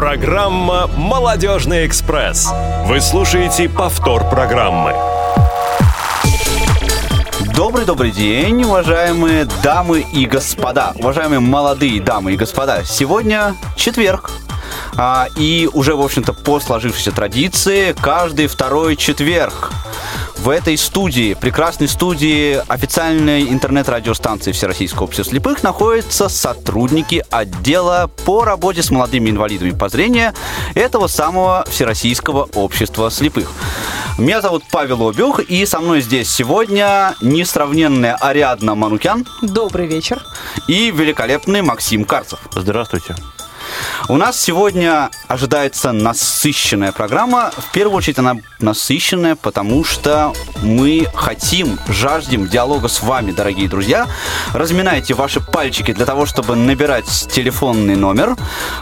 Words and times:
Программа 0.00 0.86
«Молодежный 0.96 1.86
экспресс». 1.86 2.48
Вы 2.86 3.02
слушаете 3.02 3.68
повтор 3.68 4.30
программы. 4.30 4.94
Добрый-добрый 7.54 8.10
день, 8.10 8.64
уважаемые 8.64 9.46
дамы 9.62 10.00
и 10.00 10.24
господа, 10.24 10.94
уважаемые 10.94 11.40
молодые 11.40 12.00
дамы 12.00 12.32
и 12.32 12.36
господа. 12.38 12.82
Сегодня 12.82 13.54
четверг, 13.76 14.30
а, 14.96 15.28
и 15.36 15.68
уже, 15.70 15.94
в 15.94 16.00
общем-то, 16.00 16.32
по 16.32 16.60
сложившейся 16.60 17.12
традиции, 17.12 17.94
каждый 18.00 18.46
второй 18.46 18.96
четверг 18.96 19.70
в 20.38 20.48
этой 20.48 20.76
студии, 20.78 21.34
прекрасной 21.34 21.88
студии 21.88 22.60
официальной 22.68 23.42
интернет-радиостанции 23.50 24.52
Всероссийского 24.52 25.04
общества 25.04 25.32
слепых 25.32 25.62
находятся 25.62 26.28
сотрудники 26.28 27.24
отдела 27.30 28.10
по 28.24 28.44
работе 28.44 28.82
с 28.82 28.90
молодыми 28.90 29.30
инвалидами 29.30 29.70
по 29.70 29.88
зрению 29.88 30.32
этого 30.74 31.06
самого 31.08 31.64
Всероссийского 31.68 32.48
общества 32.54 33.10
слепых. 33.10 33.50
Меня 34.18 34.40
зовут 34.40 34.64
Павел 34.70 35.08
Обюх, 35.08 35.40
и 35.40 35.64
со 35.64 35.80
мной 35.80 36.00
здесь 36.00 36.30
сегодня 36.30 37.14
несравненная 37.22 38.16
Ариадна 38.16 38.74
Манукян. 38.74 39.26
Добрый 39.40 39.86
вечер. 39.86 40.22
И 40.68 40.90
великолепный 40.90 41.62
Максим 41.62 42.04
Карцев. 42.04 42.40
Здравствуйте. 42.54 43.14
У 44.08 44.16
нас 44.16 44.40
сегодня 44.40 45.10
ожидается 45.28 45.92
насыщенная 45.92 46.92
программа. 46.92 47.50
В 47.56 47.72
первую 47.72 47.96
очередь 47.96 48.18
она 48.18 48.36
насыщенная, 48.58 49.36
потому 49.36 49.84
что 49.84 50.32
мы 50.62 51.06
хотим, 51.14 51.78
жаждем 51.88 52.46
диалога 52.46 52.88
с 52.88 53.02
вами, 53.02 53.32
дорогие 53.32 53.68
друзья. 53.68 54.06
Разминайте 54.52 55.14
ваши 55.14 55.40
пальчики 55.40 55.92
для 55.92 56.06
того, 56.06 56.26
чтобы 56.26 56.56
набирать 56.56 57.06
телефонный 57.30 57.96
номер. 57.96 58.36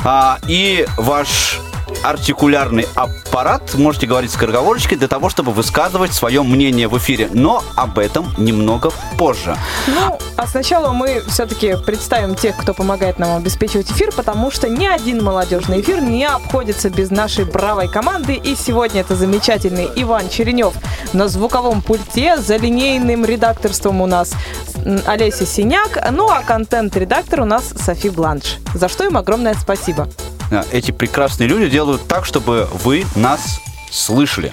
А, 0.05 0.39
и 0.49 0.87
ваш 0.97 1.61
артикулярный 2.03 2.87
аппарат, 2.95 3.75
можете 3.75 4.07
говорить 4.07 4.31
скороговорочкой, 4.31 4.99
для 4.99 5.09
того, 5.09 5.29
чтобы 5.29 5.53
высказывать 5.53 6.13
свое 6.13 6.43
мнение 6.43 6.89
в 6.89 6.97
эфире. 6.99 7.29
Но 7.33 7.63
об 7.77 7.99
этом 7.99 8.33
немного 8.39 8.91
позже. 9.17 9.57
Ну, 9.87 10.19
а 10.37 10.47
сначала 10.47 10.93
мы 10.93 11.23
все-таки 11.29 11.77
представим 11.85 12.35
тех, 12.35 12.57
кто 12.57 12.75
помогает 12.75 13.19
нам 13.19 13.37
обеспечивать 13.37 13.91
эфир, 13.91 14.13
потому 14.13 14.51
что 14.51 14.69
ни 14.69 14.87
один 14.87 15.23
молодежный 15.23 15.81
эфир 15.81 16.01
не 16.01 16.25
обходится 16.25 16.91
без 16.91 17.11
нашей 17.11 17.45
бравой 17.45 17.89
команды. 17.89 18.35
И 18.35 18.55
сегодня 18.57 19.01
это 19.01 19.17
замечательный 19.17 19.89
Иван 19.97 20.29
Черенев 20.29 20.75
на 21.13 21.29
звуковом 21.29 21.83
пульте, 21.83 22.37
за 22.39 22.57
линейным 22.57 23.25
редакторством 23.25 24.01
у 24.01 24.07
нас 24.07 24.33
Олеся 25.07 25.47
Синяк, 25.47 25.99
ну 26.13 26.29
а 26.31 26.43
контент-редактор 26.43 27.41
у 27.41 27.45
нас 27.45 27.75
Софи 27.77 28.11
Бланш. 28.11 28.57
За 28.75 28.89
что 28.89 29.05
им 29.05 29.17
огромное 29.17 29.55
спасибо. 29.55 30.09
Э, 30.51 30.63
эти 30.73 30.91
прекрасные 30.91 31.49
люди 31.49 31.69
делают 31.69 32.07
так, 32.09 32.25
чтобы 32.25 32.69
вы 32.73 33.07
нас 33.15 33.61
слышали. 33.91 34.53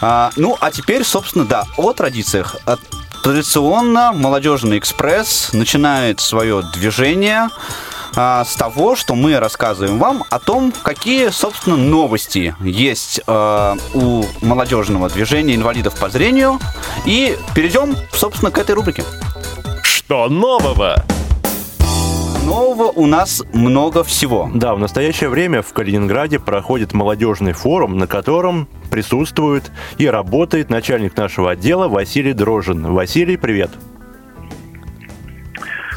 А, 0.00 0.30
ну, 0.36 0.56
а 0.60 0.70
теперь, 0.70 1.04
собственно, 1.04 1.44
да, 1.44 1.66
о 1.76 1.92
традициях. 1.92 2.56
Э, 2.66 2.76
традиционно 3.22 4.12
молодежный 4.12 4.78
экспресс 4.78 5.50
начинает 5.52 6.20
свое 6.20 6.62
движение 6.74 7.48
а, 8.14 8.44
с 8.44 8.54
того, 8.54 8.96
что 8.96 9.14
мы 9.14 9.38
рассказываем 9.38 9.98
вам 9.98 10.24
о 10.30 10.38
том, 10.38 10.72
какие, 10.82 11.28
собственно, 11.28 11.76
новости 11.76 12.54
есть 12.60 13.20
а, 13.26 13.76
у 13.94 14.24
молодежного 14.42 15.10
движения 15.10 15.54
инвалидов 15.54 15.98
по 15.98 16.08
зрению. 16.08 16.58
И 17.04 17.36
перейдем, 17.54 17.94
собственно, 18.12 18.50
к 18.50 18.58
этой 18.58 18.74
рубрике. 18.74 19.04
Что 19.82 20.28
нового? 20.28 21.04
Нового 22.46 22.92
у 22.94 23.06
нас 23.06 23.42
много 23.52 24.04
всего. 24.04 24.48
Да, 24.54 24.74
в 24.74 24.78
настоящее 24.78 25.28
время 25.28 25.62
в 25.62 25.72
Калининграде 25.72 26.38
проходит 26.38 26.94
молодежный 26.94 27.52
форум, 27.52 27.98
на 27.98 28.06
котором 28.06 28.68
присутствует 28.90 29.72
и 29.98 30.06
работает 30.06 30.70
начальник 30.70 31.16
нашего 31.16 31.50
отдела 31.50 31.88
Василий 31.88 32.32
Дрожин. 32.32 32.92
Василий, 32.92 33.36
привет. 33.36 33.70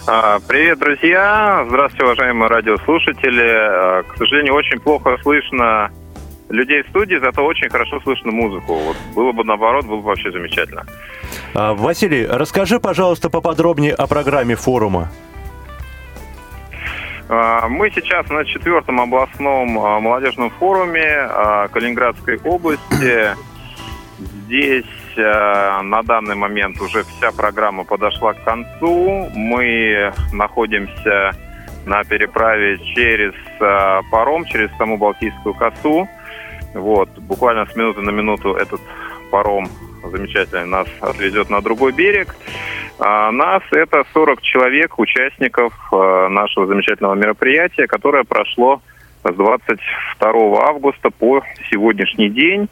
А, 0.07 0.39
привет, 0.47 0.79
друзья! 0.79 1.63
Здравствуйте, 1.69 2.05
уважаемые 2.05 2.49
радиослушатели. 2.49 3.47
А, 3.47 4.03
к 4.03 4.17
сожалению, 4.17 4.55
очень 4.55 4.79
плохо 4.79 5.17
слышно 5.21 5.91
людей 6.49 6.81
в 6.81 6.89
студии, 6.89 7.19
зато 7.23 7.45
очень 7.45 7.69
хорошо 7.69 7.99
слышно 8.01 8.31
музыку. 8.31 8.73
Вот 8.73 8.97
было 9.13 9.31
бы 9.33 9.43
наоборот, 9.43 9.85
было 9.85 9.97
бы 9.97 10.03
вообще 10.03 10.31
замечательно. 10.31 10.88
А, 11.53 11.75
Василий, 11.75 12.25
расскажи, 12.25 12.79
пожалуйста, 12.79 13.29
поподробнее 13.29 13.93
о 13.93 14.07
программе 14.07 14.55
форума. 14.55 15.09
А, 17.31 17.69
мы 17.69 17.91
сейчас 17.91 18.28
на 18.29 18.44
четвертом 18.44 19.00
областном 19.00 19.78
а, 19.78 20.00
молодежном 20.00 20.50
форуме 20.50 21.06
а, 21.06 21.67
Калининградской 21.67 22.40
области. 22.44 23.35
Здесь 24.19 24.85
на 25.16 26.01
данный 26.03 26.35
момент 26.35 26.81
уже 26.81 27.03
вся 27.03 27.31
программа 27.31 27.84
подошла 27.84 28.34
к 28.34 28.44
концу. 28.44 29.29
Мы 29.34 30.12
находимся 30.34 31.31
на 31.85 32.03
переправе 32.03 32.78
через 32.95 33.34
паром, 34.12 34.45
через 34.45 34.75
саму 34.78 34.97
Балтийскую 34.97 35.53
косу. 35.56 36.07
Вот, 36.73 37.09
буквально 37.19 37.66
с 37.66 37.75
минуты 37.75 38.01
на 38.01 38.12
минуту 38.12 38.56
этот 38.56 38.81
паром 39.29 39.69
замечательный 40.09 40.65
нас 40.65 40.87
отвезет 41.01 41.49
на 41.49 41.61
другой 41.61 41.91
берег. 41.91 42.35
А 42.99 43.31
нас 43.31 43.63
это 43.71 44.03
40 44.13 44.41
человек, 44.41 44.99
участников 44.99 45.73
э, 45.91 46.27
нашего 46.29 46.67
замечательного 46.67 47.15
мероприятия, 47.15 47.87
которое 47.87 48.23
прошло 48.23 48.81
с 49.23 49.33
22 49.33 50.31
августа 50.67 51.09
по 51.09 51.41
сегодняшний 51.69 52.29
день 52.29 52.69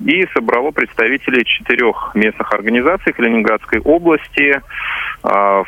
и 0.00 0.26
собрало 0.34 0.70
представителей 0.70 1.44
четырех 1.44 2.12
местных 2.14 2.52
организаций 2.52 3.12
Калининградской 3.12 3.80
области. 3.80 4.60
А, 5.22 5.64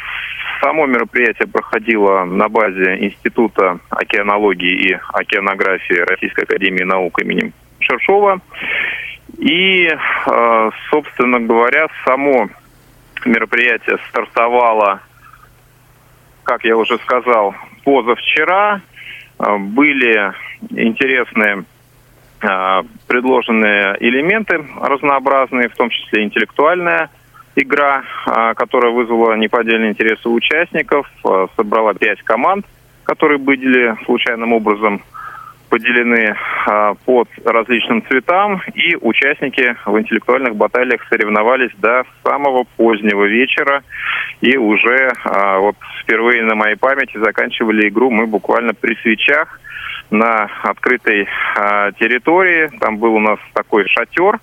само 0.60 0.86
мероприятие 0.86 1.48
проходило 1.48 2.24
на 2.24 2.48
базе 2.48 3.04
Института 3.04 3.78
океанологии 3.88 4.90
и 4.90 4.98
океанографии 5.12 6.00
Российской 6.08 6.44
Академии 6.44 6.84
Наук 6.84 7.20
имени 7.22 7.52
Шершова. 7.80 8.40
И, 9.38 9.86
э, 9.86 10.70
собственно 10.90 11.40
говоря, 11.40 11.88
само 12.04 12.48
мероприятие 13.24 13.98
стартовало, 14.08 15.00
как 16.42 16.64
я 16.64 16.76
уже 16.76 16.98
сказал, 16.98 17.54
позавчера. 17.84 18.80
Э, 19.38 19.56
были 19.58 20.32
интересные 20.70 21.64
э, 22.42 22.82
предложенные 23.06 23.96
элементы 24.00 24.64
разнообразные, 24.80 25.68
в 25.68 25.76
том 25.76 25.90
числе 25.90 26.24
интеллектуальная 26.24 27.10
игра, 27.56 28.04
которая 28.54 28.92
вызвала 28.92 29.34
неподдельный 29.34 29.90
интерес 29.90 30.24
у 30.24 30.32
участников, 30.32 31.10
собрала 31.56 31.92
пять 31.94 32.22
команд, 32.22 32.64
которые 33.02 33.38
были 33.38 33.96
случайным 34.04 34.52
образом 34.52 35.02
поделены 35.70 36.36
а, 36.66 36.94
под 37.06 37.28
различным 37.44 38.04
цветам, 38.06 38.60
и 38.74 38.96
участники 38.96 39.76
в 39.86 39.98
интеллектуальных 39.98 40.56
баталиях 40.56 41.00
соревновались 41.08 41.72
до 41.78 42.02
самого 42.24 42.64
позднего 42.76 43.24
вечера, 43.24 43.82
и 44.40 44.56
уже 44.58 45.12
а, 45.24 45.58
вот 45.58 45.76
впервые 46.02 46.44
на 46.44 46.56
моей 46.56 46.76
памяти 46.76 47.16
заканчивали 47.18 47.88
игру 47.88 48.10
мы 48.10 48.26
буквально 48.26 48.74
при 48.74 48.96
свечах 48.96 49.60
на 50.10 50.50
открытой 50.62 51.28
а, 51.56 51.92
территории. 51.92 52.68
Там 52.80 52.98
был 52.98 53.14
у 53.14 53.20
нас 53.20 53.38
такой 53.54 53.86
шатер, 53.86 54.40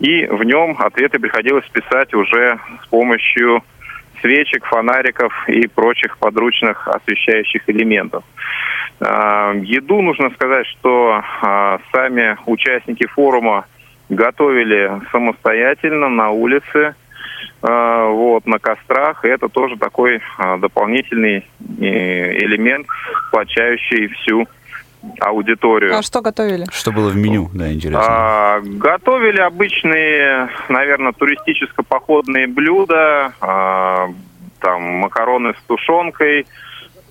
и 0.00 0.26
в 0.26 0.42
нем 0.42 0.76
ответы 0.78 1.20
приходилось 1.20 1.66
писать 1.68 2.12
уже 2.14 2.58
с 2.82 2.86
помощью 2.88 3.62
свечек, 4.24 4.64
фонариков 4.64 5.32
и 5.48 5.66
прочих 5.66 6.16
подручных 6.16 6.88
освещающих 6.88 7.68
элементов. 7.68 8.24
А, 9.00 9.52
еду 9.54 10.00
нужно 10.00 10.30
сказать, 10.30 10.66
что 10.66 11.22
а, 11.42 11.78
сами 11.92 12.38
участники 12.46 13.06
форума 13.06 13.66
готовили 14.08 14.90
самостоятельно 15.12 16.08
на 16.08 16.30
улице, 16.30 16.94
а, 17.60 18.08
вот, 18.08 18.46
на 18.46 18.58
кострах. 18.58 19.24
И 19.26 19.28
это 19.28 19.48
тоже 19.48 19.76
такой 19.76 20.22
дополнительный 20.58 21.46
э, 21.80 22.38
элемент, 22.38 22.86
сплочающий 23.28 24.08
всю 24.08 24.48
аудиторию. 25.20 25.96
А 25.96 26.02
что 26.02 26.20
готовили? 26.20 26.66
Что 26.72 26.92
было 26.92 27.08
в 27.08 27.16
меню, 27.16 27.50
да, 27.52 27.72
интересно. 27.72 28.02
А, 28.06 28.60
готовили 28.60 29.40
обычные, 29.40 30.48
наверное, 30.68 31.12
туристическо-походные 31.12 32.46
блюда, 32.46 33.32
а, 33.40 34.08
там 34.60 34.82
макароны 34.82 35.54
с 35.54 35.66
тушенкой, 35.66 36.46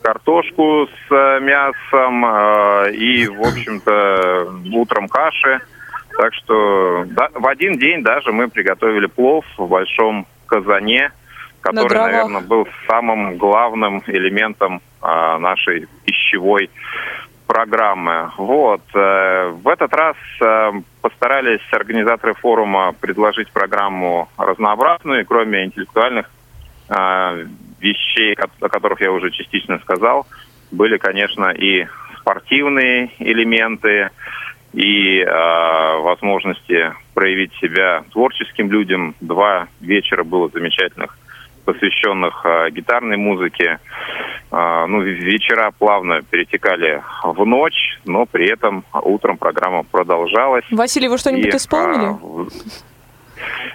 картошку 0.03 0.87
с 0.87 1.11
э, 1.11 1.39
мясом 1.39 2.25
э, 2.25 2.91
и, 2.93 3.27
в 3.27 3.41
общем-то, 3.41 4.53
утром 4.73 5.07
каши. 5.07 5.61
Так 6.17 6.33
что 6.33 7.05
да, 7.07 7.29
в 7.33 7.47
один 7.47 7.77
день 7.77 8.03
даже 8.03 8.31
мы 8.31 8.49
приготовили 8.49 9.07
плов 9.07 9.45
в 9.57 9.67
большом 9.67 10.27
казане, 10.45 11.11
который, 11.61 11.97
На 11.97 12.07
наверное, 12.07 12.41
был 12.41 12.67
самым 12.87 13.37
главным 13.37 14.03
элементом 14.07 14.81
э, 15.01 15.37
нашей 15.37 15.87
пищевой 16.05 16.69
программы. 17.47 18.31
Вот. 18.37 18.81
Э, 18.93 19.49
в 19.49 19.67
этот 19.67 19.93
раз 19.93 20.15
э, 20.41 20.71
постарались 21.01 21.61
организаторы 21.71 22.33
форума 22.33 22.93
предложить 22.99 23.51
программу 23.51 24.29
разнообразную, 24.37 25.25
кроме 25.25 25.65
интеллектуальных 25.65 26.29
э, 26.89 27.45
вещей, 27.79 28.35
о 28.35 28.69
которых 28.69 29.01
я 29.01 29.11
уже 29.11 29.31
частично 29.31 29.79
сказал, 29.79 30.25
были, 30.71 30.97
конечно, 30.97 31.51
и 31.51 31.85
спортивные 32.19 33.11
элементы, 33.19 34.09
и 34.73 35.19
э, 35.19 35.97
возможности 35.99 36.93
проявить 37.13 37.53
себя 37.61 38.03
творческим 38.11 38.71
людям. 38.71 39.15
Два 39.21 39.67
вечера 39.79 40.23
было 40.23 40.49
замечательных, 40.49 41.17
посвященных 41.65 42.41
э, 42.43 42.71
гитарной 42.71 43.17
музыке. 43.17 43.79
Э, 44.51 44.72
ну, 44.87 45.01
вечера 45.01 45.71
плавно 45.77 46.21
перетекали 46.21 47.01
в 47.23 47.45
ночь, 47.45 47.99
но 48.05 48.25
при 48.25 48.47
этом 48.47 48.83
утром 48.93 49.37
программа 49.37 49.83
продолжалась. 49.83 50.65
Василий, 50.71 51.07
вы 51.07 51.17
что-нибудь 51.17 51.53
и, 51.53 51.57
исполнили? 51.57 52.11
Э, 52.11 52.49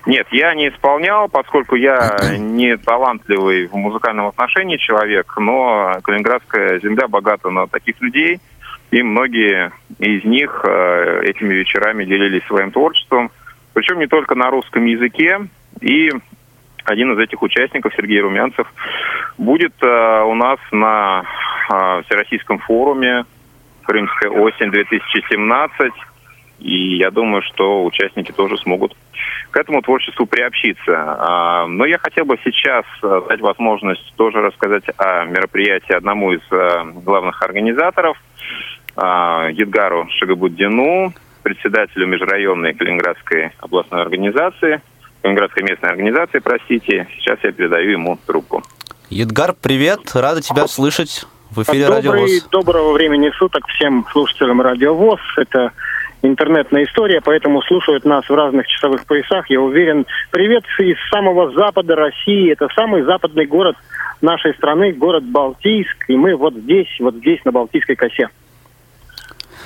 нет, 0.07 0.27
я 0.31 0.55
не 0.55 0.69
исполнял, 0.69 1.29
поскольку 1.29 1.77
я 1.77 2.17
не 2.39 2.77
талантливый 2.77 3.67
в 3.67 3.75
музыкальном 3.75 4.29
отношении 4.29 4.77
человек, 4.77 5.35
но 5.39 5.99
Калининградская 6.03 6.81
земля 6.81 7.09
богата 7.09 7.51
на 7.51 7.67
таких 7.67 8.01
людей, 8.01 8.41
и 8.91 9.03
многие 9.03 9.73
из 9.99 10.25
них 10.25 10.65
э, 10.65 11.23
этими 11.25 11.55
вечерами 11.55 12.05
делились 12.05 12.45
своим 12.47 12.71
творчеством, 12.71 13.31
причем 13.75 13.99
не 13.99 14.07
только 14.07 14.35
на 14.35 14.51
русском 14.51 14.85
языке, 14.87 15.41
и 15.81 16.11
один 16.89 17.13
из 17.13 17.19
этих 17.19 17.43
участников, 17.43 17.93
Сергей 17.95 18.21
Румянцев, 18.21 18.67
будет 19.37 19.75
э, 19.83 20.23
у 20.23 20.35
нас 20.35 20.59
на 20.73 21.23
э, 21.71 22.03
Всероссийском 22.07 22.59
форуме 22.59 23.25
«Крымская 23.85 24.31
осень-2017», 24.31 25.93
и 26.61 26.97
я 26.97 27.11
думаю, 27.11 27.43
что 27.43 27.85
участники 27.85 28.33
тоже 28.33 28.57
смогут 28.59 28.97
к 29.51 29.57
этому 29.57 29.81
творчеству 29.83 30.27
приобщиться. 30.27 30.95
А, 30.97 31.67
но 31.67 31.85
я 31.85 31.99
хотел 31.99 32.25
бы 32.25 32.39
сейчас 32.43 32.85
э, 33.03 33.21
дать 33.29 33.41
возможность 33.41 34.13
тоже 34.17 34.41
рассказать 34.41 34.85
о 34.97 35.25
мероприятии 35.25 35.93
одному 35.93 36.33
из 36.33 36.41
э, 36.51 36.85
главных 37.05 37.43
организаторов, 37.43 38.19
а, 38.97 39.49
Едгару 39.51 40.09
Шагабуддину, 40.11 41.13
председателю 41.43 42.07
межрайонной 42.07 42.75
Калининградской 42.75 43.53
областной 43.61 44.03
организации, 44.03 44.81
Калининградской 45.23 45.63
местной 45.63 45.91
организации, 45.91 46.39
простите. 46.39 47.09
Сейчас 47.17 47.39
я 47.43 47.53
передаю 47.53 47.91
ему 47.91 48.19
трубку. 48.27 48.63
Едгар, 49.11 49.55
привет, 49.61 50.01
рада 50.15 50.43
тебя 50.43 50.67
слышать 50.67 51.27
в 51.51 51.63
эфире 51.63 51.87
Добрый, 51.87 51.97
Радио 51.97 52.13
ВОЗ. 52.13 52.49
Доброго 52.51 52.93
времени 52.93 53.31
суток 53.39 53.67
всем 53.69 54.07
слушателям 54.13 54.61
Радио 54.61 54.95
ВОЗ. 54.95 55.21
Это 55.37 55.73
интернетная 56.23 56.85
история, 56.85 57.21
поэтому 57.23 57.63
слушают 57.63 58.05
нас 58.05 58.29
в 58.29 58.35
разных 58.35 58.67
часовых 58.67 59.07
поясах. 59.07 59.49
Я 59.51 59.61
уверен, 59.61 60.07
привет 60.31 60.65
из 60.79 60.97
самого 61.11 61.53
запада 61.53 61.97
России. 61.97 62.53
Это 62.53 62.69
самый 62.75 63.03
западный 63.03 63.47
город 63.47 63.77
нашей 64.21 64.55
страны, 64.55 64.93
город 64.93 65.25
Балтийск. 65.25 66.05
И 66.09 66.17
мы 66.17 66.37
вот 66.37 66.55
здесь, 66.55 66.89
вот 67.01 67.15
здесь, 67.17 67.45
на 67.45 67.53
Балтийской 67.53 67.97
косе. 67.97 68.29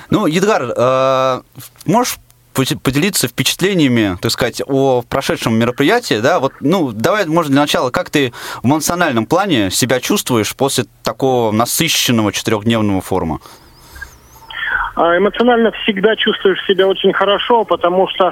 Ну, 0.09 0.27
Едгар, 0.27 0.63
э, 0.75 1.41
можешь 1.85 2.17
поделиться 2.53 3.27
впечатлениями, 3.27 4.17
так 4.21 4.31
сказать, 4.31 4.61
о 4.65 5.01
прошедшем 5.01 5.55
мероприятии, 5.55 6.19
да, 6.21 6.39
вот, 6.39 6.53
ну, 6.59 6.91
давай, 6.91 7.25
может, 7.25 7.51
для 7.51 7.61
начала, 7.61 7.89
как 7.89 8.09
ты 8.09 8.33
в 8.61 8.67
эмоциональном 8.67 9.25
плане 9.25 9.71
себя 9.71 9.99
чувствуешь 9.99 10.55
после 10.55 10.85
такого 11.03 11.51
насыщенного 11.51 12.31
четырехдневного 12.31 13.01
форума? 13.01 13.39
А 14.95 15.17
эмоционально 15.17 15.71
всегда 15.83 16.15
чувствуешь 16.15 16.63
себя 16.67 16.87
очень 16.87 17.13
хорошо, 17.13 17.65
потому 17.65 18.07
что 18.09 18.31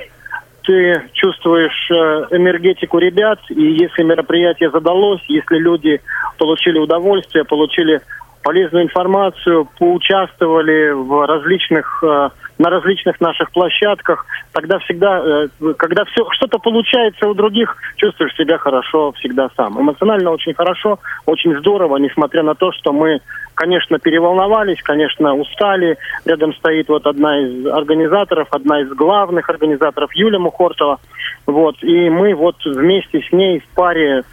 ты 0.63 1.09
чувствуешь 1.13 1.89
э, 1.89 2.35
энергетику 2.35 2.99
ребят, 2.99 3.39
и 3.49 3.61
если 3.61 4.03
мероприятие 4.03 4.69
задалось, 4.69 5.21
если 5.27 5.57
люди 5.57 6.01
получили 6.37 6.77
удовольствие, 6.77 7.45
получили 7.45 8.01
полезную 8.43 8.85
информацию, 8.85 9.67
поучаствовали 9.77 10.91
в 10.91 11.25
различных, 11.25 12.03
э, 12.03 12.29
на 12.57 12.69
различных 12.69 13.19
наших 13.21 13.51
площадках, 13.51 14.25
тогда 14.51 14.79
всегда, 14.79 15.19
э, 15.19 15.47
когда 15.77 16.05
все 16.05 16.27
что-то 16.31 16.59
получается 16.59 17.27
у 17.27 17.33
других, 17.33 17.75
чувствуешь 17.97 18.35
себя 18.35 18.57
хорошо 18.57 19.11
всегда 19.13 19.49
сам. 19.55 19.79
Эмоционально 19.79 20.31
очень 20.31 20.53
хорошо, 20.53 20.99
очень 21.25 21.57
здорово, 21.59 21.97
несмотря 21.97 22.43
на 22.43 22.55
то, 22.55 22.71
что 22.71 22.93
мы, 22.93 23.21
конечно, 23.53 23.99
переволновались, 23.99 24.81
конечно, 24.81 25.35
устали. 25.35 25.97
Рядом 26.25 26.53
стоит 26.55 26.89
вот 26.89 27.05
одна 27.05 27.39
из 27.39 27.65
организаторов, 27.67 28.47
одна 28.51 28.81
из 28.81 28.89
главных 28.89 29.49
организаторов 29.49 30.13
Юлия 30.13 30.39
Мухортова. 30.39 30.99
Вот, 31.45 31.83
и 31.83 32.09
мы 32.09 32.33
вот 32.35 32.55
вместе 32.65 33.21
с 33.21 33.31
ней 33.31 33.59
в 33.59 33.75
паре 33.75 34.23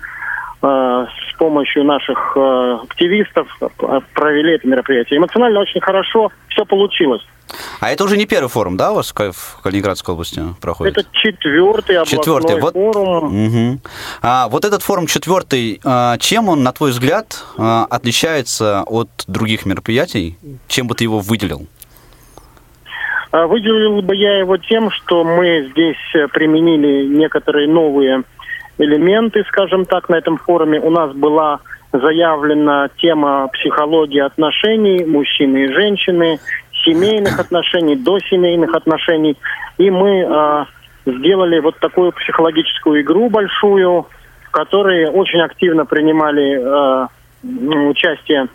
с 0.61 1.37
помощью 1.39 1.85
наших 1.85 2.37
э, 2.37 2.79
активистов 2.83 3.47
э, 3.61 4.01
провели 4.13 4.55
это 4.55 4.67
мероприятие. 4.67 5.19
Эмоционально 5.19 5.61
очень 5.61 5.81
хорошо 5.81 6.33
все 6.49 6.65
получилось. 6.65 7.23
А 7.81 7.91
это 7.91 8.05
уже 8.05 8.17
не 8.17 8.27
первый 8.27 8.49
форум, 8.49 8.77
да, 8.77 8.93
у 8.93 8.97
вас 8.97 9.13
в 9.13 9.63
Калининградской 9.63 10.13
области 10.13 10.43
проходит? 10.61 10.99
Это 10.99 11.09
четвертый 11.13 11.97
областной 11.97 12.19
четвертый. 12.19 12.61
Вот, 12.61 12.75
форум. 12.75 13.47
Угу. 13.47 13.81
А, 14.23 14.49
вот 14.49 14.65
этот 14.65 14.83
форум 14.83 15.07
четвертый, 15.07 15.81
а, 15.85 16.19
чем 16.19 16.49
он, 16.49 16.63
на 16.63 16.73
твой 16.73 16.91
взгляд, 16.91 17.45
а, 17.57 17.87
отличается 17.89 18.83
от 18.87 19.09
других 19.27 19.65
мероприятий? 19.65 20.37
Чем 20.67 20.89
бы 20.89 20.95
ты 20.95 21.05
его 21.05 21.21
выделил? 21.21 21.67
Выделил 23.31 24.01
бы 24.01 24.17
я 24.17 24.39
его 24.39 24.57
тем, 24.57 24.91
что 24.91 25.23
мы 25.23 25.69
здесь 25.71 26.31
применили 26.33 27.07
некоторые 27.07 27.69
новые 27.69 28.25
элементы, 28.79 29.45
скажем 29.49 29.85
так, 29.85 30.09
на 30.09 30.17
этом 30.17 30.39
форуме. 30.39 30.81
У 30.81 30.91
нас 30.91 31.13
была 31.13 31.61
заявлена 31.93 32.89
тема 32.99 33.49
психологии 33.49 34.21
отношений 34.21 35.05
мужчины 35.05 35.65
и 35.65 35.73
женщины, 35.73 36.39
семейных 36.85 37.39
отношений, 37.41 37.97
до 37.97 38.19
семейных 38.21 38.75
отношений. 38.75 39.37
И 39.79 39.91
мы 39.91 40.21
э, 40.21 40.65
сделали 41.07 41.61
вот 41.61 41.79
такую 41.79 42.13
психологическую 42.13 43.03
игру 43.03 43.29
большую, 43.31 44.07
в 44.45 44.51
которой 44.51 45.09
очень 45.09 45.41
активно 45.41 45.85
принимали 45.85 46.59
э, 46.59 47.07
участие 47.91 48.49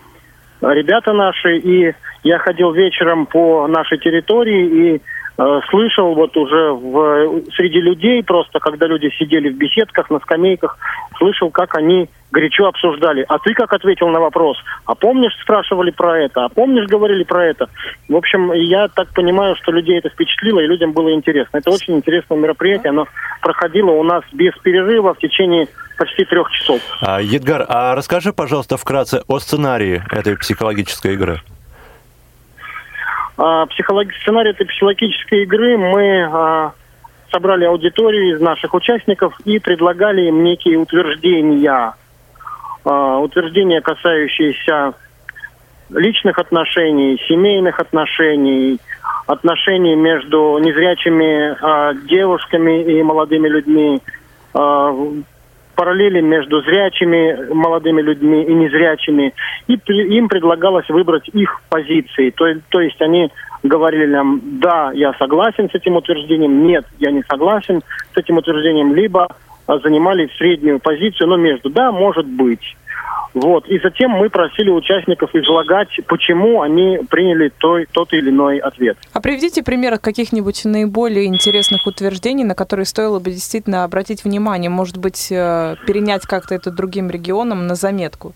ребята 0.62 1.14
наши. 1.14 1.58
И 1.58 1.94
я 2.24 2.38
ходил 2.38 2.72
вечером 2.72 3.26
по 3.26 3.68
нашей 3.68 3.98
территории 3.98 4.96
и 4.96 5.02
слышал 5.70 6.14
вот 6.14 6.36
уже 6.38 6.72
в, 6.72 7.42
среди 7.56 7.82
людей, 7.82 8.24
просто 8.24 8.60
когда 8.60 8.88
люди 8.88 9.10
сидели 9.18 9.50
в 9.50 9.58
беседках, 9.58 10.10
на 10.10 10.20
скамейках, 10.20 10.78
слышал, 11.18 11.50
как 11.50 11.76
они 11.76 12.10
горячо 12.32 12.68
обсуждали. 12.68 13.26
А 13.28 13.38
ты 13.40 13.54
как 13.54 13.74
ответил 13.74 14.10
на 14.10 14.20
вопрос? 14.20 14.58
А 14.86 14.96
помнишь, 14.96 15.34
спрашивали 15.42 15.92
про 15.92 16.20
это? 16.20 16.46
А 16.46 16.50
помнишь, 16.50 16.88
говорили 16.88 17.24
про 17.24 17.46
это? 17.46 17.68
В 18.10 18.16
общем, 18.16 18.52
я 18.54 18.88
так 18.88 19.10
понимаю, 19.14 19.56
что 19.56 19.72
людей 19.72 19.98
это 20.00 20.10
впечатлило, 20.10 20.60
и 20.60 20.68
людям 20.68 20.94
было 20.94 21.14
интересно. 21.14 21.58
Это 21.58 21.72
очень 21.72 21.96
интересное 21.96 22.38
мероприятие. 22.38 22.90
Оно 22.90 23.08
проходило 23.42 23.92
у 23.92 24.04
нас 24.04 24.24
без 24.34 24.54
перерыва 24.64 25.14
в 25.14 25.20
течение 25.20 25.68
почти 25.98 26.26
трех 26.26 26.50
часов. 26.52 26.82
А, 27.02 27.22
Едгар, 27.22 27.66
а 27.68 27.96
расскажи, 27.96 28.34
пожалуйста, 28.34 28.78
вкратце 28.78 29.22
о 29.28 29.40
сценарии 29.40 30.02
этой 30.12 30.38
психологической 30.38 31.14
игры. 31.14 31.42
А, 33.38 33.66
психолог... 33.68 34.08
Сценарий 34.22 34.52
этой 34.52 34.66
психологической 34.66 35.44
игры 35.44 35.78
мы 35.78 36.24
а, 36.24 36.72
собрали 37.32 37.66
аудиторию 37.66 38.36
из 38.36 38.42
наших 38.42 38.74
участников 38.74 39.40
и 39.46 39.60
предлагали 39.60 40.24
им 40.24 40.44
некие 40.44 40.78
утверждения. 40.78 41.94
А, 42.86 43.20
утверждения, 43.20 43.82
касающиеся 43.82 44.94
личных 45.90 46.40
отношений, 46.40 47.22
семейных 47.28 47.80
отношений, 47.80 48.80
отношений 49.28 49.96
между 49.96 50.58
незрячими 50.60 52.08
девушками 52.08 52.84
и 52.84 53.04
молодыми 53.04 53.48
людьми, 53.48 54.02
параллели 55.76 56.22
между 56.22 56.62
зрячими 56.62 57.54
молодыми 57.54 58.02
людьми 58.02 58.44
и 58.44 58.54
незрячими, 58.54 59.34
и 59.68 59.74
им 59.74 60.28
предлагалось 60.28 60.88
выбрать 60.90 61.28
их 61.30 61.62
позиции. 61.70 62.30
То, 62.32 62.46
то 62.70 62.82
есть 62.82 63.02
они 63.02 63.32
говорили 63.64 64.06
нам, 64.06 64.42
да, 64.60 64.92
я 64.94 65.14
согласен 65.14 65.70
с 65.70 65.76
этим 65.76 65.96
утверждением, 65.96 66.68
нет, 66.68 66.86
я 67.00 67.12
не 67.12 67.24
согласен 67.24 67.82
с 68.14 68.18
этим 68.18 68.38
утверждением, 68.38 68.94
либо 68.94 69.28
занимали 69.68 70.30
среднюю 70.38 70.80
позицию, 70.80 71.30
но 71.30 71.38
между, 71.38 71.70
да, 71.70 71.92
может 71.92 72.26
быть. 72.26 72.76
Вот. 73.34 73.68
И 73.68 73.80
затем 73.80 74.12
мы 74.12 74.30
просили 74.30 74.70
участников 74.70 75.34
излагать, 75.34 75.90
почему 76.08 76.62
они 76.62 77.00
приняли 77.10 77.50
той, 77.50 77.88
тот 77.92 78.14
или 78.14 78.30
иной 78.30 78.60
ответ. 78.60 78.98
А 79.12 79.22
приведите 79.22 79.64
пример 79.64 79.98
каких-нибудь 79.98 80.66
наиболее 80.66 81.26
интересных 81.26 81.88
утверждений, 81.88 82.44
на 82.44 82.56
которые 82.56 82.86
стоило 82.86 83.20
бы 83.20 83.32
действительно 83.32 83.84
обратить 83.84 84.24
внимание, 84.24 84.70
может 84.70 84.98
быть, 84.98 85.32
э, 85.32 85.76
перенять 85.88 86.24
как-то 86.28 86.54
это 86.54 86.72
другим 86.72 87.10
регионам 87.10 87.68
на 87.68 87.76
заметку? 87.76 88.34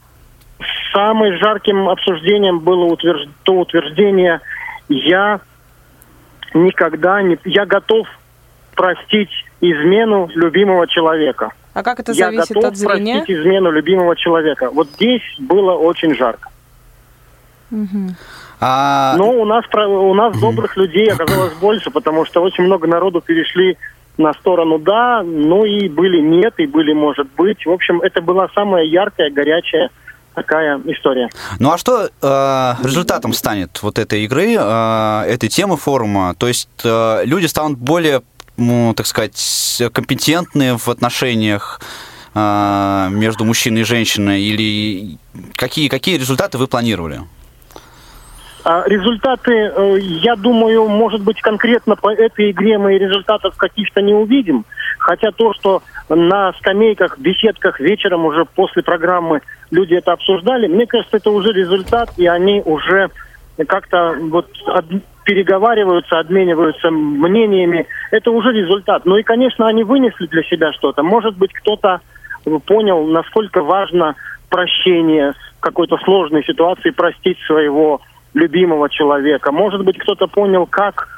самым 0.93 1.37
жарким 1.37 1.89
обсуждением 1.89 2.59
было 2.59 2.85
утвержд... 2.85 3.29
то 3.43 3.53
утверждение 3.53 4.41
«я 4.89 5.41
никогда 6.53 7.21
не... 7.21 7.37
я 7.45 7.65
готов 7.65 8.07
простить 8.75 9.29
измену 9.61 10.29
любимого 10.33 10.87
человека». 10.87 11.51
А 11.77 11.83
как 11.83 11.99
это 11.99 12.11
я 12.11 12.25
зависит 12.25 12.55
готов 12.55 12.71
от 12.71 12.75
зрения? 12.75 13.17
простить 13.17 13.37
измену 13.37 13.69
любимого 13.69 14.15
человека. 14.15 14.71
Вот 14.71 14.89
здесь 14.95 15.21
было 15.37 15.73
очень 15.73 16.15
жарко. 16.15 16.49
А, 18.59 19.15
Но 19.15 19.29
у 19.33 19.45
нас, 19.45 19.63
у 19.75 20.13
нас 20.15 20.35
добрых 20.39 20.75
людей 20.75 21.11
оказалось 21.11 21.53
больше, 21.53 21.91
потому 21.91 22.25
что 22.25 22.41
очень 22.41 22.63
много 22.63 22.87
народу 22.87 23.21
перешли 23.21 23.77
на 24.17 24.33
сторону 24.33 24.79
«да», 24.79 25.21
ну 25.21 25.65
и 25.65 25.87
были 25.87 26.19
«нет», 26.19 26.55
и 26.57 26.65
были 26.65 26.93
«может 26.93 27.27
быть». 27.37 27.63
В 27.67 27.71
общем, 27.71 28.01
это 28.01 28.21
была 28.21 28.49
самая 28.55 28.83
яркая, 28.83 29.29
горячая 29.29 29.91
такая 30.33 30.81
история. 30.85 31.29
Ну 31.59 31.71
а 31.71 31.77
что 31.77 32.05
э, 32.05 32.83
результатом 32.83 33.33
станет 33.33 33.83
вот 33.83 33.99
этой 33.99 34.23
игры, 34.23 34.55
э, 34.57 35.23
этой 35.27 35.49
темы 35.49 35.77
форума? 35.77 36.33
То 36.39 36.47
есть 36.47 36.69
э, 36.83 37.25
люди 37.25 37.45
станут 37.45 37.77
более, 37.77 38.23
ну, 38.57 38.93
так 38.95 39.05
сказать, 39.05 39.81
компетентны 39.93 40.77
в 40.77 40.87
отношениях 40.89 41.79
э, 42.33 43.07
между 43.11 43.45
мужчиной 43.45 43.81
и 43.81 43.85
женщиной? 43.85 44.41
Или 44.41 45.17
какие, 45.55 45.87
какие 45.87 46.17
результаты 46.17 46.57
вы 46.57 46.67
планировали? 46.67 47.21
А 48.63 48.83
Результаты, 48.85 49.53
э, 49.53 49.97
я 49.99 50.35
думаю, 50.35 50.89
может 50.89 51.21
быть, 51.21 51.39
конкретно 51.41 51.95
по 51.95 52.11
этой 52.11 52.51
игре 52.51 52.77
мы 52.77 52.97
результатов 52.97 53.55
каких-то 53.55 54.01
не 54.01 54.13
увидим. 54.13 54.65
Хотя 54.99 55.31
то, 55.31 55.53
что 55.53 55.83
на 56.09 56.51
скамейках, 56.53 57.17
беседках 57.17 57.79
вечером 57.79 58.25
уже 58.25 58.43
после 58.43 58.83
программы 58.83 59.41
люди 59.71 59.93
это 59.93 60.11
обсуждали, 60.11 60.67
мне 60.67 60.85
кажется, 60.85 61.15
это 61.15 61.29
уже 61.29 61.53
результат, 61.53 62.09
и 62.17 62.27
они 62.27 62.61
уже 62.65 63.09
как-то 63.67 64.17
вот 64.19 64.49
переговариваются, 65.27 66.19
обмениваются 66.19 66.89
мнениями. 66.89 67.85
Это 68.11 68.31
уже 68.31 68.53
результат. 68.53 69.05
Ну 69.05 69.17
и, 69.17 69.23
конечно, 69.23 69.67
они 69.67 69.83
вынесли 69.83 70.25
для 70.27 70.41
себя 70.43 70.71
что-то. 70.71 71.03
Может 71.03 71.35
быть, 71.37 71.51
кто-то 71.51 71.99
понял, 72.65 73.05
насколько 73.07 73.61
важно 73.61 74.15
прощение 74.49 75.33
какой-то 75.59 75.97
сложной 75.97 76.45
ситуации, 76.45 76.91
простить 76.91 77.37
своего 77.45 77.99
любимого 78.33 78.89
человека. 78.89 79.51
Может 79.51 79.83
быть, 79.83 79.97
кто-то 79.97 80.27
понял, 80.27 80.65
как 80.65 81.09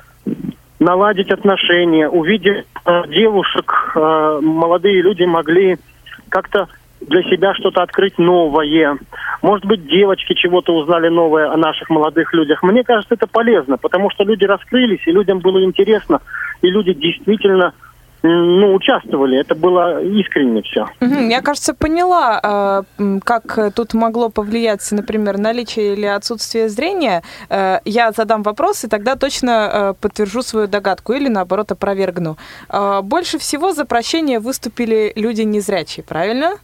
наладить 0.79 1.29
отношения, 1.29 2.09
увидев 2.09 2.65
э, 2.85 3.03
девушек, 3.09 3.91
э, 3.93 4.39
молодые 4.41 5.03
люди 5.03 5.23
могли 5.23 5.77
как-то 6.29 6.67
для 7.01 7.23
себя 7.23 7.53
что-то 7.55 7.81
открыть 7.81 8.17
новое. 8.17 8.97
Может 9.41 9.65
быть, 9.65 9.87
девочки 9.87 10.33
чего-то 10.33 10.73
узнали 10.75 11.09
новое 11.09 11.51
о 11.51 11.57
наших 11.57 11.89
молодых 11.89 12.33
людях. 12.33 12.61
Мне 12.63 12.83
кажется, 12.83 13.15
это 13.15 13.27
полезно, 13.27 13.77
потому 13.77 14.09
что 14.09 14.23
люди 14.23 14.43
раскрылись, 14.45 15.01
и 15.05 15.11
людям 15.11 15.39
было 15.39 15.63
интересно, 15.63 16.19
и 16.61 16.67
люди 16.67 16.93
действительно 16.93 17.73
ну, 18.21 18.73
участвовали. 18.75 19.39
Это 19.39 19.55
было 19.55 20.03
искренне 20.03 20.61
все. 20.63 20.87
Мгм, 20.99 21.29
Я, 21.29 21.41
кажется, 21.41 21.73
поняла, 21.73 22.83
м, 22.99 23.21
как 23.21 23.57
э, 23.57 23.71
тут 23.71 23.93
могло 23.93 24.27
повлиять, 24.29 24.85
например, 24.91 25.37
наличие 25.37 25.93
или 25.93 26.05
отсутствие 26.05 26.67
зрения. 26.67 27.23
Э, 27.49 27.79
Я 27.85 28.11
задам 28.11 28.43
вопрос, 28.43 28.83
и 28.83 28.89
тогда 28.89 29.15
точно 29.15 29.51
э, 29.51 29.93
подтвержу 30.01 30.41
свою 30.41 30.67
догадку 30.67 31.13
или, 31.13 31.29
наоборот, 31.29 31.71
опровергну. 31.71 32.37
Э, 32.69 32.99
Больше 33.01 33.37
всего 33.37 33.71
за 33.71 33.85
прощение 33.85 34.39
выступили 34.39 35.13
люди 35.15 35.43
незрячие, 35.43 36.03
правильно? 36.03 36.55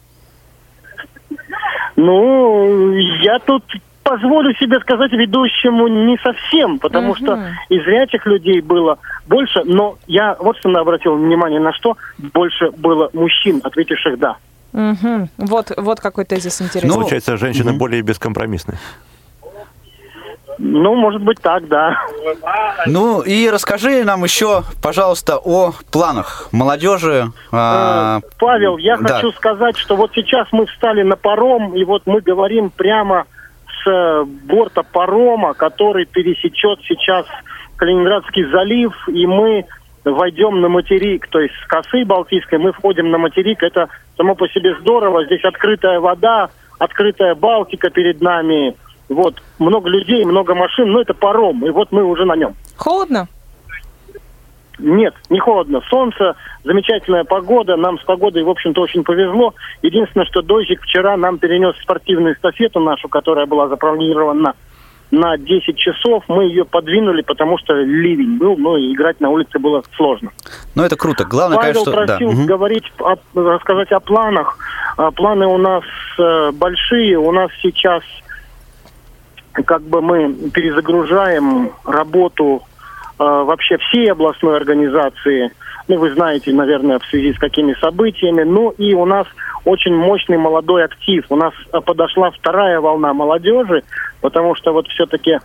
Ну, 1.96 2.92
я 3.22 3.38
тут 3.38 3.64
позволю 4.02 4.54
себе 4.54 4.78
сказать 4.80 5.10
ведущему 5.12 5.88
не 5.88 6.16
совсем, 6.18 6.78
потому 6.78 7.08
Мгм. 7.08 7.16
что 7.16 7.40
и 7.68 7.80
зрячих 7.80 8.24
людей 8.26 8.60
было 8.60 8.98
больше, 9.26 9.62
но 9.64 9.96
я 10.06 10.36
вот 10.38 10.56
что 10.58 10.68
обратил 10.78 11.16
внимание 11.16 11.58
на 11.58 11.72
что, 11.72 11.96
больше 12.18 12.70
было 12.70 13.10
мужчин, 13.12 13.60
ответивших 13.64 14.18
«да». 14.18 14.36
Мгм. 14.72 15.30
Вот, 15.38 15.72
вот 15.76 16.00
какой 16.00 16.24
тезис 16.24 16.60
интересный. 16.60 16.88
Ну, 16.90 17.00
Получается, 17.00 17.36
женщина 17.36 17.72
более 17.72 18.02
бескомпромиссная. 18.02 18.78
Ну, 20.58 20.94
может 20.94 21.22
быть 21.22 21.40
так, 21.40 21.68
да. 21.68 21.98
Ну 22.86 23.20
и 23.20 23.48
расскажи 23.50 24.04
нам 24.04 24.24
еще, 24.24 24.62
пожалуйста, 24.82 25.38
о 25.38 25.72
планах 25.92 26.48
молодежи. 26.52 27.26
а, 27.52 28.20
Э, 28.22 28.28
Павел, 28.38 28.78
я 28.78 28.96
да. 28.96 29.14
хочу 29.14 29.32
сказать, 29.32 29.76
что 29.76 29.96
вот 29.96 30.12
сейчас 30.14 30.48
мы 30.52 30.66
встали 30.66 31.02
на 31.02 31.16
паром, 31.16 31.74
и 31.74 31.84
вот 31.84 32.02
мы 32.06 32.20
говорим 32.20 32.70
прямо 32.70 33.26
с 33.66 33.90
э, 33.90 34.24
борта 34.24 34.82
парома, 34.82 35.54
который 35.54 36.06
пересечет 36.06 36.80
сейчас 36.86 37.26
Калининградский 37.76 38.50
залив, 38.50 38.92
и 39.08 39.26
мы 39.26 39.66
войдем 40.04 40.60
на 40.60 40.68
материк, 40.68 41.26
то 41.28 41.40
есть 41.40 41.54
с 41.54 41.66
косы 41.66 42.04
Балтийской 42.04 42.58
мы 42.58 42.72
входим 42.72 43.10
на 43.10 43.18
материк. 43.18 43.62
Это 43.62 43.88
само 44.16 44.34
по 44.34 44.48
себе 44.48 44.74
здорово. 44.80 45.24
Здесь 45.26 45.44
открытая 45.44 46.00
вода, 46.00 46.50
открытая 46.78 47.34
Балтика 47.34 47.90
перед 47.90 48.20
нами. 48.20 48.76
Вот, 49.08 49.40
много 49.58 49.88
людей, 49.88 50.24
много 50.24 50.54
машин, 50.54 50.90
но 50.90 51.00
это 51.00 51.14
паром, 51.14 51.64
и 51.64 51.70
вот 51.70 51.92
мы 51.92 52.04
уже 52.04 52.24
на 52.24 52.34
нем. 52.34 52.54
Холодно? 52.76 53.28
Нет, 54.78 55.14
не 55.30 55.38
холодно. 55.38 55.80
Солнце, 55.88 56.34
замечательная 56.64 57.24
погода. 57.24 57.76
Нам 57.76 57.98
с 57.98 58.02
погодой, 58.02 58.42
в 58.42 58.50
общем-то, 58.50 58.82
очень 58.82 59.04
повезло. 59.04 59.54
Единственное, 59.80 60.26
что 60.26 60.42
дождик 60.42 60.82
вчера 60.82 61.16
нам 61.16 61.38
перенес 61.38 61.74
спортивную 61.80 62.34
эстафету 62.34 62.80
нашу, 62.80 63.08
которая 63.08 63.46
была 63.46 63.68
запланирована 63.68 64.54
на 65.10 65.38
10 65.38 65.78
часов. 65.78 66.24
Мы 66.28 66.44
ее 66.44 66.64
подвинули, 66.64 67.22
потому 67.22 67.58
что 67.58 67.74
ливень 67.74 68.36
был, 68.38 68.56
ну 68.58 68.76
и 68.76 68.92
играть 68.92 69.20
на 69.20 69.30
улице 69.30 69.58
было 69.58 69.82
сложно. 69.96 70.30
Ну 70.74 70.82
это 70.82 70.96
круто. 70.96 71.24
Главное, 71.24 71.56
Павел 71.58 71.84
конечно, 71.84 71.92
что... 71.92 72.06
да, 72.06 72.16
просил 72.18 72.32
мгм. 72.32 72.46
говорить, 72.46 72.92
о- 72.98 73.16
рассказать 73.34 73.92
о 73.92 74.00
планах. 74.00 74.58
А, 74.98 75.10
Планы 75.10 75.46
у 75.46 75.58
нас 75.58 75.84
э, 76.18 76.50
большие. 76.52 77.18
У 77.18 77.32
нас 77.32 77.50
сейчас 77.62 78.02
как 79.64 79.82
бы 79.82 80.00
мы 80.00 80.32
перезагружаем 80.50 81.70
работу 81.84 82.62
э, 83.18 83.24
вообще 83.24 83.78
всей 83.78 84.10
областной 84.10 84.56
организации. 84.56 85.50
Ну, 85.88 85.98
вы 85.98 86.12
знаете, 86.12 86.52
наверное, 86.52 86.98
в 86.98 87.06
связи 87.06 87.32
с 87.32 87.38
какими 87.38 87.74
событиями. 87.74 88.42
Ну, 88.42 88.70
и 88.70 88.94
у 88.94 89.04
нас 89.04 89.26
очень 89.64 89.94
мощный 89.94 90.38
молодой 90.38 90.84
актив. 90.84 91.24
У 91.28 91.36
нас 91.36 91.52
э, 91.72 91.80
подошла 91.80 92.30
вторая 92.30 92.80
волна 92.80 93.12
молодежи, 93.14 93.82
потому 94.20 94.54
что 94.54 94.72
вот 94.72 94.88
все-таки 94.88 95.38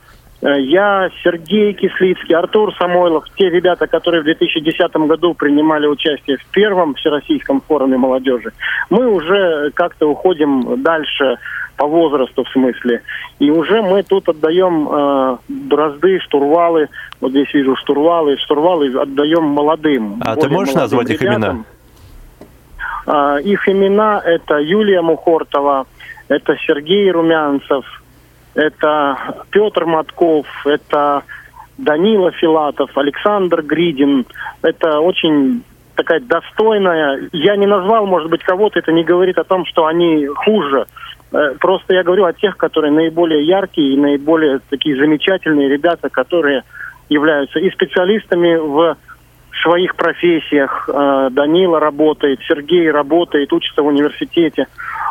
я, 0.44 1.12
Сергей 1.24 1.74
Кислицкий, 1.74 2.36
Артур 2.36 2.74
Самойлов, 2.76 3.26
те 3.36 3.50
ребята, 3.50 3.86
которые 3.86 4.22
в 4.22 4.26
2010 4.26 4.92
году 4.96 5.36
принимали 5.36 5.86
участие 5.86 6.38
в 6.38 6.46
первом 6.52 6.96
Всероссийском 6.96 7.62
форуме 7.62 7.98
молодежи, 7.98 8.52
мы 8.90 9.08
уже 9.08 9.70
как-то 9.76 10.10
уходим 10.10 10.82
дальше 10.82 11.38
по 11.78 11.88
возрасту 11.88 12.44
в 12.44 12.50
смысле. 12.50 13.02
И 13.40 13.50
уже 13.50 13.82
мы 13.82 14.04
тут 14.04 14.30
отдаем 14.30 14.88
э, 14.90 15.38
бразды, 15.48 16.20
штурвалы, 16.20 16.90
вот 17.20 17.32
здесь 17.32 17.54
вижу 17.54 17.76
штурвалы, 17.76 18.38
штурвалы 18.38 18.88
отдаем 18.96 19.44
молодым. 19.44 20.18
А 20.22 20.36
ты 20.36 20.50
можешь 20.50 20.74
назвать 20.74 21.10
их 21.10 21.22
имена? 21.22 21.36
ребятам. 21.36 21.66
А, 23.08 23.38
их 23.38 23.68
имена 23.68 24.22
это 24.24 24.58
Юлия 24.60 25.02
Мухортова, 25.02 25.86
это 26.28 26.56
Сергей 26.68 27.10
Румянцев, 27.12 27.86
это 28.54 29.18
Петр 29.50 29.86
Матков, 29.86 30.46
это 30.66 31.24
Данила 31.78 32.32
Филатов, 32.32 32.96
Александр 32.96 33.64
Гридин. 33.64 34.26
Это 34.62 35.00
очень 35.00 35.64
такая 35.96 36.20
достойная. 36.20 37.30
Я 37.32 37.56
не 37.56 37.66
назвал, 37.66 38.06
может 38.06 38.30
быть, 38.30 38.44
кого-то, 38.44 38.80
это 38.80 38.92
не 38.92 39.04
говорит 39.04 39.38
о 39.38 39.44
том, 39.44 39.66
что 39.66 39.86
они 39.86 40.28
хуже. 40.28 40.86
Э, 41.32 41.56
Просто 41.60 41.94
я 41.94 42.04
говорю 42.04 42.26
о 42.26 42.34
тех, 42.34 42.58
которые 42.58 42.92
наиболее 42.92 43.46
яркие 43.46 43.94
и 43.94 43.98
наиболее 43.98 44.60
такие 44.70 44.96
замечательные 44.96 45.70
ребята, 45.70 46.10
которые 46.10 46.64
являются 47.10 47.60
и 47.60 47.70
специалистами 47.72 48.56
в 48.56 48.98
своих 49.64 49.96
профессиях. 49.96 50.90
Э, 50.92 51.30
Данила 51.32 51.80
работает, 51.80 52.40
Сергей 52.48 52.90
работает, 52.90 53.54
учится 53.54 53.82
в 53.82 53.88
университете. 53.88 54.68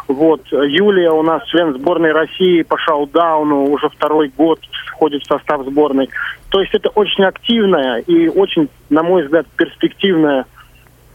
Вот. 0.09 0.43
Юлия 0.51 1.11
у 1.11 1.23
нас 1.23 1.45
член 1.47 1.75
сборной 1.75 2.13
России 2.13 2.63
по 2.63 2.77
шоу-дауну, 2.79 3.71
уже 3.71 3.89
второй 3.89 4.33
год 4.37 4.59
входит 4.87 5.23
в 5.23 5.27
состав 5.27 5.65
сборной. 5.65 6.11
То 6.51 6.61
есть 6.61 6.75
это 6.75 6.89
очень 6.91 7.25
активная 7.25 8.01
и 8.01 8.29
очень, 8.29 8.69
на 8.89 9.03
мой 9.03 9.23
взгляд, 9.23 9.47
перспективная 9.57 10.47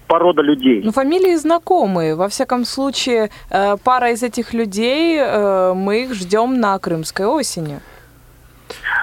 порода 0.07 0.41
людей. 0.41 0.81
Ну, 0.83 0.91
фамилии 0.91 1.35
знакомые. 1.35 2.15
Во 2.15 2.27
всяком 2.27 2.65
случае, 2.65 3.29
э, 3.49 3.75
пара 3.83 4.11
из 4.11 4.23
этих 4.23 4.53
людей, 4.53 5.17
э, 5.19 5.73
мы 5.73 6.03
их 6.03 6.13
ждем 6.13 6.59
на 6.59 6.77
Крымской 6.79 7.25
осени. 7.25 7.79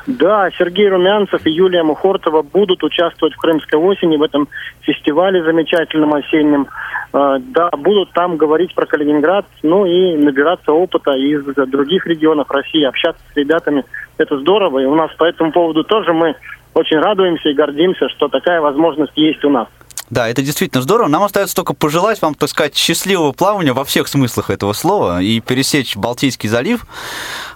Да, 0.06 0.50
Сергей 0.58 0.88
Румянцев 0.88 1.46
и 1.46 1.50
Юлия 1.50 1.84
Мухортова 1.84 2.42
будут 2.42 2.82
участвовать 2.82 3.34
в 3.34 3.38
Крымской 3.38 3.78
осени, 3.78 4.16
в 4.16 4.22
этом 4.22 4.48
фестивале 4.80 5.44
замечательном 5.44 6.14
осеннем. 6.14 6.66
Э, 7.12 7.38
Да, 7.40 7.70
будут 7.70 8.10
там 8.12 8.36
говорить 8.36 8.74
про 8.74 8.86
Калининград, 8.86 9.46
ну 9.62 9.86
и 9.86 10.16
набираться 10.16 10.72
опыта 10.72 11.12
из 11.12 11.44
других 11.44 12.06
регионов 12.06 12.50
России, 12.50 12.84
общаться 12.84 13.22
с 13.32 13.36
ребятами. 13.36 13.84
Это 14.18 14.38
здорово, 14.38 14.80
и 14.80 14.86
у 14.86 14.94
нас 14.94 15.10
по 15.16 15.24
этому 15.24 15.52
поводу 15.52 15.84
тоже 15.84 16.12
мы 16.12 16.34
очень 16.74 16.98
радуемся 16.98 17.50
и 17.50 17.54
гордимся, 17.54 18.08
что 18.08 18.28
такая 18.28 18.60
возможность 18.60 19.16
есть 19.16 19.44
у 19.44 19.50
нас. 19.50 19.68
Да, 20.12 20.28
это 20.28 20.42
действительно 20.42 20.82
здорово. 20.82 21.08
Нам 21.08 21.22
остается 21.22 21.56
только 21.56 21.72
пожелать 21.72 22.20
вам, 22.20 22.34
так 22.34 22.50
сказать, 22.50 22.76
счастливого 22.76 23.32
плавания 23.32 23.72
во 23.72 23.82
всех 23.82 24.08
смыслах 24.08 24.50
этого 24.50 24.74
слова 24.74 25.22
и 25.22 25.40
пересечь 25.40 25.96
Балтийский 25.96 26.50
залив. 26.50 26.84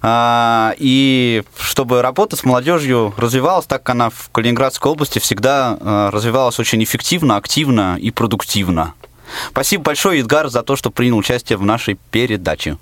А, 0.00 0.72
И 0.78 1.42
чтобы 1.58 2.00
работа 2.00 2.34
с 2.34 2.44
молодежью 2.44 3.12
развивалась 3.18 3.66
так, 3.66 3.82
как 3.82 3.90
она 3.90 4.08
в 4.08 4.30
Калининградской 4.32 4.90
области 4.90 5.18
всегда 5.18 5.76
а, 5.78 6.10
развивалась 6.10 6.58
очень 6.58 6.82
эффективно, 6.82 7.36
активно 7.36 7.98
и 8.00 8.10
продуктивно. 8.10 8.94
Спасибо 9.50 9.82
большое, 9.82 10.20
Эдгар, 10.22 10.48
за 10.48 10.62
то, 10.62 10.76
что 10.76 10.90
принял 10.90 11.18
участие 11.18 11.58
в 11.58 11.62
нашей 11.66 11.98
передаче. 12.10 12.78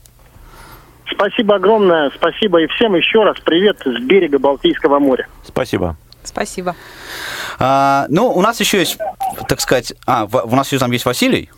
Спасибо 1.10 1.56
огромное, 1.56 2.12
спасибо 2.14 2.62
и 2.62 2.68
всем 2.68 2.94
еще 2.94 3.24
раз 3.24 3.38
привет 3.44 3.78
с 3.84 4.00
берега 4.04 4.38
Балтийского 4.38 5.00
моря. 5.00 5.26
Спасибо. 5.42 5.96
Спасибо. 6.24 6.74
А, 7.58 8.06
ну, 8.08 8.28
у 8.30 8.40
нас 8.42 8.58
еще 8.60 8.78
есть, 8.78 8.98
так 9.48 9.60
сказать... 9.60 9.94
А, 10.06 10.26
в- 10.26 10.44
у 10.52 10.56
нас 10.56 10.66
еще 10.70 10.78
там 10.78 10.90
есть 10.90 11.04
Василий? 11.04 11.50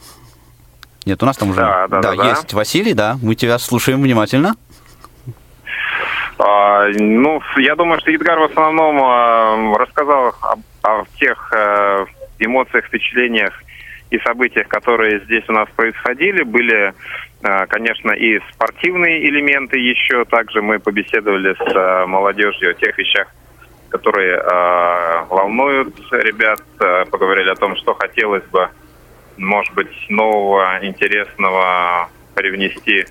Нет, 1.06 1.23
у 1.23 1.26
нас 1.26 1.37
там 1.37 1.50
уже... 1.50 1.61
Да, 1.61 1.87
да, 1.88 2.00
да, 2.00 2.14
да. 2.16 2.28
есть 2.30 2.52
Василий, 2.52 2.92
да. 2.94 3.16
Мы 3.23 3.35
тебя 3.35 3.58
слушаем 3.58 4.02
внимательно. 4.02 4.56
А, 6.38 6.88
ну, 6.94 7.40
я 7.58 7.75
думаю, 7.76 8.00
что 8.00 8.11
Едгар 8.11 8.38
в 8.38 8.44
основном 8.44 8.99
а, 9.02 9.76
рассказал 9.78 10.35
об- 10.42 10.61
о, 10.82 11.04
тех 11.18 11.50
э, 11.52 12.06
эмоциях, 12.38 12.85
впечатлениях 12.85 13.52
и 14.11 14.18
событиях, 14.20 14.68
которые 14.68 15.20
здесь 15.25 15.42
у 15.49 15.52
нас 15.52 15.68
происходили. 15.75 16.42
Были, 16.44 16.94
э, 17.42 17.66
конечно, 17.66 18.12
и 18.12 18.38
спортивные 18.52 19.28
элементы 19.28 19.78
еще. 19.78 20.25
Также 20.26 20.62
мы 20.62 20.78
побеседовали 20.78 21.54
с 21.54 21.75
э, 21.75 22.06
молодежью 22.06 22.70
о 22.70 22.75
тех 22.75 22.96
вещах, 22.99 23.26
которые 23.88 24.37
э, 24.37 25.25
волнуют 25.28 25.95
ребят. 26.11 26.61
Э, 26.81 27.05
поговорили 27.07 27.50
о 27.50 27.55
том, 27.55 27.76
что 27.76 27.95
хотелось 27.95 28.45
бы, 28.45 28.69
может 29.37 29.75
быть, 29.75 29.90
нового, 30.09 30.78
интересного 30.83 32.09
привнести 32.35 33.07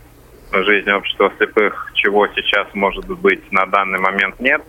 в 0.52 0.64
жизнь 0.64 0.90
общества 0.92 1.32
слепых, 1.38 1.92
чего 1.96 2.28
сейчас, 2.28 2.68
может 2.74 3.06
быть, 3.06 3.52
на 3.52 3.66
данный 3.66 4.00
момент 4.00 4.40
нет. 4.40 4.62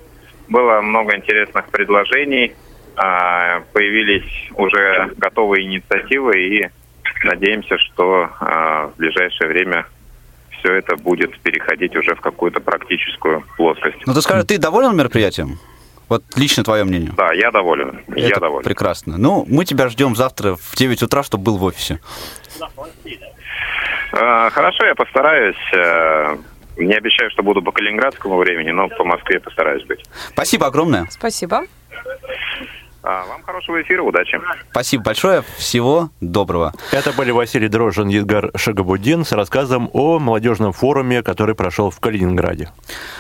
Было 0.48 0.80
много 0.80 1.16
интересных 1.16 1.68
предложений, 1.68 2.54
а, 2.96 3.60
появились 3.72 4.50
уже 4.54 5.12
готовые 5.16 5.64
инициативы 5.66 6.40
и 6.40 6.70
надеемся, 7.25 7.76
что 7.78 8.30
в 8.40 8.92
ближайшее 8.96 9.48
время 9.48 9.86
все 10.58 10.75
это 10.75 10.96
будет 10.96 11.38
переходить 11.40 11.94
уже 11.96 12.14
в 12.14 12.20
какую-то 12.20 12.60
практическую 12.60 13.44
плоскость. 13.56 13.98
Ну, 14.06 14.14
ты 14.14 14.22
скажи, 14.22 14.44
ты 14.44 14.58
доволен 14.58 14.96
мероприятием? 14.96 15.58
Вот 16.08 16.22
лично 16.36 16.62
твое 16.62 16.84
мнение. 16.84 17.12
Да, 17.16 17.32
я 17.32 17.50
доволен. 17.50 18.00
я 18.14 18.28
Это 18.28 18.40
доволен. 18.40 18.64
прекрасно. 18.64 19.16
Ну, 19.18 19.44
мы 19.48 19.64
тебя 19.64 19.88
ждем 19.88 20.14
завтра 20.14 20.54
в 20.54 20.76
9 20.76 21.02
утра, 21.02 21.22
чтобы 21.22 21.44
был 21.44 21.56
в 21.58 21.64
офисе. 21.64 21.98
А, 24.12 24.50
Хорошо, 24.50 24.84
я 24.84 24.94
постараюсь. 24.94 25.56
Э, 25.72 26.36
Не 26.78 26.94
обещаю, 26.94 27.30
что 27.30 27.42
буду 27.42 27.62
по 27.62 27.72
калининградскому 27.72 28.36
времени, 28.36 28.70
но 28.70 28.88
по 28.88 29.02
Москве 29.04 29.40
постараюсь 29.40 29.84
быть. 29.84 30.04
Спасибо 30.28 30.66
огромное. 30.66 31.06
Спасибо. 31.10 31.62
А, 33.08 33.25
Вам 33.26 33.44
хорошего 33.44 33.80
эфира, 33.80 34.02
удачи. 34.02 34.36
Спасибо 34.72 35.04
большое. 35.04 35.44
Всего 35.56 36.10
доброго. 36.20 36.72
Это 36.90 37.12
были 37.12 37.30
Василий 37.30 37.68
Дрожжин 37.68 38.08
Едгар 38.08 38.50
Шагабудин 38.56 39.25
с 39.25 39.30
рассказом 39.30 39.88
о 39.92 40.18
молодежном 40.18 40.72
форуме, 40.72 41.22
который 41.22 41.54
прошел 41.54 41.90
в 41.90 42.00
Калининграде. 42.00 42.68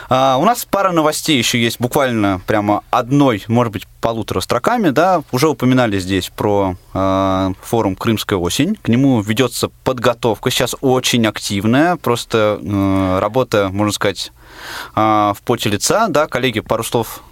А, 0.08 0.38
у 0.38 0.44
нас 0.44 0.64
пара 0.64 0.90
новостей 0.90 1.38
еще 1.38 1.62
есть, 1.62 1.80
буквально 1.80 2.40
прямо 2.48 2.82
одной, 2.90 3.44
может 3.46 3.72
быть, 3.72 3.86
полутора 4.00 4.40
строками, 4.40 4.90
да, 4.90 5.22
уже 5.30 5.48
упоминали 5.48 6.00
здесь 6.00 6.30
про 6.30 6.74
а, 6.92 7.52
форум 7.62 7.94
«Крымская 7.94 8.40
осень», 8.40 8.74
к 8.74 8.88
нему 8.88 9.20
ведется 9.20 9.68
подготовка, 9.84 10.50
сейчас 10.50 10.74
очень 10.80 11.24
активная, 11.28 11.94
просто 11.94 12.58
э, 12.60 13.18
работа, 13.20 13.68
можно 13.72 13.92
сказать, 13.92 14.32
в 14.94 15.36
поте 15.44 15.68
лица, 15.68 16.08
да, 16.08 16.26
коллеги, 16.26 16.60
пару 16.60 16.82
слов 16.82 17.22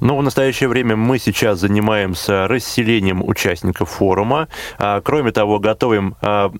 Но 0.00 0.16
в 0.16 0.22
настоящее 0.22 0.68
время 0.68 0.96
мы 0.96 1.18
сейчас 1.18 1.60
занимаемся 1.60 2.48
расселением 2.48 3.22
участников 3.26 3.90
форума. 3.90 4.48
А, 4.78 5.00
Кроме 5.00 5.32
того, 5.32 5.58
готовим 5.58 6.16
а, 6.20 6.52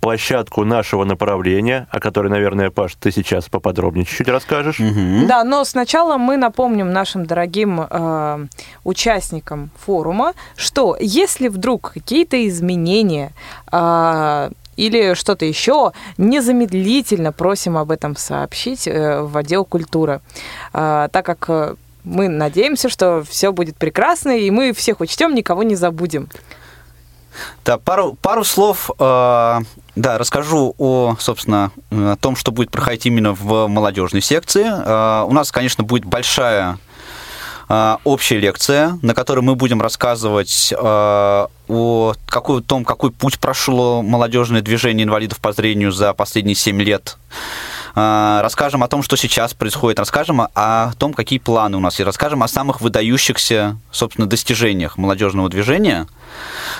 площадку 0.00 0.64
нашего 0.64 1.04
направления, 1.04 1.86
о 1.90 2.00
которой, 2.00 2.28
наверное, 2.28 2.70
Паш, 2.70 2.94
ты 2.94 3.12
сейчас 3.12 3.48
поподробнее 3.48 4.04
чуть-чуть 4.04 4.28
расскажешь. 4.28 4.80
Да, 5.28 5.44
но 5.44 5.64
сначала 5.64 6.16
мы 6.16 6.36
напомним 6.36 6.90
нашим 6.90 7.26
дорогим 7.26 7.80
э, 7.82 8.46
участникам 8.84 9.70
форума, 9.76 10.32
что 10.56 10.96
если 10.98 11.48
вдруг 11.48 11.92
какие-то 11.92 12.48
изменения 12.48 13.32
э, 13.70 14.50
или 14.76 15.12
что-то 15.14 15.44
еще, 15.44 15.92
незамедлительно 16.16 17.32
просим 17.32 17.76
об 17.76 17.90
этом 17.90 18.16
сообщить 18.16 18.88
э, 18.88 19.20
в 19.20 19.36
отдел 19.36 19.64
культуры, 19.64 20.20
Э, 20.72 21.08
так 21.10 21.26
как 21.26 21.44
э, 21.48 21.74
мы 22.04 22.28
надеемся, 22.28 22.88
что 22.88 23.22
все 23.28 23.52
будет 23.52 23.76
прекрасно, 23.76 24.36
и 24.36 24.50
мы 24.50 24.72
всех 24.72 25.00
учтем, 25.00 25.34
никого 25.34 25.62
не 25.62 25.76
забудем. 25.76 26.28
Да, 27.64 27.78
пару, 27.78 28.14
пару 28.14 28.44
слов, 28.44 28.90
э, 28.98 29.58
да, 29.96 30.18
расскажу 30.18 30.74
о, 30.78 31.16
собственно, 31.18 31.70
о 31.90 32.16
том, 32.16 32.36
что 32.36 32.52
будет 32.52 32.70
проходить 32.70 33.06
именно 33.06 33.32
в 33.32 33.66
молодежной 33.68 34.22
секции. 34.22 34.66
Э, 34.66 35.24
у 35.24 35.32
нас, 35.32 35.52
конечно, 35.52 35.84
будет 35.84 36.04
большая 36.04 36.78
э, 37.68 37.96
общая 38.04 38.38
лекция, 38.38 38.98
на 39.02 39.14
которой 39.14 39.40
мы 39.40 39.54
будем 39.54 39.80
рассказывать 39.80 40.72
э, 40.76 41.46
о 41.68 42.14
какой, 42.26 42.62
том, 42.62 42.84
какой 42.84 43.10
путь 43.10 43.38
прошло 43.38 44.02
молодежное 44.02 44.60
движение 44.60 45.04
инвалидов 45.04 45.38
по 45.38 45.52
зрению 45.52 45.92
за 45.92 46.12
последние 46.14 46.56
7 46.56 46.82
лет. 46.82 47.16
Э, 47.94 48.40
Расскажем 48.42 48.82
о 48.82 48.88
том, 48.88 49.02
что 49.02 49.16
сейчас 49.16 49.54
происходит, 49.54 49.98
расскажем 49.98 50.40
о- 50.54 50.92
том, 50.98 51.12
какие 51.14 51.38
планы 51.38 51.76
у 51.76 51.80
нас, 51.80 52.00
и 52.00 52.04
расскажем 52.04 52.42
о 52.42 52.48
самых 52.48 52.80
выдающихся, 52.80 53.76
собственно, 53.90 54.26
достижениях 54.26 54.96
молодежного 54.98 55.48
движения. 55.48 56.06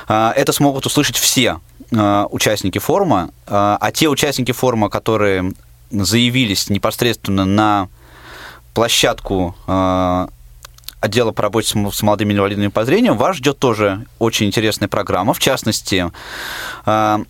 А, 0.09 0.33
Это 0.37 0.53
смогут 0.53 0.87
услышать 0.87 1.17
все 1.17 1.61
а, 1.95 2.27
участники 2.31 2.79
форума, 2.79 3.31
а 3.47 3.79
а 3.81 3.93
те 3.93 4.09
участники 4.09 4.53
форума, 4.53 4.89
которые 4.89 5.53
заявились 5.91 6.69
непосредственно 6.71 7.45
на 7.45 7.89
площадку 8.75 9.57
а, 9.67 10.29
отдела 11.01 11.33
по 11.33 11.43
работе 11.43 11.69
с 11.93 12.03
молодыми 12.03 12.33
инвалидами 12.35 12.69
по 12.69 12.85
зрению, 12.85 13.15
вас 13.15 13.37
ждет 13.37 13.59
тоже 13.59 14.07
очень 14.19 14.47
интересная 14.47 14.89
программа. 14.89 15.33
В 15.35 15.39
частности, 15.39 16.11
а, 16.85 17.21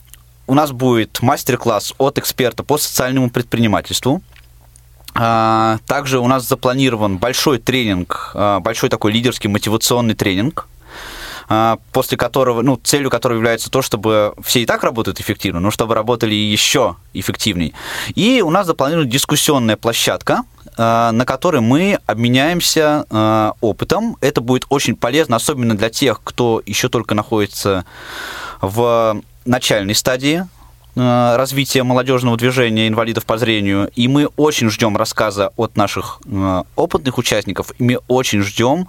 у 0.50 0.54
нас 0.54 0.72
будет 0.72 1.22
мастер-класс 1.22 1.94
от 1.98 2.18
эксперта 2.18 2.64
по 2.64 2.76
социальному 2.76 3.30
предпринимательству. 3.30 4.20
А, 5.14 5.78
Также 5.86 6.18
у 6.18 6.26
нас 6.26 6.48
запланирован 6.48 7.18
большой 7.18 7.60
тренинг, 7.60 8.32
а, 8.34 8.58
большой 8.58 8.88
такой 8.88 9.12
лидерский 9.12 9.48
мотивационный 9.48 10.14
тренинг, 10.14 10.66
а, 11.48 11.78
после 11.92 12.18
которого, 12.18 12.62
ну, 12.62 12.80
целью 12.82 13.10
которого 13.10 13.36
является 13.36 13.70
то, 13.70 13.80
чтобы 13.80 14.34
все 14.42 14.62
и 14.62 14.66
так 14.66 14.82
работают 14.82 15.20
эффективно, 15.20 15.60
но 15.60 15.70
чтобы 15.70 15.94
работали 15.94 16.34
еще 16.34 16.96
эффективнее. 17.12 17.72
И 18.16 18.42
у 18.42 18.50
нас 18.50 18.66
запланирована 18.66 19.08
дискуссионная 19.08 19.76
площадка, 19.76 20.42
на 20.76 21.24
которой 21.26 21.60
мы 21.60 21.98
обменяемся 22.06 23.54
опытом. 23.60 24.16
Это 24.20 24.40
будет 24.40 24.64
очень 24.68 24.96
полезно, 24.96 25.36
особенно 25.36 25.76
для 25.76 25.90
тех, 25.90 26.20
кто 26.24 26.62
еще 26.64 26.88
только 26.88 27.14
находится 27.14 27.84
в 28.62 29.20
начальной 29.44 29.94
стадии 29.94 30.46
э, 30.96 31.36
развития 31.36 31.82
молодежного 31.82 32.36
движения 32.36 32.88
инвалидов 32.88 33.24
по 33.24 33.38
зрению. 33.38 33.90
И 33.94 34.08
мы 34.08 34.26
очень 34.36 34.70
ждем 34.70 34.96
рассказа 34.96 35.52
от 35.56 35.76
наших 35.76 36.20
э, 36.24 36.62
опытных 36.76 37.18
участников. 37.18 37.72
И 37.78 37.82
мы 37.82 37.98
очень 38.08 38.42
ждем 38.42 38.88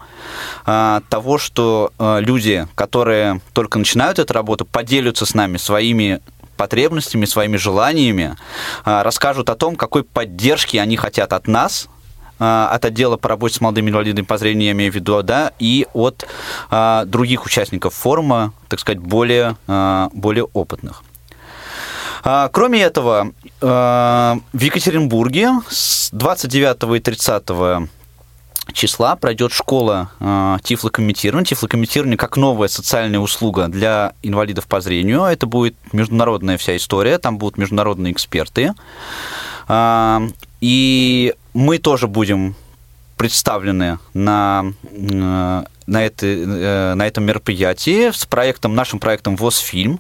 э, 0.65 1.01
того, 1.09 1.37
что 1.37 1.91
люди, 1.99 2.67
которые 2.75 3.41
только 3.53 3.79
начинают 3.79 4.19
эту 4.19 4.33
работу, 4.33 4.65
поделятся 4.65 5.25
с 5.25 5.33
нами 5.33 5.57
своими 5.57 6.21
потребностями, 6.57 7.25
своими 7.25 7.57
желаниями, 7.57 8.35
расскажут 8.85 9.49
о 9.49 9.55
том, 9.55 9.75
какой 9.75 10.03
поддержки 10.03 10.77
они 10.77 10.95
хотят 10.95 11.33
от 11.33 11.47
нас, 11.47 11.89
от 12.41 12.85
отдела 12.85 13.17
по 13.17 13.29
работе 13.29 13.55
с 13.55 13.61
молодыми 13.61 13.91
инвалидами 13.91 14.25
по 14.25 14.37
зрению, 14.37 14.65
я 14.65 14.71
имею 14.71 14.91
в 14.91 14.95
виду, 14.95 15.21
да, 15.21 15.51
и 15.59 15.85
от 15.93 16.25
э, 16.71 17.03
других 17.05 17.45
участников 17.45 17.93
форума, 17.93 18.53
так 18.67 18.79
сказать, 18.79 18.99
более, 18.99 19.57
э, 19.67 20.09
более 20.13 20.45
опытных. 20.45 21.03
А, 22.23 22.49
Кроме 22.49 22.81
этого, 22.81 23.31
в 23.61 24.41
Екатеринбурге 24.53 25.51
с 25.69 26.09
29 26.11 26.97
и 26.97 26.99
30 26.99 27.89
числа 28.73 29.15
пройдет 29.15 29.51
школа 29.51 30.11
э, 30.19 30.57
тифлокомментирования. 30.63 31.45
Тифлокомментирование 31.45 32.17
как 32.17 32.37
новая 32.37 32.69
социальная 32.69 33.19
услуга 33.19 33.67
для 33.67 34.13
инвалидов 34.23 34.65
по 34.67 34.81
зрению. 34.81 35.23
Это 35.23 35.45
будет 35.45 35.75
международная 35.93 36.57
вся 36.57 36.75
история, 36.75 37.19
там 37.19 37.37
будут 37.37 37.57
международные 37.57 38.13
эксперты. 38.13 38.73
И 40.61 41.33
мы 41.53 41.77
тоже 41.77 42.07
будем 42.07 42.55
представлены 43.21 43.99
на, 44.15 44.73
э, 44.83 45.63
на, 45.85 46.05
это, 46.05 46.25
э, 46.25 46.93
на 46.95 47.05
этом 47.05 47.23
мероприятии 47.23 48.09
с 48.09 48.25
проектом, 48.25 48.73
нашим 48.73 48.97
проектом 48.99 49.35
ВОЗ-фильм, 49.35 49.99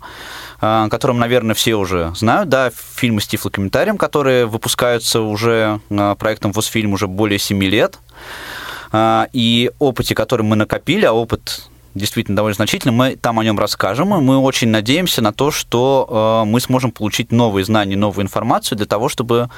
э, 0.59 0.87
которым, 0.89 1.19
наверное, 1.19 1.53
все 1.53 1.75
уже 1.75 2.13
знают, 2.15 2.49
да, 2.49 2.71
фильмы 2.95 3.21
с 3.21 3.27
тифлокомментарием, 3.27 3.99
которые 3.99 4.47
выпускаются 4.47 5.21
уже 5.21 5.81
проектом 6.17 6.51
ВОЗ-фильм 6.51 6.93
уже 6.93 7.07
более 7.07 7.37
7 7.37 7.63
лет. 7.63 7.99
И 9.31 9.71
опыте, 9.79 10.15
который 10.15 10.41
мы 10.41 10.57
накопили, 10.57 11.05
а 11.05 11.13
опыт 11.13 11.69
действительно 11.93 12.35
довольно 12.35 12.55
значительный, 12.55 12.93
мы 12.93 13.15
там 13.15 13.39
о 13.39 13.43
нем 13.43 13.57
расскажем, 13.57 14.13
и 14.15 14.19
мы 14.19 14.37
очень 14.37 14.67
надеемся 14.67 15.21
на 15.21 15.31
то, 15.31 15.49
что 15.49 16.43
мы 16.45 16.59
сможем 16.59 16.91
получить 16.91 17.31
новые 17.31 17.63
знания, 17.63 17.95
новую 17.95 18.25
информацию 18.25 18.77
для 18.77 18.87
того, 18.87 19.07
чтобы 19.07 19.49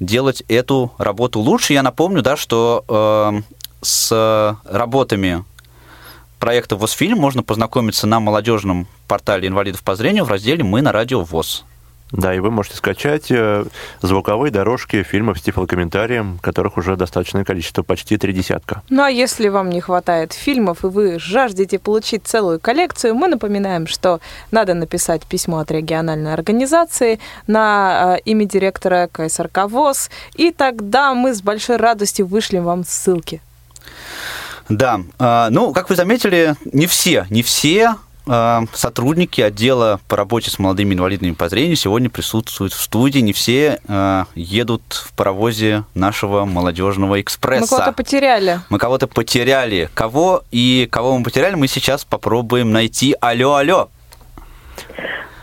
делать 0.00 0.42
эту 0.48 0.92
работу 0.98 1.40
лучше. 1.40 1.72
Я 1.72 1.82
напомню, 1.82 2.22
да, 2.22 2.36
что 2.36 2.84
э, 2.88 3.42
с 3.82 4.58
работами 4.64 5.44
проекта 6.38 6.76
ВОЗ-фильм 6.76 7.18
можно 7.18 7.42
познакомиться 7.42 8.06
на 8.06 8.20
молодежном 8.20 8.86
портале 9.06 9.48
инвалидов 9.48 9.82
по 9.82 9.96
зрению 9.96 10.24
в 10.24 10.28
разделе 10.28 10.64
«Мы 10.64 10.82
на 10.82 10.92
радио 10.92 11.22
ВОЗ». 11.22 11.64
Да, 12.10 12.34
и 12.34 12.38
вы 12.38 12.50
можете 12.50 12.76
скачать 12.76 13.30
э, 13.30 13.64
звуковые 14.00 14.50
дорожки 14.50 15.02
фильмов 15.02 15.38
с 15.38 15.42
тифлокомментарием, 15.42 16.38
которых 16.40 16.78
уже 16.78 16.96
достаточное 16.96 17.44
количество, 17.44 17.82
почти 17.82 18.16
три 18.16 18.32
десятка. 18.32 18.82
Ну 18.88 19.02
а 19.02 19.10
если 19.10 19.48
вам 19.48 19.68
не 19.68 19.80
хватает 19.80 20.32
фильмов, 20.32 20.84
и 20.84 20.86
вы 20.86 21.18
жаждете 21.18 21.78
получить 21.78 22.26
целую 22.26 22.60
коллекцию, 22.60 23.14
мы 23.14 23.28
напоминаем, 23.28 23.86
что 23.86 24.20
надо 24.50 24.72
написать 24.72 25.26
письмо 25.26 25.58
от 25.58 25.70
региональной 25.70 26.32
организации 26.32 27.20
на 27.46 28.16
э, 28.16 28.20
имя 28.24 28.46
директора 28.46 29.08
КСРК 29.12 29.66
ВОЗ, 29.68 30.10
и 30.34 30.50
тогда 30.50 31.12
мы 31.12 31.34
с 31.34 31.42
большой 31.42 31.76
радостью 31.76 32.26
вышлем 32.26 32.64
вам 32.64 32.84
ссылки. 32.84 33.42
Да, 34.68 35.00
а, 35.18 35.48
ну, 35.50 35.72
как 35.72 35.88
вы 35.88 35.96
заметили, 35.96 36.54
не 36.64 36.86
все, 36.86 37.26
не 37.30 37.42
все 37.42 37.96
сотрудники 38.72 39.40
отдела 39.40 40.00
по 40.08 40.16
работе 40.16 40.50
с 40.50 40.58
молодыми 40.58 40.94
инвалидами 40.94 41.32
по 41.32 41.48
зрению 41.48 41.76
сегодня 41.76 42.10
присутствуют 42.10 42.72
в 42.72 42.80
студии. 42.80 43.20
Не 43.20 43.32
все 43.32 43.80
э, 43.86 44.24
едут 44.34 44.82
в 44.92 45.12
паровозе 45.14 45.84
нашего 45.94 46.44
молодежного 46.44 47.20
экспресса. 47.20 47.62
Мы 47.62 47.68
кого-то 47.68 47.92
потеряли. 47.92 48.60
Мы 48.70 48.78
кого-то 48.78 49.06
потеряли. 49.06 49.88
Кого 49.94 50.42
и 50.50 50.88
кого 50.90 51.16
мы 51.16 51.24
потеряли, 51.24 51.54
мы 51.54 51.68
сейчас 51.68 52.04
попробуем 52.04 52.72
найти. 52.72 53.16
Алло, 53.20 53.56
алло. 53.56 53.88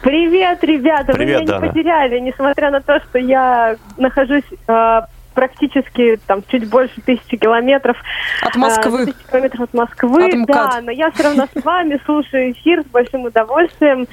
Привет, 0.02 0.63
ребята! 0.63 1.13
Привет, 1.13 1.39
Вы 1.39 1.45
меня 1.45 1.54
Дана. 1.54 1.65
не 1.65 1.71
потеряли, 1.71 2.19
несмотря 2.19 2.69
на 2.69 2.80
то, 2.80 3.00
что 3.00 3.17
я 3.17 3.76
нахожусь 3.98 4.43
э, 4.67 5.02
практически 5.36 6.19
там 6.26 6.41
чуть 6.48 6.67
больше 6.69 7.00
тысячи 7.02 7.38
километров. 7.38 7.98
От 8.41 8.56
Москвы. 8.56 9.04
Э, 9.04 9.06
тысячи 9.06 9.30
километров 9.30 9.62
от 9.62 9.74
Москвы, 9.74 10.26
От 10.26 10.34
МКАД. 10.34 10.48
да, 10.48 10.82
но 10.82 10.91
я 10.91 11.12
все 11.12 11.24
равно 11.24 11.45
с 11.54 11.63
вами 11.63 12.00
слушаю 12.06 12.52
эфир 12.54 12.82
с 12.82 12.86
большим 12.86 13.26
удовольствием. 13.26 14.08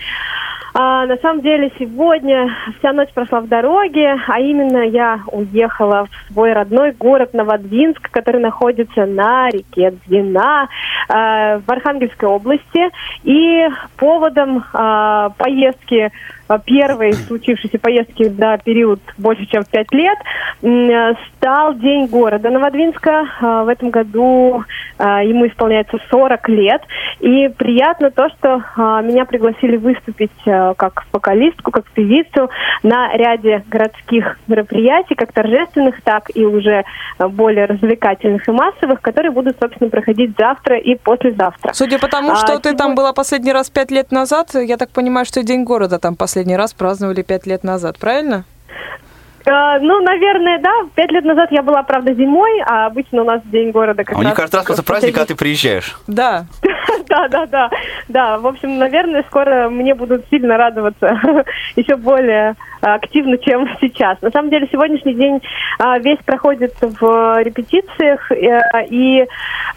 А, 0.74 1.04
на 1.04 1.16
самом 1.18 1.42
деле 1.42 1.70
сегодня 1.78 2.50
вся 2.78 2.92
ночь 2.92 3.10
прошла 3.12 3.40
в 3.40 3.48
дороге, 3.48 4.16
а 4.26 4.40
именно 4.40 4.78
я 4.78 5.20
уехала 5.26 6.06
в 6.06 6.32
свой 6.32 6.54
родной 6.54 6.92
город 6.92 7.34
Новодвинск, 7.34 8.10
который 8.10 8.40
находится 8.40 9.04
на 9.04 9.50
реке 9.50 9.92
Двина 10.06 10.68
э, 11.08 11.58
в 11.58 11.70
Архангельской 11.70 12.28
области. 12.28 12.88
И 13.22 13.68
поводом 13.98 14.64
э, 14.72 15.28
поездки 15.36 16.10
первой 16.66 17.12
случившейся 17.14 17.78
поездки 17.78 18.28
за 18.28 18.58
период 18.64 19.00
больше, 19.18 19.46
чем 19.46 19.62
в 19.62 19.68
пять 19.68 19.90
лет, 19.92 20.18
стал 21.36 21.74
День 21.74 22.06
города 22.06 22.50
Новодвинска. 22.50 23.24
Э, 23.40 23.62
В 23.64 23.68
этом 23.68 23.90
году 23.90 24.64
э, 24.98 25.04
ему 25.24 25.46
исполняется 25.46 25.98
40 26.10 26.48
лет. 26.48 26.82
И 27.20 27.48
приятно 27.56 28.10
то, 28.10 28.28
что 28.30 28.56
э, 28.76 28.80
меня 29.04 29.24
пригласили 29.24 29.76
выступить 29.76 30.30
как 30.44 31.04
вокалистку, 31.12 31.70
как 31.70 31.84
певицу 31.90 32.50
на 32.82 33.12
ряде 33.16 33.64
городских 33.68 34.38
мероприятий, 34.46 35.14
как 35.14 35.32
торжественных, 35.32 36.00
так 36.02 36.24
и 36.34 36.44
уже 36.44 36.84
более 37.18 37.66
развлекательных 37.66 38.48
и 38.48 38.52
массовых, 38.52 39.00
которые 39.00 39.30
будут, 39.32 39.56
собственно, 39.60 39.90
проходить 39.90 40.32
завтра 40.38 40.78
и 40.78 40.94
послезавтра. 40.96 41.72
Судя 41.72 41.98
по 41.98 42.08
тому, 42.08 42.32
А, 42.32 42.36
что 42.36 42.58
ты 42.58 42.70
там 42.70 42.78
сегодня- 42.78 42.96
была 42.96 43.12
последний 43.12 43.52
раз 43.52 43.70
пять 43.70 43.90
лет 43.90 44.10
назад, 44.12 44.50
я 44.54 44.76
так 44.76 44.90
понимаю, 44.90 45.24
что 45.26 45.42
День 45.42 45.64
города 45.64 45.98
там 45.98 46.16
последний 46.32 46.56
раз 46.56 46.72
праздновали 46.72 47.20
пять 47.20 47.46
лет 47.46 47.62
назад, 47.62 47.98
правильно? 47.98 48.44
Э, 49.44 49.78
ну, 49.82 50.00
наверное, 50.00 50.58
да. 50.62 50.70
Пять 50.94 51.10
лет 51.10 51.26
назад 51.26 51.50
я 51.52 51.62
была, 51.62 51.82
правда, 51.82 52.14
зимой, 52.14 52.62
а 52.64 52.86
обычно 52.86 53.20
у 53.20 53.24
нас 53.26 53.42
День 53.44 53.70
города 53.70 54.02
как 54.02 54.16
А 54.16 54.18
у 54.18 54.22
них 54.22 54.30
раз... 54.30 54.38
каждый 54.38 54.56
раз 54.56 54.66
после 54.66 54.82
праздника, 54.82 55.12
когда 55.12 55.26
ты 55.26 55.34
приезжаешь. 55.34 55.98
Да. 56.06 56.46
Да, 57.12 57.28
да, 57.28 57.46
да. 57.46 57.70
Да, 58.08 58.38
в 58.38 58.46
общем, 58.46 58.78
наверное, 58.78 59.22
скоро 59.24 59.68
мне 59.68 59.94
будут 59.94 60.24
сильно 60.30 60.56
радоваться 60.56 61.20
еще 61.76 61.96
более 61.96 62.54
активно, 62.80 63.36
чем 63.36 63.68
сейчас. 63.82 64.20
На 64.22 64.30
самом 64.30 64.48
деле, 64.48 64.66
сегодняшний 64.72 65.12
день 65.12 65.42
а, 65.78 65.98
весь 65.98 66.20
проходит 66.24 66.72
в 66.80 67.42
репетициях, 67.42 68.32
э, 68.32 68.86
и 68.88 69.26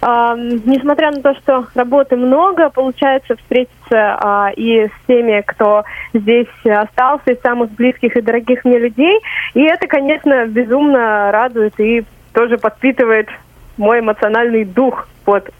а, 0.02 0.38
несмотря 0.38 1.12
на 1.12 1.22
то, 1.22 1.36
что 1.36 1.66
работы 1.76 2.16
много, 2.16 2.70
получается 2.70 3.36
встретиться 3.36 4.18
а, 4.22 4.52
и 4.56 4.86
с 4.86 5.06
теми, 5.06 5.42
кто 5.42 5.84
здесь 6.14 6.48
остался, 6.64 7.32
из 7.32 7.42
самых 7.42 7.70
близких 7.72 8.16
и 8.16 8.22
дорогих 8.22 8.64
мне 8.64 8.80
людей. 8.80 9.20
И 9.56 9.62
это, 9.62 9.88
конечно, 9.88 10.46
безумно 10.48 11.34
радует 11.34 11.78
и 11.82 12.06
тоже 12.34 12.58
подпитывает 12.58 13.28
мой 13.76 14.00
эмоциональный 14.00 14.64
дух. 14.64 15.10
Вот. 15.26 15.50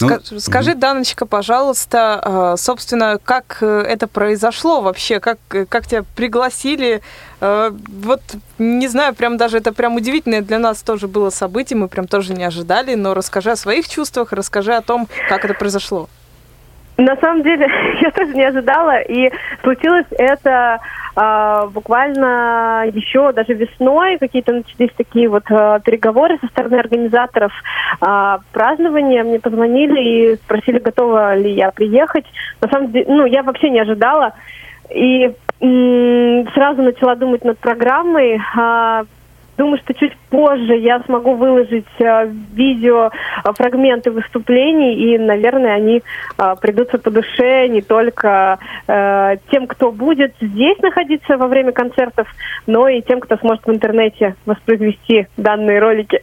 Ну, 0.00 0.08
Ска- 0.08 0.40
Скажи, 0.40 0.74
Даночка, 0.74 1.26
пожалуйста, 1.26 2.54
э, 2.54 2.56
собственно, 2.58 3.18
как 3.22 3.58
э, 3.60 3.80
это 3.88 4.06
произошло 4.08 4.80
вообще? 4.80 5.20
Как, 5.20 5.38
э, 5.52 5.66
как 5.66 5.86
тебя 5.86 6.02
пригласили? 6.16 7.00
Э, 7.40 7.70
Вот, 8.04 8.20
не 8.58 8.88
знаю, 8.88 9.14
прям 9.14 9.36
даже 9.36 9.58
это 9.58 9.72
прям 9.72 9.96
удивительное 9.96 10.42
для 10.42 10.58
нас 10.58 10.82
тоже 10.82 11.06
было 11.08 11.30
событие, 11.30 11.76
мы 11.78 11.88
прям 11.88 12.06
тоже 12.06 12.34
не 12.34 12.44
ожидали, 12.44 12.94
но 12.94 13.14
расскажи 13.14 13.50
о 13.50 13.56
своих 13.56 13.88
чувствах, 13.88 14.32
расскажи 14.32 14.74
о 14.74 14.80
том, 14.82 15.08
как 15.28 15.44
это 15.44 15.54
произошло. 15.54 16.08
На 16.96 17.16
самом 17.16 17.42
деле, 17.42 17.66
я 18.02 18.10
тоже 18.10 18.34
не 18.34 18.44
ожидала, 18.44 19.00
и 19.00 19.30
случилось 19.62 20.06
это 20.10 20.80
а, 21.16 21.66
буквально 21.66 22.84
еще 22.92 23.32
даже 23.32 23.54
весной, 23.54 24.18
какие-то 24.18 24.52
начались 24.52 24.90
такие 24.96 25.28
вот 25.28 25.44
а, 25.50 25.78
переговоры 25.80 26.38
со 26.40 26.46
стороны 26.48 26.74
организаторов. 26.76 27.52
А, 28.00 28.40
празднования, 28.52 29.22
мне 29.22 29.38
позвонили 29.38 30.00
и 30.00 30.36
спросили, 30.36 30.78
готова 30.78 31.36
ли 31.36 31.52
я 31.52 31.70
приехать. 31.70 32.24
На 32.60 32.68
самом 32.68 32.90
деле, 32.92 33.06
ну, 33.08 33.26
я 33.26 33.42
вообще 33.42 33.70
не 33.70 33.80
ожидала, 33.80 34.32
и 34.90 35.34
сразу 35.60 36.82
начала 36.82 37.14
думать 37.14 37.44
над 37.44 37.58
программой, 37.58 38.40
а, 38.56 39.04
Думаю, 39.56 39.78
что 39.78 39.94
чуть 39.94 40.16
позже 40.30 40.76
я 40.76 41.00
смогу 41.02 41.34
выложить 41.34 41.86
э, 42.00 42.26
видео, 42.52 43.10
э, 43.44 43.52
фрагменты 43.56 44.10
выступлений, 44.10 44.94
и, 44.94 45.18
наверное, 45.18 45.74
они 45.74 46.02
э, 46.38 46.54
придутся 46.60 46.98
по 46.98 47.10
душе 47.10 47.68
не 47.68 47.80
только 47.80 48.58
э, 48.86 49.36
тем, 49.50 49.66
кто 49.66 49.92
будет 49.92 50.34
здесь 50.40 50.78
находиться 50.78 51.36
во 51.36 51.46
время 51.46 51.72
концертов, 51.72 52.26
но 52.66 52.88
и 52.88 53.00
тем, 53.02 53.20
кто 53.20 53.36
сможет 53.36 53.64
в 53.64 53.70
интернете 53.70 54.34
воспроизвести 54.44 55.28
данные 55.36 55.78
ролики. 55.78 56.20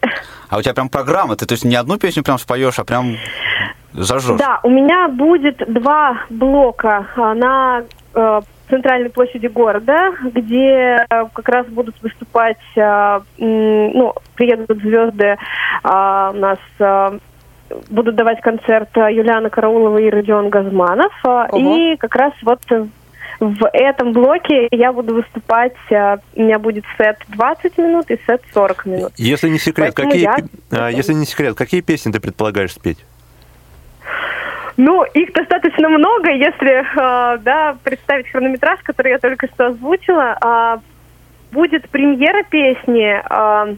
А 0.50 0.58
у 0.58 0.62
тебя 0.62 0.74
прям 0.74 0.90
программа, 0.90 1.36
ты 1.38 1.46
то 1.46 1.54
есть 1.54 1.64
не 1.64 1.76
одну 1.76 1.98
песню 1.98 2.24
прям 2.24 2.38
споешь, 2.38 2.80
а 2.80 2.84
прям 2.84 3.16
зажжешь. 3.94 4.38
Да, 4.38 4.60
у 4.64 4.70
меня 4.70 5.08
будет 5.08 5.62
два 5.68 6.18
блока 6.30 7.08
на 7.16 7.84
э, 8.14 8.42
центральной 8.72 9.10
площади 9.10 9.48
города, 9.48 10.14
где 10.24 11.06
э, 11.08 11.26
как 11.34 11.50
раз 11.50 11.68
будут 11.68 12.02
выступать, 12.02 12.58
э, 12.76 13.20
ну, 13.38 14.14
приедут 14.36 14.80
звезды 14.82 15.38
а, 15.84 16.32
у 16.34 16.38
нас 16.38 16.60
э, 16.80 17.20
будут 17.90 18.16
давать 18.16 18.42
концерт 18.42 18.90
э, 18.96 19.14
Юлиана 19.14 19.50
Караулова 19.50 19.98
и 19.98 20.10
Родион 20.10 20.50
Газманов. 20.50 21.14
Ого. 21.24 21.76
И 21.76 21.98
как 21.98 22.16
раз 22.16 22.34
вот 22.44 22.60
э, 22.72 22.86
в 23.40 23.70
этом 23.74 24.14
блоке 24.14 24.68
я 24.72 24.94
буду 24.94 25.16
выступать, 25.16 25.76
э, 25.90 26.18
у 26.36 26.42
меня 26.42 26.60
будет 26.60 26.86
сет 26.98 27.18
20 27.30 27.78
минут 27.78 28.10
и 28.10 28.20
сет 28.28 28.42
40 28.54 28.86
минут. 28.86 29.14
Если 29.18 29.50
не 29.50 29.60
секрет, 29.60 29.94
Поэтому 29.96 30.12
какие, 30.12 30.24
я- 30.24 30.86
а, 30.86 30.90
если 30.90 31.14
не 31.14 31.26
секрет, 31.26 31.56
какие 31.56 31.82
песни 31.82 32.12
ты 32.12 32.20
предполагаешь 32.20 32.72
спеть? 32.72 33.00
Ну, 34.78 35.04
их 35.04 35.34
достаточно 35.34 35.90
много, 35.90 36.32
если 36.32 36.80
э, 36.80 37.38
да, 37.40 37.78
представить 37.84 38.30
хронометраж, 38.32 38.80
который 38.84 39.12
я 39.12 39.20
только 39.20 39.48
что 39.48 39.68
озвучила. 39.68 40.38
а, 40.42 40.80
будет 41.52 41.90
премьера 41.90 42.44
песни. 42.44 43.22
а, 43.30 43.76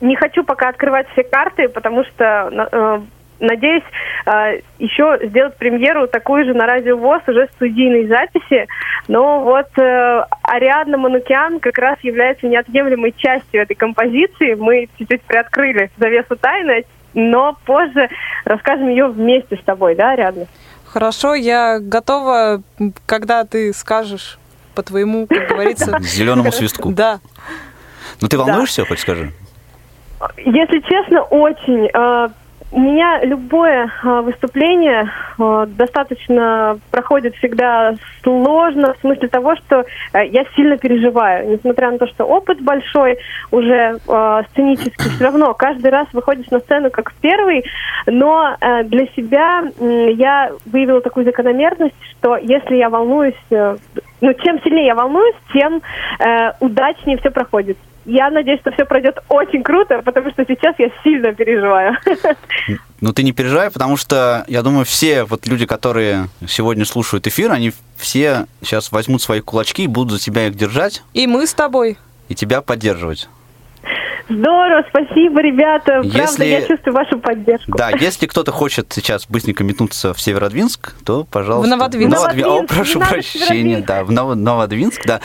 не 0.00 0.16
хочу 0.16 0.44
пока 0.44 0.68
открывать 0.68 1.08
все 1.12 1.24
карты, 1.24 1.68
потому 1.68 2.04
что 2.04 2.68
э, 2.70 3.00
надеюсь 3.40 3.82
э, 4.26 4.60
еще 4.78 5.18
сделать 5.22 5.56
премьеру 5.56 6.06
такую 6.06 6.44
же 6.44 6.54
на 6.54 6.66
радио 6.66 6.96
ВОЗ 6.96 7.22
уже 7.26 7.46
в 7.46 7.52
студийной 7.52 8.06
записи. 8.06 8.66
Но 9.08 9.40
вот 9.40 9.66
э, 9.78 10.24
Ариадна 10.42 10.98
Манукян 10.98 11.60
как 11.60 11.78
раз 11.78 11.98
является 12.02 12.46
неотъемлемой 12.46 13.14
частью 13.16 13.62
этой 13.62 13.74
композиции. 13.74 14.54
Мы 14.54 14.88
чуть-чуть 14.98 15.22
приоткрыли 15.22 15.90
завесу 15.96 16.36
тайны, 16.36 16.84
но 17.16 17.56
позже 17.64 18.08
расскажем 18.44 18.88
ее 18.88 19.08
вместе 19.08 19.56
с 19.56 19.64
тобой, 19.64 19.96
да, 19.96 20.10
Ариадна? 20.12 20.46
Хорошо, 20.84 21.34
я 21.34 21.80
готова, 21.80 22.62
когда 23.06 23.44
ты 23.44 23.72
скажешь 23.72 24.38
по 24.74 24.82
твоему, 24.82 25.26
как 25.26 25.48
говорится. 25.48 25.98
Зеленому 26.00 26.52
свистку. 26.52 26.90
Да. 26.92 27.18
Ну 28.20 28.28
ты 28.28 28.38
волнуешься, 28.38 28.84
хоть 28.84 29.00
скажи? 29.00 29.32
Если 30.36 30.80
честно, 30.80 31.22
очень. 31.22 31.90
У 32.72 32.80
меня 32.80 33.20
любое 33.22 33.86
э, 33.86 34.20
выступление 34.22 35.08
э, 35.38 35.66
достаточно 35.68 36.78
проходит 36.90 37.36
всегда 37.36 37.94
сложно, 38.24 38.94
в 38.94 39.00
смысле 39.02 39.28
того, 39.28 39.54
что 39.54 39.84
э, 40.12 40.26
я 40.26 40.44
сильно 40.56 40.76
переживаю. 40.76 41.48
Несмотря 41.48 41.92
на 41.92 41.98
то, 41.98 42.08
что 42.08 42.24
опыт 42.24 42.60
большой 42.60 43.18
уже 43.52 43.98
э, 44.08 44.42
сценический, 44.50 45.10
все 45.10 45.24
равно 45.24 45.54
каждый 45.54 45.92
раз 45.92 46.08
выходишь 46.12 46.50
на 46.50 46.58
сцену 46.58 46.90
как 46.90 47.12
в 47.12 47.14
первый, 47.20 47.64
но 48.06 48.56
э, 48.60 48.82
для 48.82 49.06
себя 49.14 49.62
я 49.78 50.50
выявила 50.66 51.00
такую 51.00 51.24
закономерность, 51.24 51.94
что 52.18 52.36
если 52.36 52.74
я 52.74 52.90
волнуюсь, 52.90 53.34
э, 53.50 53.76
ну, 54.20 54.34
чем 54.34 54.60
сильнее 54.62 54.86
я 54.86 54.94
волнуюсь, 54.96 55.36
тем 55.52 55.82
удачнее 56.60 57.18
все 57.18 57.30
проходит. 57.30 57.76
Я 58.06 58.30
надеюсь, 58.30 58.60
что 58.60 58.70
все 58.70 58.84
пройдет 58.84 59.18
очень 59.28 59.62
круто, 59.64 60.00
потому 60.02 60.30
что 60.30 60.44
сейчас 60.46 60.74
я 60.78 60.88
сильно 61.04 61.32
переживаю. 61.34 61.96
Ну 63.02 63.12
ты 63.12 63.22
не 63.24 63.32
переживай, 63.32 63.70
потому 63.70 63.98
что 63.98 64.46
я 64.48 64.62
думаю, 64.62 64.86
все 64.86 65.24
вот 65.24 65.46
люди, 65.46 65.66
которые 65.66 66.28
сегодня 66.48 66.86
слушают 66.86 67.26
эфир, 67.26 67.52
они 67.52 67.72
все 67.96 68.46
сейчас 68.62 68.90
возьмут 68.90 69.20
свои 69.20 69.40
кулачки 69.42 69.84
и 69.84 69.86
будут 69.86 70.12
за 70.12 70.18
тебя 70.18 70.46
их 70.46 70.54
держать 70.54 71.02
И 71.12 71.26
мы 71.26 71.46
с 71.46 71.52
тобой. 71.52 71.98
и 72.30 72.34
тебя 72.34 72.62
поддерживать. 72.62 73.28
Здорово, 74.28 74.84
спасибо, 74.88 75.40
ребята. 75.40 76.00
Правда, 76.00 76.08
Если- 76.18 76.44
я 76.46 76.66
чувствую 76.66 76.94
вашу 76.94 77.18
поддержку. 77.20 77.72
Да, 77.78 77.90
если 77.90 78.26
кто-то 78.26 78.50
хочет 78.50 78.92
сейчас 78.92 79.26
быстренько 79.28 79.62
метнуться 79.62 80.14
в 80.14 80.20
Северодвинск, 80.20 80.94
то, 81.04 81.24
пожалуйста... 81.24 81.68
В 81.68 81.78
Новодвинск. 81.78 82.16
Новодви- 82.16 82.42
О, 82.42 82.46
Новодвинск, 82.48 82.74
прошу 82.74 82.94
не 82.98 83.00
надо 83.04 83.12
прощения, 83.12 83.84
да, 83.86 84.02
в 84.04 84.10
Ново- 84.10 84.34
Новодвинск, 84.34 85.06
да, 85.06 85.20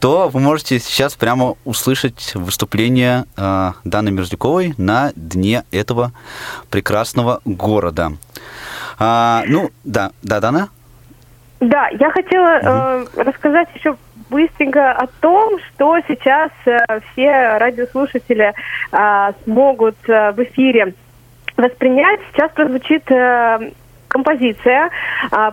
то 0.00 0.28
вы 0.28 0.40
можете 0.40 0.78
сейчас 0.80 1.14
прямо 1.14 1.54
услышать 1.64 2.32
выступление 2.34 3.24
э, 3.38 3.72
Даны 3.84 4.10
Мерзляковой 4.10 4.74
на 4.76 5.12
дне 5.16 5.64
этого 5.70 6.12
прекрасного 6.70 7.40
города. 7.46 8.12
А, 8.98 9.44
ну, 9.46 9.70
да, 9.84 10.10
да, 10.22 10.40
Дана? 10.40 10.68
Да, 11.60 11.88
я 11.98 12.10
хотела 12.10 12.58
э, 12.60 13.06
рассказать 13.16 13.68
еще 13.74 13.96
быстренько 14.32 14.92
о 14.92 15.06
том, 15.20 15.58
что 15.60 15.98
сейчас 16.08 16.50
э, 16.64 16.78
все 17.12 17.58
радиослушатели 17.58 18.52
э, 18.90 19.32
смогут 19.44 19.96
э, 20.08 20.32
в 20.32 20.42
эфире 20.44 20.94
воспринять. 21.56 22.20
Сейчас 22.32 22.50
прозвучит 22.52 23.04
композиция 24.08 24.90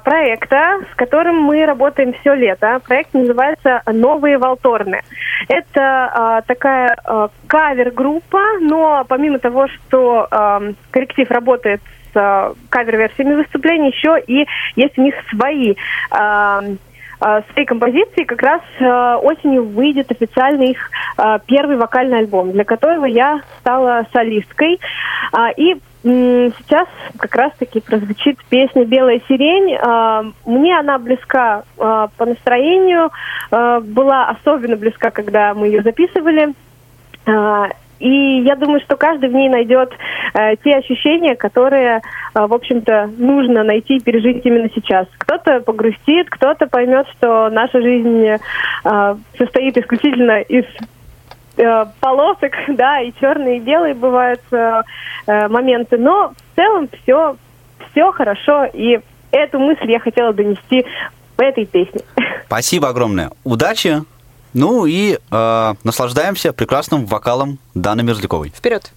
проекта, 0.04 0.80
с 0.92 0.96
которым 0.96 1.42
мы 1.42 1.66
работаем 1.66 2.14
все 2.14 2.34
лето. 2.34 2.80
Проект 2.88 3.14
называется 3.14 3.82
«Новые 3.86 4.38
Волторны». 4.38 5.02
Это 5.50 6.44
такая 6.48 6.96
э, 7.06 7.28
кавер-группа, 7.48 8.60
но 8.62 9.06
помимо 9.08 9.40
того, 9.40 9.68
что 9.68 10.28
коллектив 10.92 11.30
работает 11.32 11.82
с 12.14 12.18
э, 12.18 12.54
кавер-версиями 12.70 13.36
выступлений, 13.36 13.90
еще 13.90 14.20
и 14.26 14.48
есть 14.76 14.98
у 14.98 15.02
них 15.02 15.16
свои 15.30 15.76
э, 17.22 17.42
свои 17.54 17.66
композиции. 17.66 18.24
Как 18.24 18.42
раз 18.42 18.62
э, 18.80 19.16
осенью 19.22 19.66
выйдет 19.66 20.12
официально 20.12 20.64
их 20.64 20.78
э, 21.18 21.40
первый 21.46 21.78
вокальный 21.78 22.20
альбом, 22.20 22.52
для 22.52 22.64
которого 22.64 23.06
я 23.06 23.42
стала 23.60 24.06
солисткой. 24.14 24.80
А, 25.32 25.50
И 25.52 25.76
сейчас 26.02 26.88
как 27.18 27.36
раз-таки 27.36 27.82
прозвучит 27.82 28.38
песня 28.50 28.86
«Белая 28.86 29.22
сирень». 29.28 29.78
А, 29.82 30.24
Мне 30.46 30.80
она 30.80 30.98
близка 30.98 31.64
а, 31.78 32.08
по 32.18 32.26
настроению, 32.26 33.12
а, 33.52 33.80
была 33.82 34.30
особенно 34.30 34.78
близка, 34.78 35.12
когда 35.12 35.54
мы 35.54 35.68
ее 35.68 35.82
записывали. 35.82 36.54
И 38.00 38.42
я 38.42 38.56
думаю, 38.56 38.82
что 38.82 38.96
каждый 38.96 39.30
в 39.30 39.34
ней 39.34 39.50
найдет 39.50 39.92
э, 40.34 40.56
те 40.64 40.76
ощущения, 40.76 41.36
которые, 41.36 42.02
э, 42.34 42.46
в 42.46 42.54
общем-то, 42.54 43.10
нужно 43.18 43.64
найти 43.64 43.98
и 43.98 44.00
пережить 44.02 44.46
именно 44.46 44.70
сейчас. 44.74 45.08
Кто-то 45.18 45.60
погрустит, 45.62 46.30
кто-то 46.30 46.68
поймет, 46.68 47.08
что 47.18 47.50
наша 47.50 47.82
жизнь 47.82 48.26
э, 48.26 49.16
состоит 49.38 49.78
исключительно 49.78 50.42
из 50.42 50.66
э, 51.58 51.86
полосок, 52.00 52.54
да, 52.70 53.02
и 53.02 53.12
черные, 53.20 53.58
и 53.58 53.62
белые 53.62 53.94
бывают 53.94 54.42
э, 54.52 54.82
э, 55.28 55.48
моменты, 55.50 55.98
но 55.98 56.30
в 56.30 56.56
целом 56.56 56.90
все, 57.04 57.36
все 57.92 58.12
хорошо, 58.12 58.66
и 58.74 59.00
эту 59.32 59.60
мысль 59.60 59.92
я 59.92 60.00
хотела 60.00 60.34
донести 60.34 60.86
в 61.38 61.42
этой 61.42 61.66
песне. 61.66 62.02
Спасибо 62.46 62.90
огромное. 62.90 63.32
Удачи. 63.44 63.98
Ну 64.54 64.86
и 64.86 65.20
э, 65.32 65.74
наслаждаемся 65.84 66.54
прекрасным 66.54 67.06
вокалом 67.06 67.60
Даны 67.76 68.04
Мерзляковой. 68.04 68.50
Вперед. 68.50 68.92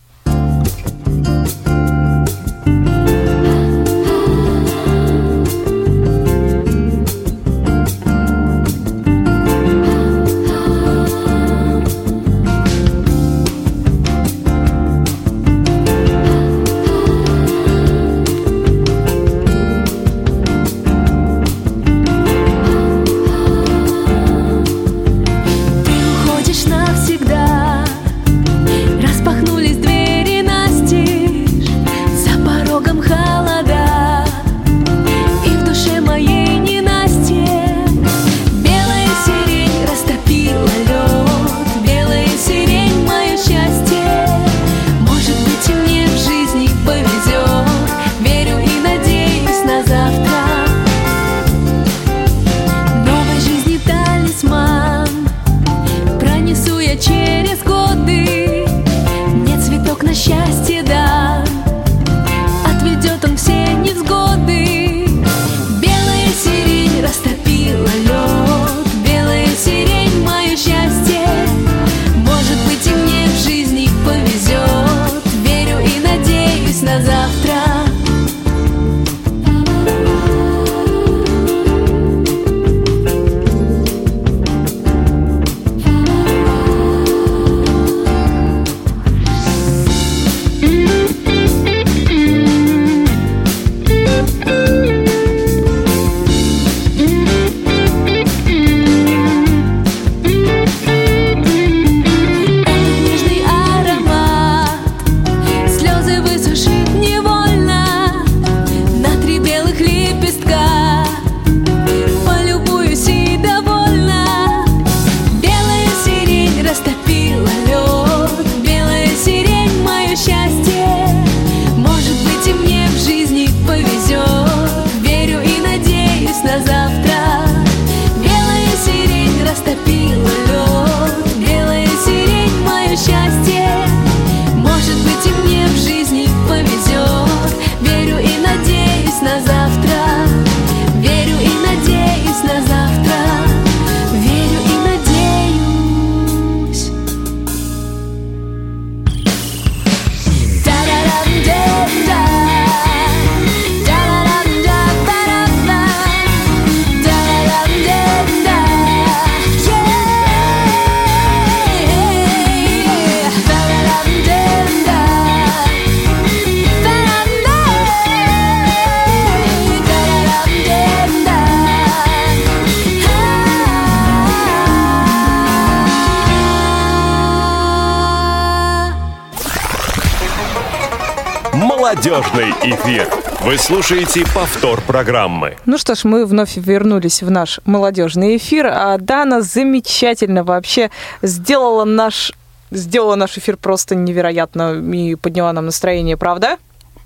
Вы 183.53 183.59
слушаете 183.59 184.25
повтор 184.35 184.81
программы. 184.81 185.59
Ну 185.67 185.77
что 185.77 185.95
ж, 185.95 186.05
мы 186.05 186.25
вновь 186.25 186.57
вернулись 186.57 187.23
в 187.23 187.31
наш 187.31 187.61
молодежный 187.67 188.39
эфир. 188.39 188.67
А 188.67 188.97
Дана 188.97 189.43
замечательно 189.43 190.43
вообще 190.43 190.91
сделала 191.21 191.85
наш 191.85 192.33
сделала 192.71 193.15
наш 193.15 193.37
эфир 193.37 193.59
просто 193.59 193.95
невероятно 193.95 194.73
и 194.95 195.17
подняла 195.17 195.53
нам 195.53 195.67
настроение, 195.67 196.17
правда? 196.17 196.57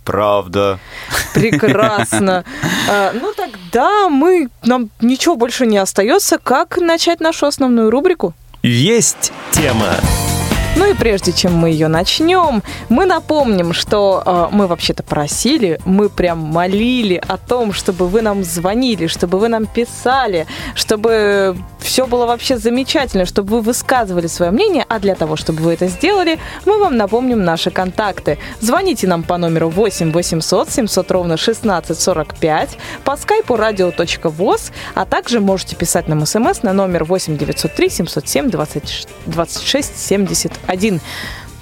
Правда. 0.04 0.78
Прекрасно. 1.34 2.44
А, 2.88 3.10
Ну 3.12 3.32
тогда 3.36 4.08
мы 4.08 4.48
нам 4.62 4.90
ничего 5.00 5.34
больше 5.34 5.66
не 5.66 5.78
остается, 5.78 6.38
как 6.38 6.78
начать 6.78 7.18
нашу 7.18 7.46
основную 7.46 7.90
рубрику. 7.90 8.34
Есть 8.62 9.32
тема. 9.50 9.96
Ну 10.76 10.90
и 10.90 10.94
прежде 10.94 11.32
чем 11.32 11.54
мы 11.54 11.70
ее 11.70 11.88
начнем, 11.88 12.62
мы 12.90 13.06
напомним, 13.06 13.72
что 13.72 14.22
э, 14.24 14.54
мы 14.54 14.66
вообще-то 14.66 15.02
просили, 15.02 15.80
мы 15.86 16.10
прям 16.10 16.38
молили 16.38 17.20
о 17.26 17.38
том, 17.38 17.72
чтобы 17.72 18.08
вы 18.08 18.20
нам 18.20 18.44
звонили, 18.44 19.06
чтобы 19.06 19.38
вы 19.38 19.48
нам 19.48 19.64
писали, 19.64 20.46
чтобы 20.74 21.56
все 21.86 22.06
было 22.06 22.26
вообще 22.26 22.58
замечательно, 22.58 23.24
чтобы 23.24 23.56
вы 23.56 23.60
высказывали 23.62 24.26
свое 24.26 24.50
мнение, 24.50 24.84
а 24.88 24.98
для 24.98 25.14
того, 25.14 25.36
чтобы 25.36 25.62
вы 25.62 25.72
это 25.72 25.86
сделали, 25.86 26.38
мы 26.66 26.78
вам 26.78 26.96
напомним 26.96 27.42
наши 27.42 27.70
контакты. 27.70 28.38
Звоните 28.60 29.06
нам 29.06 29.22
по 29.22 29.38
номеру 29.38 29.70
8 29.70 30.12
800 30.12 30.70
700 30.70 31.10
ровно 31.10 31.34
1645, 31.34 32.78
по 33.04 33.16
скайпу 33.16 33.54
radio.voz, 33.54 34.72
а 34.94 35.06
также 35.06 35.40
можете 35.40 35.76
писать 35.76 36.08
нам 36.08 36.26
смс 36.26 36.62
на 36.62 36.72
номер 36.74 37.04
8 37.04 37.38
903 37.38 37.88
707 37.88 38.50
20 38.50 39.08
26 39.26 39.96
71. 40.66 41.00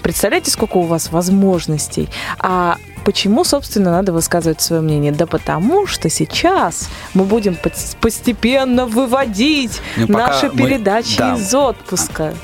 Представляете, 0.02 0.50
сколько 0.50 0.76
у 0.76 0.82
вас 0.82 1.10
возможностей? 1.12 2.10
А 2.38 2.76
почему, 3.06 3.42
собственно, 3.42 3.90
надо 3.90 4.12
высказывать 4.12 4.60
свое 4.60 4.82
мнение? 4.82 5.12
Да 5.12 5.26
потому 5.26 5.86
что 5.86 6.10
сейчас 6.10 6.90
мы 7.14 7.24
будем 7.24 7.54
пос- 7.54 7.96
постепенно 8.00 8.84
выводить 8.84 9.80
Ну, 9.96 10.06
наши 10.08 10.50
мы- 10.50 10.56
передачи 10.58 11.16
да. 11.16 11.34
из 11.36 11.54
отпуска. 11.54 12.34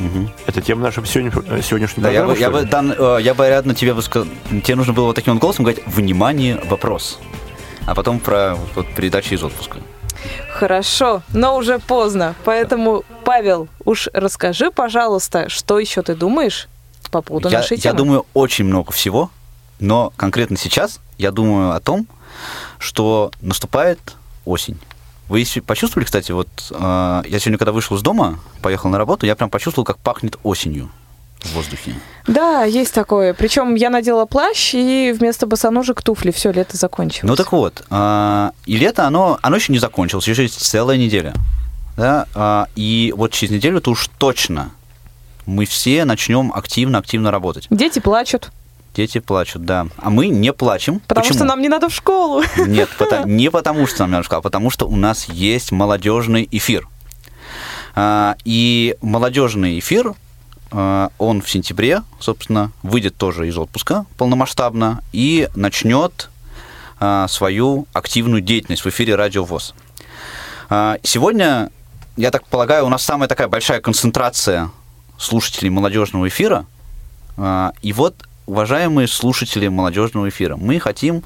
Это 0.46 0.62
тема 0.62 0.82
нашей 0.84 1.04
сегодня, 1.04 1.32
сегодняшней 1.62 2.02
Да, 2.02 2.10
я 2.10 2.24
бы, 2.24 2.36
я 2.38 2.50
бы? 2.50 2.62
Дан, 2.62 2.94
э, 2.96 3.18
я 3.20 3.34
бы 3.34 3.46
рядом 3.46 3.74
тебе 3.74 3.92
бы 3.92 4.00
сказал, 4.00 4.26
тебе 4.64 4.76
нужно 4.76 4.94
было 4.94 5.06
вот 5.06 5.16
таким 5.16 5.34
вот 5.34 5.42
голосом 5.42 5.64
говорить 5.66 5.82
«Внимание, 5.86 6.58
вопрос». 6.70 7.18
А 7.86 7.94
потом 7.94 8.20
про 8.20 8.56
вот, 8.74 8.86
передачи 8.94 9.34
из 9.34 9.42
отпуска. 9.42 9.78
Хорошо, 10.52 11.22
но 11.32 11.56
уже 11.56 11.78
поздно. 11.78 12.34
Поэтому, 12.44 13.04
Павел, 13.24 13.68
уж 13.84 14.08
расскажи, 14.12 14.70
пожалуйста, 14.70 15.48
что 15.48 15.78
еще 15.78 16.02
ты 16.02 16.14
думаешь 16.14 16.68
по 17.10 17.22
поводу 17.22 17.48
Я, 17.48 17.58
нашей 17.58 17.76
я 17.76 17.82
темы? 17.82 17.96
думаю 17.96 18.26
очень 18.34 18.64
много 18.64 18.92
всего, 18.92 19.30
но 19.78 20.12
конкретно 20.16 20.56
сейчас 20.56 21.00
я 21.18 21.30
думаю 21.32 21.72
о 21.72 21.80
том, 21.80 22.06
что 22.78 23.32
наступает 23.40 23.98
осень. 24.44 24.78
Вы 25.28 25.46
почувствовали, 25.64 26.04
кстати, 26.04 26.32
вот 26.32 26.48
э, 26.70 27.22
я 27.26 27.38
сегодня, 27.38 27.58
когда 27.58 27.72
вышел 27.72 27.96
из 27.96 28.02
дома, 28.02 28.40
поехал 28.62 28.90
на 28.90 28.98
работу, 28.98 29.26
я 29.26 29.36
прям 29.36 29.48
почувствовал, 29.48 29.84
как 29.84 29.98
пахнет 29.98 30.38
осенью 30.42 30.90
в 31.42 31.54
воздухе. 31.54 31.94
Да, 32.26 32.64
есть 32.64 32.92
такое. 32.94 33.32
Причем 33.34 33.74
я 33.74 33.90
надела 33.90 34.26
плащ 34.26 34.74
и 34.74 35.14
вместо 35.18 35.46
босоножек 35.46 36.02
туфли. 36.02 36.30
Все, 36.30 36.52
лето 36.52 36.76
закончилось. 36.76 37.28
Ну 37.28 37.36
так 37.36 37.52
вот, 37.52 37.82
а, 37.90 38.52
и 38.66 38.76
лето, 38.76 39.06
оно, 39.06 39.38
оно 39.42 39.56
еще 39.56 39.72
не 39.72 39.78
закончилось, 39.78 40.28
еще 40.28 40.42
есть 40.42 40.60
целая 40.60 40.96
неделя. 40.98 41.32
Да? 41.96 42.26
а, 42.34 42.68
И 42.76 43.12
вот 43.16 43.32
через 43.32 43.50
неделю-то 43.52 43.90
уж 43.90 44.08
точно 44.18 44.70
мы 45.46 45.64
все 45.64 46.04
начнем 46.04 46.52
активно-активно 46.54 47.30
работать. 47.30 47.66
Дети 47.70 47.98
плачут, 47.98 48.50
Дети 48.94 49.18
плачут, 49.20 49.64
да. 49.64 49.86
А 49.98 50.10
мы 50.10 50.26
не 50.28 50.52
плачем. 50.52 50.98
потому 51.00 51.22
Почему? 51.22 51.38
что 51.38 51.44
нам 51.44 51.62
не 51.62 51.68
надо 51.68 51.88
в 51.88 51.94
школу. 51.94 52.42
Нет, 52.56 52.88
не 53.24 53.48
потому 53.50 53.86
что 53.86 54.00
нам 54.00 54.10
не 54.10 54.12
надо 54.16 54.22
в 54.24 54.26
школу, 54.26 54.40
а 54.40 54.42
потому 54.42 54.70
что 54.70 54.86
у 54.88 54.96
нас 54.96 55.26
есть 55.28 55.70
молодежный 55.72 56.46
эфир. 56.50 56.88
А, 57.94 58.36
И 58.44 58.96
молодежный 59.00 59.78
эфир, 59.78 60.14
он 60.72 61.42
в 61.42 61.50
сентябре, 61.50 62.02
собственно, 62.20 62.70
выйдет 62.82 63.16
тоже 63.16 63.48
из 63.48 63.58
отпуска 63.58 64.06
полномасштабно 64.16 65.02
и 65.12 65.48
начнет 65.54 66.30
а, 67.00 67.26
свою 67.28 67.86
активную 67.94 68.42
деятельность 68.42 68.84
в 68.84 68.88
эфире 68.88 69.14
Радио 69.14 69.42
ВОЗ. 69.44 69.74
А, 70.68 70.98
Сегодня, 71.02 71.70
я 72.16 72.30
так 72.30 72.46
полагаю, 72.46 72.84
у 72.84 72.88
нас 72.90 73.02
самая 73.02 73.26
такая 73.26 73.48
большая 73.48 73.80
концентрация 73.80 74.70
слушателей 75.18 75.70
молодежного 75.70 76.28
эфира. 76.28 76.66
А, 77.38 77.72
И 77.80 77.94
вот, 77.94 78.14
уважаемые 78.44 79.08
слушатели 79.08 79.66
молодежного 79.68 80.28
эфира, 80.28 80.56
мы 80.56 80.78
хотим, 80.78 81.24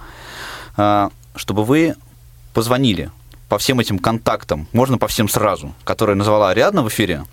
а, 0.76 1.10
чтобы 1.34 1.64
вы 1.64 1.96
позвонили 2.52 3.10
по 3.48 3.58
всем 3.58 3.80
этим 3.80 3.98
контактам, 3.98 4.68
можно 4.72 4.96
по 4.96 5.08
всем 5.08 5.28
сразу, 5.28 5.74
которые 5.82 6.14
назвала 6.14 6.50
Ариадна 6.50 6.82
в 6.82 6.88
эфире, 6.88 7.24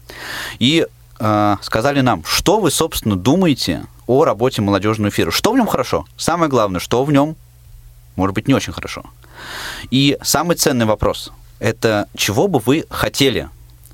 и 0.58 0.88
а, 1.24 1.60
сказали 1.62 2.02
нам, 2.02 2.24
что 2.26 2.60
вы, 2.60 2.72
собственно, 2.72 3.16
думаете 3.16 3.86
о 4.08 4.26
работе 4.26 4.64
молодежного 4.64 5.12
эфира. 5.12 5.30
Что 5.30 5.54
в 5.54 5.56
нем 5.56 5.68
хорошо? 5.68 6.06
Самое 6.18 6.50
главное, 6.50 6.80
что 6.80 7.04
в 7.04 7.12
нем 7.12 7.36
может 8.16 8.34
быть 8.34 8.48
не 8.48 8.56
очень 8.56 8.74
хорошо. 8.74 9.04
И 9.92 10.18
самый 10.24 10.56
ценный 10.56 10.88
вопрос– 10.88 11.32
это 11.60 12.08
чего 12.16 12.48
бы 12.48 12.58
вы 12.58 12.86
хотели, 12.90 13.50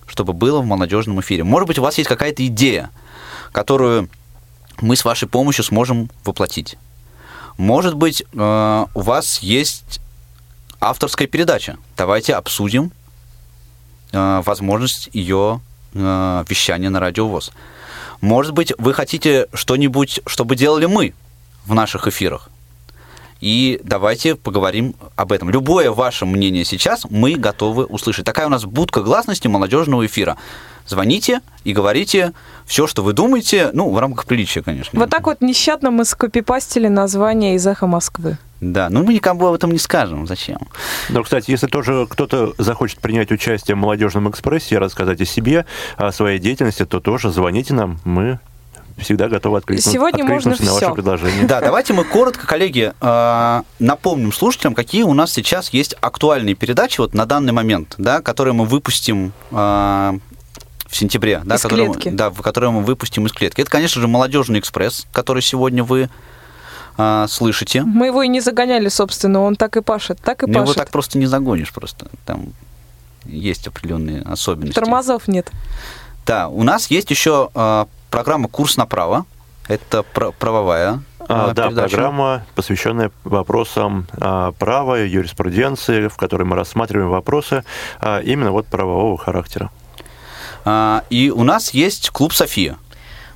чтобы 0.07 0.31
было 0.31 0.61
в 0.61 0.65
молодежном 0.65 1.19
эфире? 1.19 1.43
Может 1.43 1.67
быть, 1.67 1.77
у 1.77 1.81
вас 1.81 1.97
есть 1.97 2.09
какая-то 2.09 2.47
идея, 2.47 2.91
которую 3.51 4.09
мы 4.79 4.95
с 4.95 5.03
вашей 5.03 5.27
помощью 5.27 5.65
сможем 5.65 6.09
воплотить. 6.23 6.77
Может 7.57 7.95
быть, 7.95 8.21
э, 8.21 8.85
у 8.93 9.01
вас 9.01 9.39
есть 9.39 9.99
авторская 10.79 11.27
передача. 11.27 11.75
Давайте 11.97 12.35
обсудим 12.35 12.91
э, 14.13 14.41
возможность 14.45 15.09
ее 15.11 15.59
э, 15.97 16.45
вещания 16.47 16.89
на 16.89 16.99
радиовоз. 16.99 17.51
Может 18.21 18.53
быть, 18.53 18.73
вы 18.77 18.93
хотите 18.93 19.47
что-нибудь, 19.53 20.21
чтобы 20.25 20.55
делали 20.55 20.85
мы 20.85 21.13
в 21.65 21.73
наших 21.73 22.07
эфирах. 22.07 22.49
И 23.41 23.79
давайте 23.83 24.35
поговорим 24.35 24.95
об 25.15 25.31
этом. 25.31 25.49
Любое 25.49 25.91
ваше 25.91 26.25
мнение 26.25 26.65
сейчас 26.65 27.05
мы 27.09 27.35
готовы 27.35 27.85
услышать. 27.85 28.25
Такая 28.25 28.47
у 28.47 28.49
нас 28.49 28.65
будка 28.65 29.01
гласности 29.01 29.47
молодежного 29.47 30.05
эфира. 30.05 30.37
Звоните 30.87 31.41
и 31.65 31.73
говорите 31.73 32.31
все, 32.65 32.87
что 32.87 33.03
вы 33.03 33.11
думаете, 33.11 33.71
ну, 33.73 33.91
в 33.91 33.99
рамках 33.99 34.25
приличия, 34.25 34.61
конечно. 34.61 34.97
Вот 34.97 35.09
так 35.09 35.27
вот 35.27 35.41
нещадно 35.41 35.91
мы 35.91 36.05
скопипастили 36.05 36.87
название 36.87 37.55
из 37.55 37.67
«Эхо 37.67 37.87
Москвы». 37.87 38.37
Да, 38.61 38.89
ну 38.89 39.03
мы 39.03 39.13
никому 39.13 39.45
об 39.45 39.53
этом 39.53 39.71
не 39.71 39.77
скажем. 39.77 40.25
Зачем? 40.25 40.57
Но, 41.09 41.23
кстати, 41.23 41.51
если 41.51 41.67
тоже 41.67 42.07
кто-то 42.09 42.53
захочет 42.57 42.99
принять 42.99 43.31
участие 43.31 43.75
в 43.75 43.79
молодежном 43.79 44.29
экспрессе 44.29 44.75
и 44.75 44.77
рассказать 44.77 45.21
о 45.21 45.25
себе, 45.25 45.65
о 45.95 46.11
своей 46.11 46.39
деятельности, 46.39 46.85
то 46.85 46.99
тоже 46.99 47.31
звоните 47.31 47.73
нам. 47.73 47.99
Мы 48.03 48.39
всегда 48.97 49.29
готовы 49.29 49.59
откликнуться, 49.59 49.91
Сегодня 49.91 50.23
можно 50.25 50.51
на 50.51 50.57
всё. 50.57 50.73
ваше 50.73 50.91
предложение. 50.93 51.45
Да, 51.45 51.61
давайте 51.61 51.93
мы 51.93 52.03
коротко, 52.03 52.47
коллеги, 52.47 52.93
э, 52.99 53.61
напомним 53.79 54.33
слушателям, 54.33 54.73
какие 54.73 55.03
у 55.03 55.13
нас 55.13 55.31
сейчас 55.31 55.69
есть 55.69 55.95
актуальные 56.01 56.55
передачи 56.55 56.99
вот 56.99 57.13
на 57.13 57.25
данный 57.25 57.53
момент, 57.53 57.95
да, 57.97 58.21
которые 58.21 58.53
мы 58.53 58.65
выпустим 58.65 59.33
э, 59.51 59.55
в 59.55 60.95
сентябре, 60.95 61.41
да, 61.45 61.55
Из 61.55 61.61
которые, 61.61 61.91
клетки. 61.93 62.09
да, 62.09 62.29
в- 62.29 62.41
которые 62.41 62.71
мы 62.71 62.81
выпустим 62.81 63.25
из 63.27 63.33
клетки. 63.33 63.61
Это, 63.61 63.69
конечно 63.69 64.01
же, 64.01 64.07
молодежный 64.07 64.59
экспресс, 64.59 65.05
который 65.11 65.41
сегодня 65.41 65.83
вы 65.83 66.09
э, 66.97 67.25
слышите. 67.29 67.83
Мы 67.83 68.07
его 68.07 68.23
и 68.23 68.27
не 68.27 68.39
загоняли, 68.41 68.87
собственно, 68.89 69.41
он 69.43 69.55
так 69.55 69.77
и 69.77 69.81
пашет, 69.81 70.19
так 70.19 70.41
и 70.43 70.47
Ну, 70.47 70.53
его 70.53 70.61
пашет. 70.63 70.75
так 70.77 70.89
просто 70.89 71.19
не 71.19 71.27
загонишь 71.27 71.71
просто. 71.71 72.07
Там 72.25 72.47
есть 73.25 73.67
определенные 73.67 74.21
особенности. 74.23 74.73
Тормозов 74.79 75.27
нет. 75.27 75.51
Да, 76.25 76.47
у 76.47 76.63
нас 76.63 76.89
есть 76.89 77.11
еще 77.11 77.49
э, 77.53 77.85
программа 78.09 78.47
«Курс 78.47 78.77
направо». 78.77 79.25
Это 79.67 80.03
пр- 80.03 80.31
правовая 80.39 81.01
А, 81.19 81.51
э, 81.51 81.53
да, 81.53 81.67
передача. 81.67 81.89
программа, 81.89 82.45
посвященная 82.55 83.11
вопросам 83.25 84.07
а, 84.17 84.53
права, 84.53 84.95
юриспруденции, 85.03 86.07
в 86.07 86.15
которой 86.15 86.43
мы 86.43 86.55
рассматриваем 86.55 87.09
вопросы 87.09 87.65
а, 87.99 88.19
именно 88.19 88.51
вот 88.51 88.67
правового 88.67 89.17
характера. 89.17 89.69
А, 90.63 91.03
И 91.09 91.29
у 91.31 91.43
нас 91.43 91.71
есть 91.71 92.11
клуб 92.11 92.33
«София». 92.33 92.77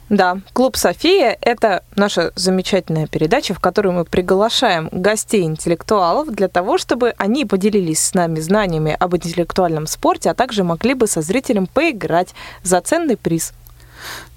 Да, 0.09 0.39
клуб 0.51 0.76
София– 0.76 1.38
это 1.41 1.84
наша 1.95 2.34
замечательная 2.36 3.07
передача, 3.07 3.53
в 3.53 3.61
которой 3.61 3.93
мы 3.93 4.03
приглашаем 4.03 4.89
гостей-интеллектуалов 4.91 6.30
для 6.30 6.49
того, 6.49 6.78
чтобы 6.78 7.13
они 7.17 7.45
поделились 7.45 7.99
с 8.03 8.13
нами 8.13 8.41
знаниями 8.41 8.95
об 8.99 9.15
интеллектуальном 9.15 9.88
спорте, 9.88 10.30
а 10.30 10.34
также 10.34 10.65
могли 10.65 10.95
бы 10.95 11.07
со 11.07 11.22
зрителем 11.22 11.65
поиграть 11.65 12.34
за 12.61 12.82
ценный 12.82 13.15
приз. 13.15 13.53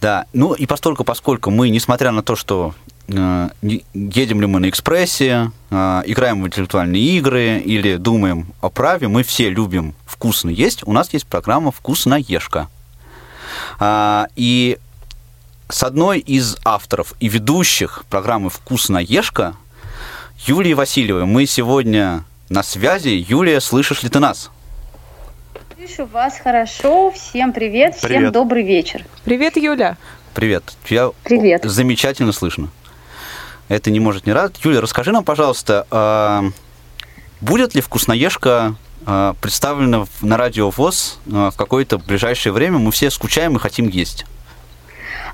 Да, 0.01 0.27
ну 0.33 0.55
и 0.55 0.67
постольку, 0.67 1.05
поскольку 1.05 1.51
мы, 1.51 1.69
несмотря 1.71 2.11
на 2.11 2.23
то, 2.23 2.37
что 2.37 2.75
э, 3.09 3.49
едем 3.63 4.41
ли 4.41 4.47
мы 4.47 4.61
на 4.61 4.69
экспрессе, 4.69 5.51
э, 5.71 6.03
играем 6.07 6.43
в 6.43 6.47
интеллектуальные 6.47 7.03
игры 7.03 7.59
или 7.59 7.97
думаем 7.97 8.49
о 8.61 8.71
праве, 8.71 9.09
мы 9.09 9.23
все 9.23 9.51
любим 9.51 9.95
вкусно 10.07 10.51
есть, 10.51 10.87
у 10.87 10.93
нас 10.93 11.13
есть 11.13 11.27
программа 11.27 11.73
«Вкусноежка». 11.73 12.69
А, 13.79 14.29
И 14.37 14.79
с 15.69 15.83
одной 15.83 16.19
из 16.19 16.57
авторов 16.65 17.15
и 17.21 17.29
ведущих 17.29 18.05
программы 18.11 18.51
«Вкусноежка» 18.51 19.57
Юлией 20.47 20.75
Васильевой. 20.75 21.25
Мы 21.25 21.47
сегодня 21.47 22.25
на 22.49 22.63
связи. 22.63 23.25
Юлия, 23.29 23.61
слышишь 23.61 24.03
ли 24.03 24.09
ты 24.09 24.19
нас? 24.21 24.51
Слышу 25.85 26.07
вас 26.07 26.39
хорошо. 26.39 27.11
Всем 27.11 27.53
привет, 27.53 27.95
всем 27.95 28.09
Привет. 28.09 28.33
добрый 28.33 28.63
вечер. 28.63 29.05
Привет, 29.25 29.59
Юля. 29.59 29.99
Привет. 30.33 30.65
Тебя 30.83 31.11
Привет. 31.25 31.65
замечательно 31.65 32.33
слышно. 32.33 32.69
Это 33.69 33.91
не 33.91 34.01
может 34.01 34.25
не 34.25 34.33
радовать. 34.33 34.65
Юля, 34.65 34.81
расскажи 34.81 35.13
нам, 35.13 35.25
пожалуйста, 35.25 35.87
а, 35.91 36.45
будет 37.43 37.75
ли 37.75 37.83
вкусноежка 37.83 38.77
а, 39.05 39.35
представлена 39.43 40.07
на 40.23 40.39
радио 40.39 40.71
ВОЗ 40.71 41.19
а, 41.31 41.51
в 41.51 41.57
какое-то 41.57 41.99
ближайшее 41.99 42.55
время? 42.55 42.79
Мы 42.79 42.91
все 42.91 43.11
скучаем 43.11 43.57
и 43.57 43.59
хотим 43.59 43.89
есть. 43.89 44.25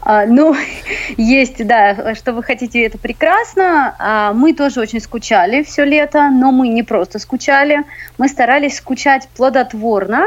А, 0.02 0.26
ну, 0.26 0.56
есть, 1.16 1.64
да, 1.64 2.14
что 2.16 2.32
вы 2.32 2.42
хотите, 2.42 2.84
это 2.84 2.98
прекрасно. 2.98 3.94
А, 3.98 4.32
мы 4.32 4.52
тоже 4.52 4.80
очень 4.80 5.00
скучали 5.00 5.62
все 5.62 5.84
лето, 5.84 6.28
но 6.30 6.50
мы 6.50 6.68
не 6.68 6.82
просто 6.82 7.20
скучали, 7.20 7.84
мы 8.18 8.28
старались 8.28 8.78
скучать 8.78 9.28
плодотворно. 9.36 10.26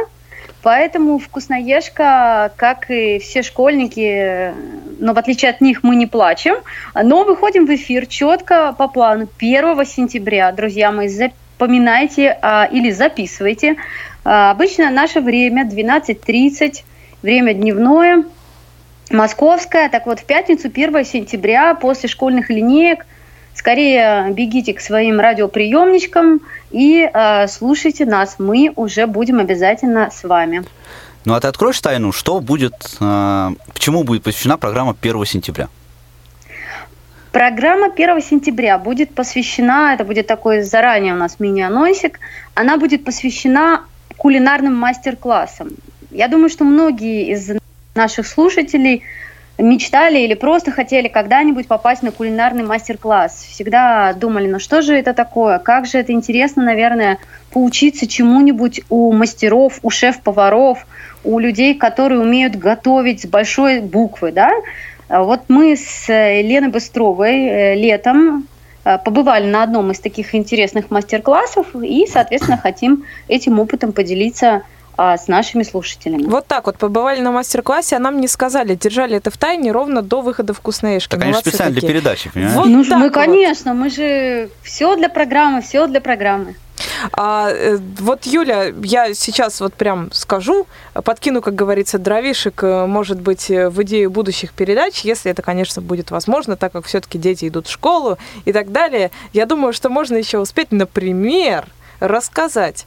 Поэтому 0.63 1.19
вкусноежка, 1.19 2.53
как 2.55 2.89
и 2.89 3.19
все 3.19 3.43
школьники, 3.43 4.53
но 4.97 5.13
в 5.13 5.17
отличие 5.17 5.51
от 5.51 5.59
них 5.59 5.83
мы 5.83 5.97
не 5.97 6.07
плачем, 6.07 6.55
но 6.95 7.25
выходим 7.25 7.65
в 7.65 7.75
эфир 7.75 8.05
четко 8.05 8.73
по 8.77 8.87
плану 8.87 9.27
1 9.37 9.85
сентября. 9.85 10.53
Друзья 10.53 10.93
мои, 10.93 11.09
запоминайте 11.09 12.37
а, 12.41 12.63
или 12.71 12.91
записывайте. 12.91 13.75
А, 14.23 14.51
обычно 14.51 14.89
наше 14.89 15.19
время 15.19 15.65
12.30, 15.65 16.83
время 17.21 17.53
дневное, 17.53 18.23
московское. 19.11 19.89
Так 19.89 20.05
вот, 20.05 20.21
в 20.21 20.25
пятницу 20.25 20.69
1 20.69 21.03
сентября 21.03 21.75
после 21.75 22.07
школьных 22.07 22.49
линеек 22.49 23.05
скорее 23.55 24.31
бегите 24.31 24.73
к 24.73 24.81
своим 24.81 25.19
радиоприемничкам 25.19 26.41
и 26.71 27.09
э, 27.11 27.47
слушайте 27.47 28.05
нас. 28.05 28.35
Мы 28.39 28.71
уже 28.75 29.07
будем 29.07 29.39
обязательно 29.39 30.09
с 30.11 30.23
вами. 30.23 30.63
Ну 31.25 31.33
а 31.33 31.39
ты 31.39 31.47
откроешь 31.47 31.79
тайну, 31.79 32.11
что 32.11 32.41
будет, 32.41 32.73
а, 32.99 33.53
чему 33.75 34.03
будет 34.03 34.23
посвящена 34.23 34.57
программа 34.57 34.95
1 34.99 35.25
сентября? 35.25 35.69
Программа 37.31 37.87
1 37.87 38.21
сентября 38.21 38.77
будет 38.77 39.15
посвящена, 39.15 39.93
это 39.93 40.03
будет 40.03 40.27
такой 40.27 40.61
заранее 40.61 41.13
у 41.13 41.17
нас 41.17 41.39
мини-анонсик, 41.39 42.19
она 42.53 42.77
будет 42.77 43.05
посвящена 43.05 43.85
кулинарным 44.17 44.75
мастер-классам. 44.75 45.69
Я 46.11 46.27
думаю, 46.27 46.49
что 46.49 46.63
многие 46.63 47.31
из 47.31 47.51
наших 47.95 48.27
слушателей 48.27 49.03
мечтали 49.63 50.19
или 50.19 50.33
просто 50.33 50.71
хотели 50.71 51.07
когда-нибудь 51.07 51.67
попасть 51.67 52.03
на 52.03 52.11
кулинарный 52.11 52.63
мастер-класс. 52.63 53.47
Всегда 53.49 54.13
думали, 54.13 54.47
ну 54.47 54.59
что 54.59 54.81
же 54.81 54.95
это 54.95 55.13
такое, 55.13 55.59
как 55.59 55.85
же 55.85 55.97
это 55.97 56.11
интересно, 56.11 56.63
наверное, 56.63 57.17
поучиться 57.51 58.07
чему-нибудь 58.07 58.81
у 58.89 59.11
мастеров, 59.11 59.79
у 59.81 59.89
шеф-поваров, 59.89 60.85
у 61.23 61.39
людей, 61.39 61.75
которые 61.75 62.21
умеют 62.21 62.55
готовить 62.55 63.21
с 63.21 63.25
большой 63.25 63.79
буквы, 63.79 64.31
да? 64.31 64.51
А 65.07 65.23
Вот 65.23 65.41
мы 65.47 65.75
с 65.75 66.09
э, 66.09 66.41
Леной 66.41 66.69
Быстровой 66.69 67.45
э, 67.45 67.75
летом 67.75 68.47
э, 68.83 68.97
побывали 68.97 69.45
на 69.45 69.63
одном 69.63 69.91
из 69.91 69.99
таких 69.99 70.33
интересных 70.35 70.91
мастер-классов 70.91 71.75
и, 71.75 72.07
соответственно, 72.07 72.57
хотим 72.57 73.05
этим 73.27 73.59
опытом 73.59 73.91
поделиться 73.91 74.63
а, 74.95 75.17
с 75.17 75.27
нашими 75.27 75.63
слушателями. 75.63 76.23
Вот 76.23 76.47
так 76.47 76.67
вот, 76.67 76.77
побывали 76.77 77.19
на 77.21 77.31
мастер-классе, 77.31 77.95
а 77.95 77.99
нам 77.99 78.21
не 78.21 78.27
сказали, 78.27 78.75
держали 78.75 79.17
это 79.17 79.31
в 79.31 79.37
тайне 79.37 79.71
ровно 79.71 80.01
до 80.01 80.21
выхода 80.21 80.53
вкусноежки. 80.53 81.09
Так, 81.09 81.19
конечно, 81.19 81.37
Молодцы 81.37 81.49
специально 81.49 81.73
для 81.73 81.81
какие. 81.81 81.95
передачи, 81.95 82.29
понимаешь? 82.31 82.55
Вот 82.55 82.67
ну, 82.67 82.83
так 82.83 82.99
мы, 82.99 83.05
вот. 83.05 83.13
конечно, 83.13 83.73
мы 83.73 83.89
же 83.89 84.49
все 84.61 84.95
для 84.95 85.09
программы, 85.09 85.61
все 85.61 85.87
для 85.87 86.01
программы. 86.01 86.55
А, 87.11 87.49
э, 87.49 87.77
вот, 87.99 88.25
Юля, 88.25 88.73
я 88.83 89.13
сейчас 89.13 89.61
вот 89.61 89.73
прям 89.73 90.11
скажу, 90.11 90.67
подкину, 90.93 91.41
как 91.41 91.55
говорится, 91.55 91.97
дровишек, 91.97 92.63
э, 92.63 92.85
может 92.85 93.19
быть, 93.19 93.49
э, 93.49 93.69
в 93.69 93.81
идею 93.83 94.09
будущих 94.11 94.53
передач, 94.53 95.01
если 95.01 95.31
это, 95.31 95.41
конечно, 95.41 95.81
будет 95.81 96.11
возможно, 96.11 96.55
так 96.55 96.71
как 96.71 96.85
все-таки 96.85 97.17
дети 97.17 97.47
идут 97.47 97.67
в 97.67 97.71
школу 97.71 98.17
и 98.45 98.53
так 98.53 98.71
далее. 98.71 99.11
Я 99.33 99.45
думаю, 99.45 99.73
что 99.73 99.89
можно 99.89 100.17
еще 100.17 100.39
успеть, 100.39 100.71
например, 100.71 101.65
рассказать, 101.99 102.85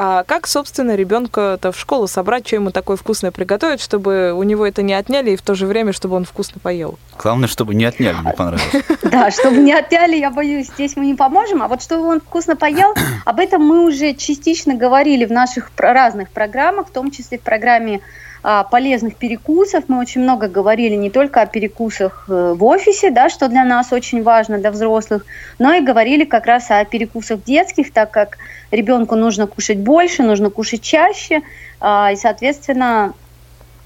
а 0.00 0.22
как, 0.22 0.46
собственно, 0.46 0.94
ребенка-то 0.94 1.72
в 1.72 1.76
школу 1.76 2.06
собрать, 2.06 2.46
что 2.46 2.54
ему 2.54 2.70
такое 2.70 2.96
вкусное 2.96 3.32
приготовить, 3.32 3.80
чтобы 3.80 4.32
у 4.32 4.44
него 4.44 4.64
это 4.64 4.80
не 4.80 4.94
отняли 4.94 5.32
и 5.32 5.36
в 5.36 5.42
то 5.42 5.56
же 5.56 5.66
время, 5.66 5.92
чтобы 5.92 6.14
он 6.14 6.24
вкусно 6.24 6.60
поел. 6.62 7.00
Главное, 7.20 7.48
чтобы 7.48 7.74
не 7.74 7.84
отняли, 7.84 8.14
мне 8.14 8.32
понравилось. 8.32 8.84
Да, 9.02 9.32
чтобы 9.32 9.56
не 9.56 9.74
отняли, 9.74 10.14
я 10.14 10.30
боюсь, 10.30 10.68
здесь 10.68 10.94
мы 10.94 11.06
не 11.06 11.14
поможем. 11.14 11.64
А 11.64 11.68
вот 11.68 11.82
чтобы 11.82 12.06
он 12.06 12.20
вкусно 12.20 12.54
поел, 12.54 12.94
об 13.24 13.40
этом 13.40 13.60
мы 13.66 13.84
уже 13.84 14.14
частично 14.14 14.76
говорили 14.76 15.24
в 15.24 15.32
наших 15.32 15.72
разных 15.76 16.30
программах, 16.30 16.86
в 16.86 16.92
том 16.92 17.10
числе 17.10 17.38
в 17.38 17.40
программе 17.40 18.00
полезных 18.42 19.16
перекусов. 19.16 19.84
Мы 19.88 19.98
очень 19.98 20.22
много 20.22 20.48
говорили 20.48 20.94
не 20.94 21.10
только 21.10 21.42
о 21.42 21.46
перекусах 21.46 22.26
э, 22.28 22.54
в 22.56 22.64
офисе, 22.64 23.10
да, 23.10 23.28
что 23.28 23.48
для 23.48 23.64
нас 23.64 23.92
очень 23.92 24.22
важно, 24.22 24.58
для 24.58 24.70
взрослых, 24.70 25.26
но 25.58 25.72
и 25.74 25.80
говорили 25.80 26.24
как 26.24 26.46
раз 26.46 26.70
о 26.70 26.84
перекусах 26.84 27.42
детских, 27.44 27.92
так 27.92 28.10
как 28.10 28.38
ребенку 28.70 29.16
нужно 29.16 29.46
кушать 29.46 29.78
больше, 29.78 30.22
нужно 30.22 30.50
кушать 30.50 30.82
чаще. 30.82 31.42
а, 31.80 32.12
И, 32.12 32.16
соответственно, 32.16 33.14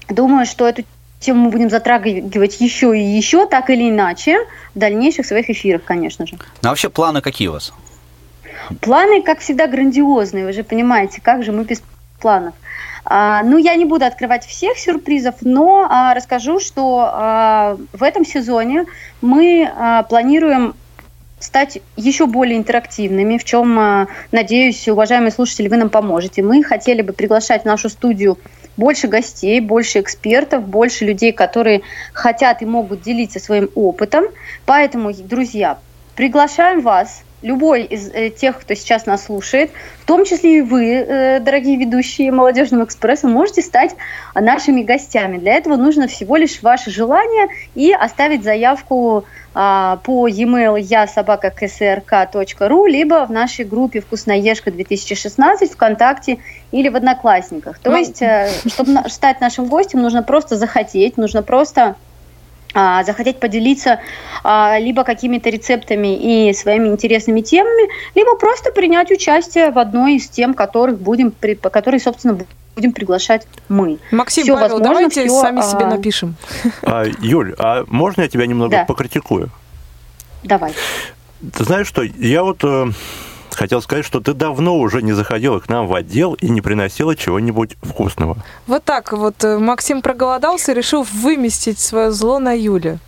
думаю, 0.09 0.45
что 0.45 0.67
эту 0.67 0.83
тему 1.19 1.45
мы 1.45 1.49
будем 1.49 1.69
затрагивать 1.69 2.59
еще 2.61 2.97
и 2.97 3.01
еще, 3.01 3.47
так 3.47 3.69
или 3.69 3.89
иначе, 3.89 4.37
в 4.75 4.79
дальнейших 4.79 5.25
своих 5.25 5.49
эфирах, 5.49 5.83
конечно 5.83 6.27
же. 6.27 6.35
Ну 6.61 6.67
а 6.67 6.69
вообще 6.69 6.89
планы 6.89 7.21
какие 7.21 7.47
у 7.47 7.53
вас? 7.53 7.73
Планы, 8.81 9.21
как 9.21 9.39
всегда, 9.39 9.67
грандиозные, 9.67 10.45
вы 10.45 10.53
же 10.53 10.63
понимаете, 10.63 11.21
как 11.21 11.43
же 11.43 11.51
мы 11.51 11.63
без 11.63 11.81
планов. 12.19 12.53
А, 13.05 13.43
ну, 13.43 13.57
я 13.57 13.75
не 13.75 13.85
буду 13.85 14.05
открывать 14.05 14.45
всех 14.45 14.77
сюрпризов, 14.77 15.35
но 15.41 15.87
а, 15.89 16.13
расскажу, 16.13 16.59
что 16.59 17.09
а, 17.11 17.77
в 17.91 18.03
этом 18.03 18.25
сезоне 18.25 18.85
мы 19.21 19.69
планируем 20.09 20.75
стать 21.39 21.79
еще 21.97 22.25
более 22.25 22.57
интерактивными, 22.57 23.37
в 23.37 23.43
чем, 23.43 24.07
надеюсь, 24.31 24.87
уважаемые 24.87 25.31
слушатели, 25.31 25.67
вы 25.67 25.75
нам 25.75 25.89
поможете. 25.89 26.41
Мы 26.41 26.63
хотели 26.63 27.01
бы 27.01 27.11
приглашать 27.11 27.63
в 27.63 27.65
нашу 27.65 27.89
студию 27.89 28.37
больше 28.77 29.07
гостей, 29.07 29.59
больше 29.59 29.99
экспертов, 29.99 30.65
больше 30.65 31.05
людей, 31.05 31.33
которые 31.33 31.81
хотят 32.13 32.61
и 32.61 32.65
могут 32.65 33.01
делиться 33.01 33.39
своим 33.39 33.69
опытом. 33.75 34.25
Поэтому, 34.65 35.13
друзья, 35.13 35.79
приглашаем 36.15 36.81
вас, 36.81 37.23
любой 37.43 37.83
из 37.83 38.09
э, 38.09 38.29
тех, 38.29 38.59
кто 38.59 38.73
сейчас 38.73 39.05
нас 39.05 39.25
слушает, 39.25 39.69
в 40.01 40.05
том 40.05 40.25
числе 40.25 40.57
и 40.57 40.61
вы, 40.61 40.85
э, 40.93 41.39
дорогие 41.39 41.77
ведущие 41.77 42.31
Молодежного 42.31 42.85
экспресса, 42.85 43.27
можете 43.27 43.61
стать 43.61 43.95
нашими 44.33 44.81
гостями. 44.81 45.37
Для 45.37 45.53
этого 45.53 45.75
нужно 45.75 46.07
всего 46.07 46.37
лишь 46.37 46.61
ваше 46.63 46.89
желание 46.89 47.47
и 47.75 47.93
оставить 47.93 48.43
заявку 48.43 49.25
а, 49.55 49.97
по 49.97 50.27
e-mail 50.27 50.79
я 50.79 51.05
собака 51.05 51.53
ksrk.ru 51.55 52.87
либо 52.87 53.25
в 53.25 53.31
нашей 53.31 53.65
группе 53.65 54.01
«Вкусноежка 54.01 54.71
2016» 54.71 55.67
ВКонтакте 55.73 56.39
или 56.71 56.89
в 56.89 56.95
Одноклассниках. 56.95 57.77
То 57.79 57.91
Ну- 57.91 57.97
есть, 57.97 58.21
э, 58.21 58.49
чтобы 58.67 58.91
на- 58.91 59.09
стать 59.09 59.41
нашим 59.41 59.65
гостем, 59.65 60.01
нужно 60.01 60.23
просто 60.23 60.55
захотеть, 60.57 61.17
нужно 61.17 61.43
просто 61.43 61.95
захотеть 62.73 63.39
поделиться 63.39 63.99
а, 64.43 64.77
либо 64.79 65.03
какими-то 65.03 65.49
рецептами 65.49 66.49
и 66.49 66.53
своими 66.53 66.87
интересными 66.87 67.41
темами, 67.41 67.89
либо 68.15 68.35
просто 68.35 68.71
принять 68.71 69.11
участие 69.11 69.71
в 69.71 69.77
одной 69.79 70.15
из 70.15 70.27
тем, 70.29 70.53
которых 70.53 70.99
будем, 70.99 71.31
при- 71.31 71.55
которые, 71.55 71.99
собственно, 71.99 72.37
будем 72.75 72.91
приглашать 72.91 73.45
мы. 73.69 73.99
Максим, 74.11 74.43
Всё 74.43 74.55
Павел, 74.55 74.69
возможно, 74.79 74.93
давайте 74.93 75.25
всё, 75.27 75.41
сами 75.41 75.61
себе 75.61 75.85
а, 75.85 75.89
напишем. 75.89 76.35
А, 76.81 77.03
Юль, 77.21 77.53
а 77.59 77.83
можно 77.87 78.21
я 78.21 78.27
тебя 78.27 78.47
немного 78.47 78.77
Да. 78.77 78.85
покритикую? 78.85 79.49
Давай. 80.43 80.73
Ты 81.55 81.63
знаешь 81.65 81.87
что, 81.87 82.01
я 82.01 82.43
вот 82.43 82.63
э, 82.63 82.87
хотел 83.55 83.81
сказать, 83.81 84.05
что 84.05 84.19
ты 84.19 84.33
давно 84.33 84.77
уже 84.77 85.01
не 85.01 85.13
заходила 85.13 85.59
к 85.59 85.69
нам 85.69 85.87
в 85.87 85.93
отдел 85.93 86.33
и 86.33 86.49
не 86.49 86.61
приносила 86.61 87.15
чего-нибудь 87.15 87.77
вкусного. 87.81 88.37
Вот 88.67 88.83
так 88.83 89.11
вот 89.13 89.43
э, 89.43 89.57
Максим 89.57 90.01
проголодался 90.01 90.71
и 90.71 90.75
решил 90.75 91.03
выместить 91.03 91.79
свое 91.79 92.11
зло 92.11 92.39
на 92.39 92.53
Юле. 92.53 92.99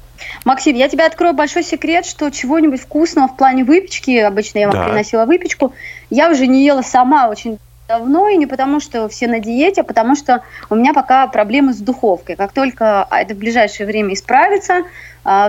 Максим, 0.45 0.75
я 0.75 0.87
тебе 0.89 1.05
открою 1.05 1.33
большой 1.33 1.63
секрет, 1.63 2.05
что 2.05 2.29
чего-нибудь 2.29 2.81
вкусного 2.81 3.27
в 3.27 3.35
плане 3.37 3.63
выпечки, 3.63 4.11
обычно 4.17 4.59
я 4.59 4.67
вам 4.67 4.75
Да. 4.75 4.83
приносила 4.85 5.25
выпечку, 5.25 5.73
я 6.09 6.29
уже 6.31 6.47
не 6.47 6.65
ела 6.65 6.81
сама 6.81 7.27
очень 7.27 7.59
давно, 7.87 8.27
и 8.29 8.37
не 8.37 8.47
потому, 8.47 8.79
что 8.79 9.07
все 9.09 9.27
на 9.27 9.39
диете, 9.39 9.81
а 9.81 9.83
потому 9.83 10.15
что 10.15 10.41
у 10.69 10.75
меня 10.75 10.93
пока 10.93 11.27
проблемы 11.27 11.73
с 11.73 11.77
духовкой. 11.77 12.35
Как 12.35 12.51
только 12.51 13.03
а, 13.03 13.21
это 13.21 13.35
в 13.35 13.37
ближайшее 13.37 13.85
время 13.85 14.13
исправится, 14.13 14.83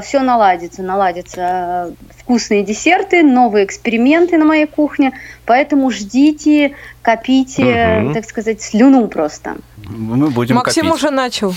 все 0.03 0.21
наладится, 0.21 0.83
наладятся 0.83 1.41
э, 1.41 1.93
вкусные 2.19 2.65
десерты, 2.65 3.23
новые 3.23 3.67
эксперименты 3.67 4.39
на 4.39 4.47
моей 4.47 4.65
кухне, 4.67 5.13
поэтому 5.45 5.91
ждите, 5.91 6.75
копите, 7.03 8.01
Мгм. 8.01 8.15
так 8.15 8.25
сказать, 8.25 8.63
слюну 8.63 9.07
просто. 9.09 9.57
Мы 9.87 10.31
будем 10.31 10.55
Максим 10.55 10.87
копить. 10.87 10.97
уже 10.97 11.11
начал. 11.11 11.55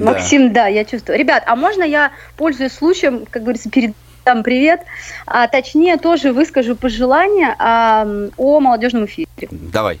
Максим, 0.00 0.54
да, 0.54 0.66
я 0.66 0.86
чувствую. 0.86 1.18
Ребят, 1.18 1.42
а 1.46 1.54
можно 1.54 1.82
я, 1.82 2.12
пользуясь 2.38 2.72
случаем, 2.72 3.26
как 3.30 3.42
говорится, 3.42 3.68
перед 3.68 3.92
передам 4.22 4.42
привет. 4.42 4.80
А, 5.26 5.48
точнее, 5.48 5.96
тоже 5.96 6.32
выскажу 6.32 6.76
пожелание 6.76 7.54
а, 7.58 8.06
о 8.36 8.60
молодежном 8.60 9.06
эфире. 9.06 9.28
Давай. 9.50 10.00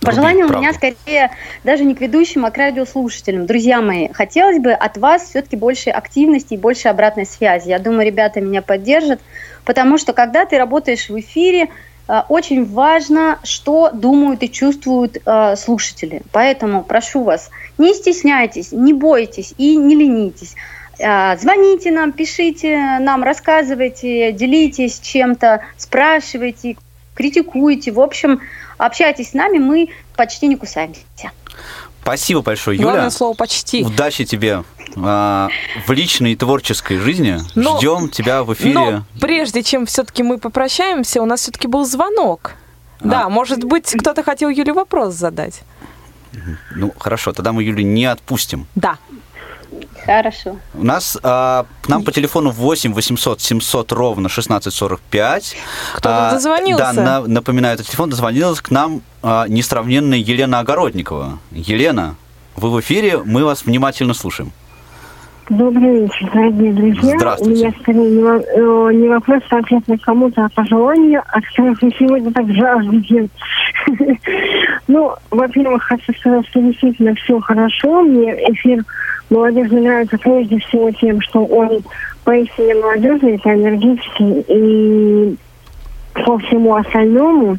Пожелание 0.00 0.44
Руби, 0.44 0.54
у 0.54 0.58
меня 0.60 0.72
правду. 0.72 0.96
скорее 1.04 1.30
даже 1.64 1.84
не 1.84 1.94
к 1.94 2.00
ведущим, 2.00 2.44
а 2.44 2.50
к 2.50 2.56
радиослушателям. 2.56 3.46
Друзья 3.46 3.82
мои, 3.82 4.08
хотелось 4.12 4.60
бы 4.60 4.72
от 4.72 4.96
вас 4.96 5.22
все-таки 5.24 5.56
больше 5.56 5.90
активности 5.90 6.54
и 6.54 6.56
больше 6.56 6.88
обратной 6.88 7.26
связи. 7.26 7.68
Я 7.68 7.80
думаю, 7.80 8.06
ребята 8.06 8.40
меня 8.40 8.62
поддержат, 8.62 9.20
потому 9.64 9.98
что 9.98 10.12
когда 10.12 10.46
ты 10.46 10.56
работаешь 10.56 11.08
в 11.08 11.18
эфире, 11.18 11.68
э, 12.06 12.22
очень 12.28 12.64
важно, 12.64 13.40
что 13.42 13.90
думают 13.92 14.44
и 14.44 14.50
чувствуют 14.50 15.18
э, 15.24 15.56
слушатели. 15.56 16.22
Поэтому 16.30 16.84
прошу 16.84 17.24
вас, 17.24 17.50
не 17.76 17.92
стесняйтесь, 17.92 18.70
не 18.70 18.92
бойтесь 18.92 19.52
и 19.58 19.76
не 19.76 19.96
ленитесь. 19.96 20.54
Э, 20.98 21.36
Звоните 21.38 21.90
нам, 21.90 22.12
пишите 22.12 22.98
нам, 23.00 23.22
рассказывайте, 23.22 24.32
делитесь 24.32 24.98
чем-то, 25.00 25.60
спрашивайте, 25.76 26.76
критикуйте. 27.14 27.92
В 27.92 28.00
общем, 28.00 28.40
общайтесь 28.78 29.30
с 29.30 29.34
нами, 29.34 29.58
мы 29.58 29.88
почти 30.16 30.46
не 30.48 30.56
кусаемся. 30.56 31.02
Спасибо 32.02 32.40
большое, 32.40 32.76
Юля. 32.78 32.90
Главное 32.90 33.10
слово 33.10 33.34
«почти». 33.34 33.84
Удачи 33.84 34.24
тебе 34.24 34.64
а, 34.96 35.48
в 35.86 35.92
личной 35.92 36.32
и 36.32 36.36
творческой 36.36 36.96
жизни. 36.98 37.38
Но- 37.54 37.76
Ждем 37.78 38.08
тебя 38.08 38.44
в 38.44 38.54
эфире. 38.54 38.72
Но 38.74 39.04
прежде 39.20 39.62
чем 39.62 39.84
все-таки 39.84 40.22
мы 40.22 40.38
попрощаемся, 40.38 41.20
у 41.20 41.26
нас 41.26 41.40
все-таки 41.42 41.68
был 41.68 41.84
звонок. 41.84 42.52
А. 43.00 43.08
Да, 43.08 43.28
может 43.28 43.62
быть, 43.62 43.92
кто-то 43.92 44.22
хотел 44.22 44.48
Юле 44.48 44.72
вопрос 44.72 45.14
задать. 45.14 45.60
Ну, 46.74 46.92
хорошо, 46.98 47.32
тогда 47.32 47.52
мы 47.52 47.62
Юлю 47.62 47.82
не 47.82 48.06
отпустим. 48.06 48.66
Да. 48.74 48.96
Хорошо. 50.12 50.56
У 50.72 50.84
нас 50.84 51.18
а, 51.22 51.66
к 51.82 51.88
нам 51.90 52.02
по 52.02 52.12
телефону 52.12 52.48
8 52.50 52.94
800 52.94 53.42
700 53.42 53.92
ровно 53.92 54.28
1645. 54.28 55.54
Кто-то 55.96 56.28
А, 56.28 56.30
дозвонился. 56.32 56.92
Да, 56.94 57.02
на- 57.20 57.26
напоминаю, 57.26 57.74
этот 57.74 57.86
телефон 57.88 58.08
дозвонилась 58.08 58.62
к 58.62 58.70
нам 58.70 59.02
а, 59.22 59.46
несравненная 59.48 60.16
Елена 60.16 60.60
Огородникова. 60.60 61.38
Елена, 61.50 62.14
вы 62.56 62.70
в 62.70 62.80
эфире, 62.80 63.18
мы 63.22 63.44
вас 63.44 63.66
внимательно 63.66 64.14
слушаем. 64.14 64.50
Добрый 65.50 66.02
вечер, 66.02 66.30
дорогие 66.32 66.72
друзья. 66.72 67.14
Здравствуйте. 67.16 67.52
У 67.52 67.56
меня 67.68 67.74
скорее 67.80 68.10
не, 68.10 68.22
во- 68.22 68.90
э, 68.90 68.94
не 68.94 69.08
вопрос 69.08 69.42
конкретно 69.48 69.98
кому-то, 69.98 70.44
а 70.44 70.48
пожелание, 70.50 71.20
от 71.20 71.44
которых 71.46 71.82
вы 71.82 71.94
сегодня 71.98 72.32
так 72.32 72.46
жаждете. 72.50 73.28
Ну, 74.90 75.12
во-первых, 75.30 75.82
хочу 75.82 76.14
сказать, 76.18 76.46
что 76.48 76.60
действительно 76.62 77.14
все 77.14 77.38
хорошо. 77.40 78.00
Мне 78.02 78.32
эфир 78.52 78.82
молодежи 79.30 79.74
нравится 79.74 80.18
прежде 80.18 80.58
всего 80.58 80.90
тем, 80.92 81.20
что 81.20 81.44
он 81.44 81.82
поистине 82.24 82.74
молодежный, 82.74 83.36
это 83.36 83.54
энергетический 83.54 84.44
и 84.48 85.36
по 86.14 86.38
всему 86.38 86.74
остальному. 86.74 87.58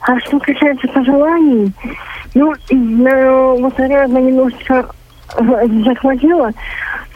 А 0.00 0.18
что 0.20 0.38
касается 0.38 0.88
пожеланий, 0.88 1.72
ну, 2.34 2.52
э, 2.52 3.56
вот, 3.58 3.78
наверное, 3.78 4.22
немножко 4.22 4.88
э, 5.36 5.66
захватила, 5.84 6.52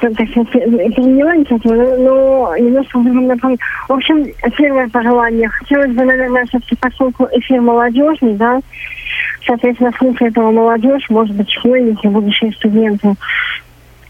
так 0.00 0.12
сказать, 0.30 0.50
переняла 0.50 1.36
инициативу, 1.36 1.74
но 1.74 2.56
немножко 2.56 2.98
в 2.98 3.04
другом 3.04 3.26
направлении. 3.26 3.60
В 3.88 3.92
общем, 3.92 4.26
первое 4.56 4.88
пожелание. 4.88 5.48
Хотелось 5.48 5.92
бы, 5.92 6.04
наверное, 6.04 6.46
все-таки, 6.46 6.76
поскольку 6.76 7.28
эфир 7.32 7.60
молодежный, 7.60 8.34
да, 8.34 8.60
соответственно, 9.46 9.92
слушая 9.98 10.30
этого 10.30 10.50
молодежь, 10.50 11.08
может 11.10 11.36
быть, 11.36 11.50
школьники, 11.50 12.06
будущие 12.06 12.52
студенты, 12.52 13.14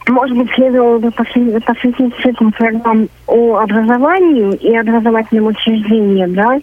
может 0.09 0.37
быть, 0.37 0.51
следовало 0.55 0.99
бы 0.99 1.11
посвятить, 1.11 2.15
цикл 2.23 2.51
программ 2.51 3.09
о 3.27 3.59
образовании 3.59 4.55
и 4.57 4.77
образовательном 4.77 5.47
учреждении, 5.47 6.27
да, 6.27 6.59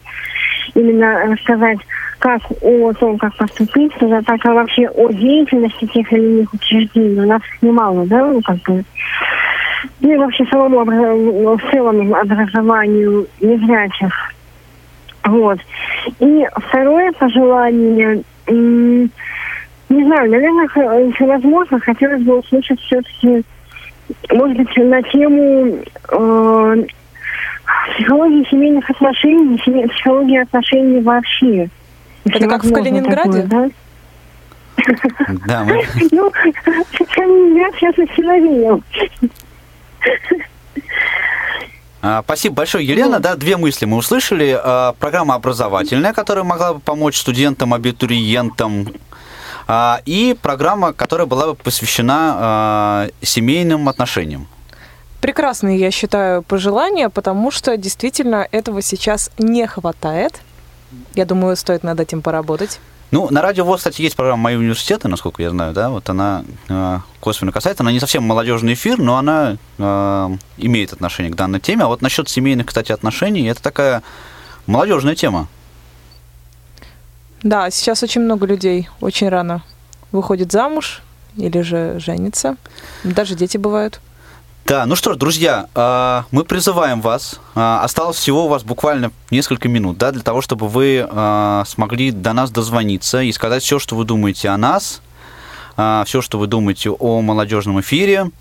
именно 0.76 1.26
рассказать 1.28 1.80
как 2.20 2.42
о 2.62 2.94
том, 2.94 3.18
как 3.18 3.36
поступить, 3.38 3.94
туда, 3.96 4.22
так 4.22 4.44
и 4.44 4.50
вообще 4.50 4.88
о 4.88 5.12
деятельности 5.12 5.86
тех 5.86 6.12
или 6.14 6.40
иных 6.40 6.54
учреждений. 6.54 7.22
У 7.22 7.28
нас 7.28 7.42
немало, 7.62 8.06
да, 8.08 8.26
ну, 8.26 8.42
как 8.42 8.58
бы. 8.64 8.84
Ну, 10.02 10.14
и 10.14 10.18
вообще 10.18 10.46
самому 10.46 10.82
обра- 10.82 11.58
в 11.58 11.72
целом 11.72 12.14
образованию 12.14 13.28
незрячих. 13.40 14.14
Вот. 15.24 15.60
И 16.20 16.48
второе 16.56 17.12
пожелание, 17.14 18.24
не 18.48 19.10
знаю, 19.90 20.32
наверное, 20.32 21.06
если 21.06 21.26
возможно, 21.26 21.80
хотелось 21.80 22.22
бы 22.22 22.40
услышать 22.40 22.80
все-таки, 22.82 23.44
может 24.32 24.58
быть, 24.58 24.78
на 24.78 25.02
тему 25.04 25.78
э, 26.10 26.84
психологии 27.96 28.48
семейных 28.50 28.90
отношений, 28.90 29.62
семей- 29.66 29.88
психологии 29.90 30.38
отношений 30.42 31.02
вообще. 31.02 31.70
Это 32.26 32.48
как 32.48 32.64
в 32.64 32.74
Калининграде? 32.74 33.44
такое, 33.44 33.48
да? 33.48 33.70
Да, 35.48 35.64
мы... 35.64 35.84
Ну, 36.12 36.32
Калининград 36.32 37.74
сейчас 37.80 37.96
силовее. 38.16 38.82
А, 42.02 42.22
Спасибо 42.24 42.56
большое, 42.56 42.86
Елена. 42.86 43.20
Да, 43.20 43.36
две 43.36 43.58
мысли 43.58 43.86
мы 43.86 43.98
услышали. 43.98 44.58
А, 44.62 44.94
Программа 45.00 45.36
образовательная, 45.36 46.14
которая 46.14 46.44
могла 46.44 46.74
бы 46.76 46.80
помочь 46.80 47.18
студентам, 47.18 47.74
абитуриентам. 47.74 48.88
А, 49.68 50.00
И 50.06 50.38
программа, 50.42 50.94
которая 50.94 51.28
была 51.28 51.48
бы 51.48 51.56
посвящена 51.56 53.10
семейным 53.22 53.90
отношениям. 53.90 54.48
Прекрасные, 55.22 55.80
я 55.80 55.92
считаю, 55.92 56.44
пожелания, 56.44 57.10
потому 57.10 57.52
что 57.52 57.76
действительно 57.76 58.48
этого 58.52 58.82
сейчас 58.82 59.32
не 59.38 59.66
хватает. 59.66 60.42
Я 61.16 61.26
думаю, 61.26 61.56
стоит 61.56 61.84
над 61.84 62.00
этим 62.00 62.22
поработать. 62.22 62.80
Ну, 63.10 63.30
на 63.32 63.42
радио 63.42 63.64
ВОЗ, 63.64 63.78
кстати, 63.80 64.02
есть 64.02 64.18
программа 64.18 64.44
«Мои 64.44 64.56
университеты», 64.58 65.08
насколько 65.08 65.42
я 65.42 65.50
знаю, 65.50 65.74
да, 65.74 65.90
вот 65.90 66.10
она 66.10 66.44
э, 66.68 67.00
косвенно 67.22 67.54
касается, 67.54 67.84
она 67.84 67.94
не 67.94 68.02
совсем 68.02 68.24
молодежный 68.24 68.74
эфир, 68.74 68.98
но 69.00 69.18
она 69.18 69.56
э, 69.78 70.30
имеет 70.58 70.92
отношение 70.92 71.32
к 71.32 71.36
данной 71.36 71.62
теме. 71.62 71.86
А 71.86 71.88
вот 71.88 72.02
насчет 72.02 72.28
семейных, 72.28 72.68
кстати, 72.68 72.92
отношений, 72.92 73.48
это 73.48 73.64
такая 73.64 74.04
молодежная 74.66 75.16
тема. 75.16 75.48
Да, 77.44 77.70
сейчас 77.70 78.04
очень 78.04 78.22
много 78.22 78.46
людей 78.46 78.90
очень 79.00 79.30
рано 79.30 79.64
выходит 80.12 80.52
замуж 80.52 81.02
или 81.38 81.62
же 81.62 82.00
женится. 82.00 82.58
Даже 83.06 83.36
дети 83.36 83.58
бывают. 83.58 84.02
Да, 84.68 84.86
ну 84.86 84.98
что 84.98 85.14
ж, 85.14 85.16
друзья, 85.16 85.70
э, 85.74 86.24
мы 86.32 86.44
призываем 86.44 87.00
вас. 87.00 87.40
э, 87.56 87.80
Осталось 87.84 88.18
всего 88.18 88.48
у 88.48 88.48
вас 88.50 88.64
буквально 88.64 89.14
несколько 89.32 89.70
минут, 89.70 89.98
да, 89.98 90.12
для 90.12 90.22
того, 90.22 90.42
чтобы 90.42 90.68
вы 90.68 91.08
э, 91.10 91.64
смогли 91.66 92.12
до 92.12 92.34
нас 92.34 92.52
дозвониться 92.52 93.22
и 93.22 93.32
сказать 93.32 93.64
все, 93.64 93.80
что 93.80 93.96
вы 93.96 94.04
думаете 94.04 94.50
о 94.50 94.58
нас, 94.58 95.02
все, 95.78 96.22
что 96.22 96.38
вы 96.38 96.48
думаете 96.48 96.90
о 96.90 97.22
молодежном 97.22 97.80
эфире, 97.82 98.32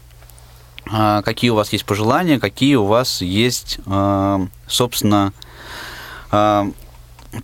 какие 0.87 1.51
у 1.51 1.55
вас 1.55 1.71
есть 1.71 1.85
пожелания, 1.85 2.41
какие 2.41 2.77
у 2.77 2.87
вас 2.87 3.21
есть, 3.21 3.79
собственно, 4.67 5.35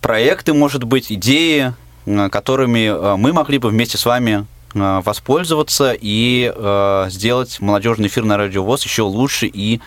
проекты, 0.01 0.55
может 0.55 0.85
быть, 0.85 1.12
идеи, 1.12 1.74
которыми 2.07 3.16
мы 3.18 3.35
могли 3.35 3.59
бы 3.59 3.68
вместе 3.68 3.99
с 3.99 4.07
вами 4.07 4.47
воспользоваться 4.75 5.97
и 5.99 6.53
э, 6.55 7.07
сделать 7.11 7.61
молодежный 7.61 8.09
эфир 8.09 8.25
на 8.25 8.37
радио 8.37 8.64
ВОЗ 8.64 8.85
еще 8.85 9.03
лучше 9.03 9.47
и 9.47 9.81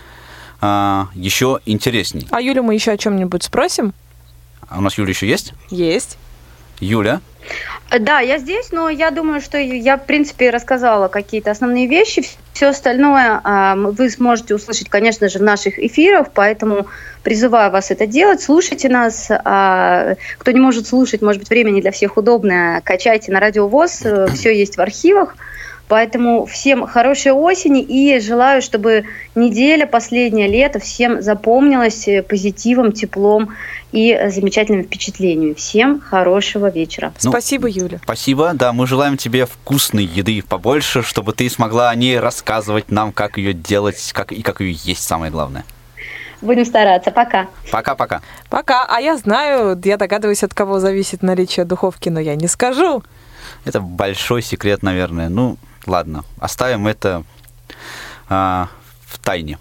э, 0.62 1.06
еще 1.14 1.60
интересней. 1.66 2.28
А 2.32 2.42
Юлю 2.42 2.64
мы 2.64 2.74
еще 2.74 2.92
о 2.92 2.98
чем-нибудь 2.98 3.44
спросим? 3.44 3.94
А 4.68 4.80
у 4.80 4.82
нас 4.82 4.98
Юля 4.98 5.10
еще 5.10 5.28
есть? 5.28 5.54
Есть. 5.70 6.18
Юля? 6.80 7.22
Да, 8.00 8.20
я 8.20 8.40
здесь, 8.40 8.72
но 8.72 8.90
я 8.90 9.12
думаю, 9.12 9.40
что 9.40 9.58
я, 9.58 9.98
в 9.98 10.06
принципе, 10.06 10.50
рассказала 10.50 11.08
какие-то 11.08 11.52
основные 11.52 11.88
вещи. 11.88 12.24
Все 12.54 12.68
остальное 12.68 13.40
а, 13.44 13.76
вы 13.76 14.10
сможете 14.10 14.56
услышать, 14.56 14.90
конечно 14.90 15.30
же, 15.30 15.40
в 15.40 15.44
наших 15.44 15.78
эфирах, 15.78 16.30
поэтому 16.34 16.88
призываю 17.24 17.72
вас 17.72 17.92
это 17.92 18.08
делать. 18.08 18.42
Слушайте 18.42 18.90
нас. 18.90 19.28
А, 19.30 20.16
кто 20.40 20.52
не 20.52 20.60
может 20.60 20.88
слушать, 20.88 21.22
может 21.22 21.42
быть, 21.42 21.50
время 21.50 21.70
не 21.70 21.82
для 21.82 21.92
всех 21.92 22.18
удобное, 22.18 22.82
качайте 22.82 23.32
на 23.32 23.40
радио 23.40 23.68
ВОЗ, 23.68 24.04
все 24.34 24.58
есть 24.58 24.78
в 24.78 24.82
архивах. 24.82 25.36
Поэтому 25.88 26.46
всем 26.46 26.88
хорошей 26.88 27.32
осени 27.32 27.82
и 27.82 28.20
желаю, 28.20 28.62
чтобы 28.62 29.06
неделя, 29.36 29.86
последнее 29.86 30.48
лето 30.48 30.80
всем 30.80 31.22
запомнилась 31.22 32.08
позитивом, 32.28 32.92
теплом 32.92 33.50
и 33.92 34.30
замечательными 34.30 34.84
впечатлениями. 34.84 35.54
Всем 35.54 36.02
хорошего 36.02 36.70
вечера. 36.72 37.14
Ну, 37.24 37.30
Спасибо, 37.30 37.68
Юля. 37.68 38.00
Спасибо, 38.04 38.52
да, 38.54 38.74
мы 38.74 38.88
желаем 38.88 39.16
тебе 39.16 39.46
вкусной 39.46 40.06
еды 40.06 40.42
побольше, 40.42 41.04
чтобы 41.04 41.34
ты 41.34 41.50
смогла 41.50 41.92
о 41.92 41.96
ней 41.96 42.20
рассказывать 42.20 42.90
нам, 42.92 43.12
как 43.12 43.38
ее 43.38 43.54
делать, 43.54 44.12
как 44.14 44.32
и 44.32 44.42
как 44.42 44.62
ее 44.62 44.74
есть, 44.74 45.04
самое 45.04 45.32
главное. 45.32 45.66
Будем 46.42 46.66
стараться. 46.66 47.12
Пока. 47.12 47.48
Пока-пока. 47.72 48.22
Пока. 48.50 48.86
А 48.86 49.00
я 49.00 49.18
знаю, 49.18 49.80
я 49.84 49.98
догадываюсь, 49.98 50.44
от 50.44 50.54
кого 50.54 50.80
зависит 50.80 51.24
наличие 51.24 51.66
духовки, 51.66 52.10
но 52.10 52.20
я 52.20 52.36
не 52.36 52.48
скажу. 52.48 53.04
Это 53.64 53.80
большой 53.80 54.42
секрет, 54.42 54.84
наверное. 54.84 55.30
Ну, 55.30 55.58
ладно, 55.88 56.24
оставим 56.40 56.88
это 56.88 57.24
а, 58.30 58.70
в 59.06 59.20
тайне. 59.20 59.58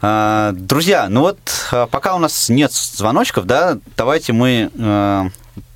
А, 0.00 0.52
Друзья, 0.52 1.08
ну 1.08 1.22
вот 1.22 1.38
а, 1.72 1.86
пока 1.86 2.14
у 2.14 2.18
нас 2.18 2.48
нет 2.48 2.72
звоночков, 2.72 3.46
да, 3.46 3.78
давайте 3.96 4.32
мы 4.32 4.70
э, 4.72 5.24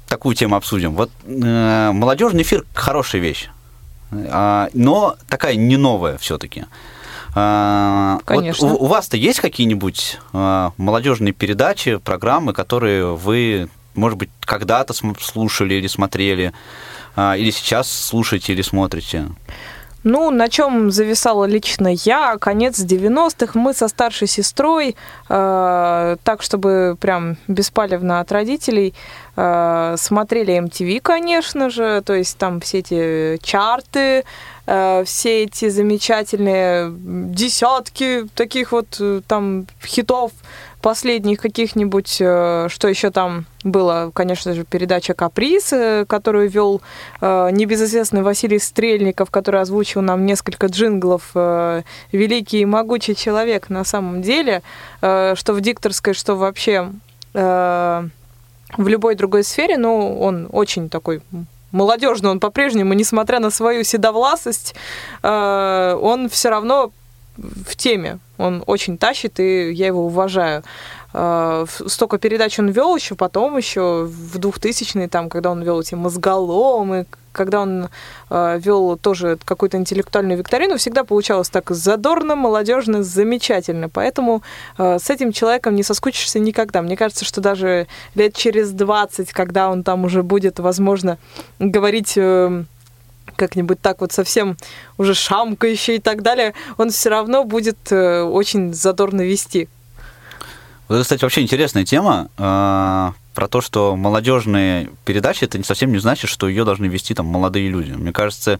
такую 0.06 0.34
тему 0.34 0.56
обсудим. 0.56 0.94
Вот 0.94 1.10
э, 1.24 1.90
молодежный 1.92 2.42
эфир 2.42 2.64
хорошая 2.74 3.20
вещь, 3.22 3.48
а, 4.12 4.68
но 4.74 5.16
такая 5.28 5.56
не 5.56 5.76
новая 5.76 6.18
все-таки. 6.18 6.66
Конечно. 7.34 8.66
у, 8.66 8.84
у 8.84 8.86
вас-то 8.86 9.16
есть 9.16 9.38
какие-нибудь 9.40 10.18
а, 10.32 10.72
молодежные 10.76 11.32
передачи, 11.32 11.96
программы, 11.96 12.52
которые 12.52 13.14
вы, 13.14 13.68
может 13.94 14.18
быть, 14.18 14.30
когда-то 14.40 14.92
слушали 14.92 15.74
или 15.74 15.86
смотрели, 15.86 16.46
а, 16.46 16.54
или 17.36 17.50
сейчас 17.50 17.90
слушаете 17.90 18.52
или 18.52 18.62
смотрите? 18.62 19.26
Ну, 20.04 20.30
на 20.30 20.48
чем 20.48 20.90
зависала 20.90 21.44
лично 21.44 21.88
я, 21.88 22.36
конец 22.38 22.78
90-х, 22.78 23.58
мы 23.58 23.74
со 23.74 23.88
старшей 23.88 24.28
сестрой, 24.28 24.94
э, 25.28 26.16
так, 26.22 26.42
чтобы 26.42 26.96
прям 27.00 27.36
беспалевно 27.48 28.20
от 28.20 28.30
родителей, 28.30 28.94
э, 29.36 29.96
смотрели 29.98 30.54
MTV, 30.54 31.00
конечно 31.00 31.68
же, 31.68 32.00
то 32.02 32.14
есть 32.14 32.38
там 32.38 32.60
все 32.60 32.78
эти 32.78 33.38
чарты, 33.42 34.24
э, 34.66 35.02
все 35.04 35.42
эти 35.42 35.68
замечательные 35.68 36.94
десятки 36.94 38.28
таких 38.36 38.70
вот 38.70 38.96
э, 39.00 39.20
там 39.26 39.66
хитов 39.84 40.30
последних 40.80 41.40
каких-нибудь, 41.40 42.18
э, 42.20 42.68
что 42.68 42.88
еще 42.88 43.10
там 43.10 43.46
было, 43.64 44.10
конечно 44.14 44.54
же, 44.54 44.64
передача 44.64 45.14
«Каприз», 45.14 45.72
э, 45.72 46.04
которую 46.06 46.48
вел 46.48 46.80
э, 47.20 47.50
небезызвестный 47.50 48.22
Василий 48.22 48.58
Стрельников, 48.58 49.30
который 49.30 49.60
озвучил 49.60 50.02
нам 50.02 50.26
несколько 50.26 50.66
джинглов. 50.66 51.34
Великий 52.12 52.60
и 52.60 52.64
могучий 52.64 53.14
человек 53.14 53.70
на 53.70 53.84
самом 53.84 54.22
деле, 54.22 54.62
что 55.00 55.34
в 55.48 55.60
дикторской, 55.60 56.14
что 56.14 56.34
вообще 56.34 56.90
в 57.32 58.10
любой 58.76 59.14
другой 59.14 59.44
сфере, 59.44 59.76
но 59.76 60.18
он 60.18 60.48
очень 60.50 60.88
такой 60.88 61.20
молодежный, 61.72 62.30
он 62.30 62.40
по-прежнему, 62.40 62.94
несмотря 62.94 63.40
на 63.40 63.50
свою 63.50 63.84
седовласость, 63.84 64.74
он 65.22 66.28
все 66.30 66.48
равно 66.48 66.92
в 67.38 67.76
теме. 67.76 68.18
Он 68.36 68.62
очень 68.66 68.98
тащит, 68.98 69.40
и 69.40 69.72
я 69.72 69.86
его 69.86 70.06
уважаю. 70.06 70.62
Э, 71.14 71.66
Столько 71.86 72.18
передач 72.18 72.58
он 72.58 72.68
вел 72.68 72.94
еще 72.96 73.14
потом, 73.14 73.56
еще 73.56 74.04
в 74.04 74.38
2000-е, 74.38 75.08
там, 75.08 75.28
когда 75.28 75.50
он 75.50 75.62
вел 75.62 75.80
эти 75.80 75.94
мозголомы, 75.94 77.06
когда 77.32 77.60
он 77.60 77.88
э, 78.30 78.58
вел 78.60 78.96
тоже 78.96 79.38
какую-то 79.44 79.76
интеллектуальную 79.76 80.38
викторину, 80.38 80.76
всегда 80.76 81.04
получалось 81.04 81.48
так 81.48 81.70
задорно, 81.70 82.34
молодежно, 82.34 83.02
замечательно. 83.02 83.88
Поэтому 83.88 84.42
э, 84.76 84.98
с 84.98 85.08
этим 85.08 85.32
человеком 85.32 85.76
не 85.76 85.82
соскучишься 85.82 86.40
никогда. 86.40 86.82
Мне 86.82 86.96
кажется, 86.96 87.24
что 87.24 87.40
даже 87.40 87.86
лет 88.14 88.34
через 88.34 88.72
20, 88.72 89.32
когда 89.32 89.70
он 89.70 89.84
там 89.84 90.04
уже 90.04 90.22
будет, 90.22 90.58
возможно, 90.58 91.18
говорить 91.60 92.14
э, 92.16 92.64
как-нибудь 93.38 93.80
так 93.80 94.00
вот 94.00 94.12
совсем 94.12 94.56
уже 94.98 95.14
шамкающий 95.14 95.96
и 95.96 96.00
так 96.00 96.22
далее, 96.22 96.54
он 96.76 96.90
все 96.90 97.08
равно 97.08 97.44
будет 97.44 97.78
э, 97.90 98.22
очень 98.22 98.74
задорно 98.74 99.22
вести. 99.22 99.68
Вот 100.88 100.96
это, 100.96 101.02
кстати, 101.04 101.22
вообще 101.22 101.42
интересная 101.42 101.84
тема 101.84 102.28
э, 102.36 103.12
про 103.34 103.48
то, 103.48 103.60
что 103.60 103.94
молодежные 103.94 104.90
передачи 105.04 105.44
это 105.44 105.62
совсем 105.62 105.92
не 105.92 105.98
значит, 105.98 106.28
что 106.28 106.48
ее 106.48 106.64
должны 106.64 106.86
вести 106.86 107.14
там 107.14 107.26
молодые 107.26 107.68
люди. 107.68 107.92
Мне 107.92 108.12
кажется, 108.12 108.58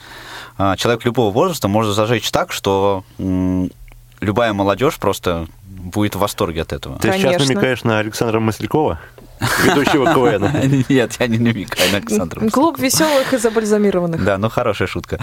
э, 0.59 0.74
человек 0.79 1.05
любого 1.05 1.33
возраста 1.33 1.68
может 1.68 1.95
зажечь 1.95 2.31
так, 2.31 2.53
что 2.53 3.05
любая 4.21 4.53
молодежь 4.53 4.99
просто 4.99 5.47
будет 5.66 6.16
в 6.16 6.19
восторге 6.19 6.62
от 6.62 6.73
этого. 6.73 6.99
Ты 6.99 7.12
сейчас 7.12 7.23
Конечно. 7.23 7.47
намекаешь 7.47 7.85
на 7.85 7.99
Александра 8.01 8.41
Маслякова, 8.41 8.99
ведущего 9.64 10.07
КВН. 10.12 10.85
Нет, 10.89 11.16
я 11.19 11.27
не 11.27 11.39
намекаю 11.39 11.91
на 11.93 11.99
Александра. 11.99 12.49
Клуб 12.51 12.79
веселых 12.79 13.33
и 13.33 13.37
забальзамированных. 13.39 14.25
Да, 14.25 14.39
ну 14.39 14.49
хорошая 14.49 14.89
шутка. 14.89 15.19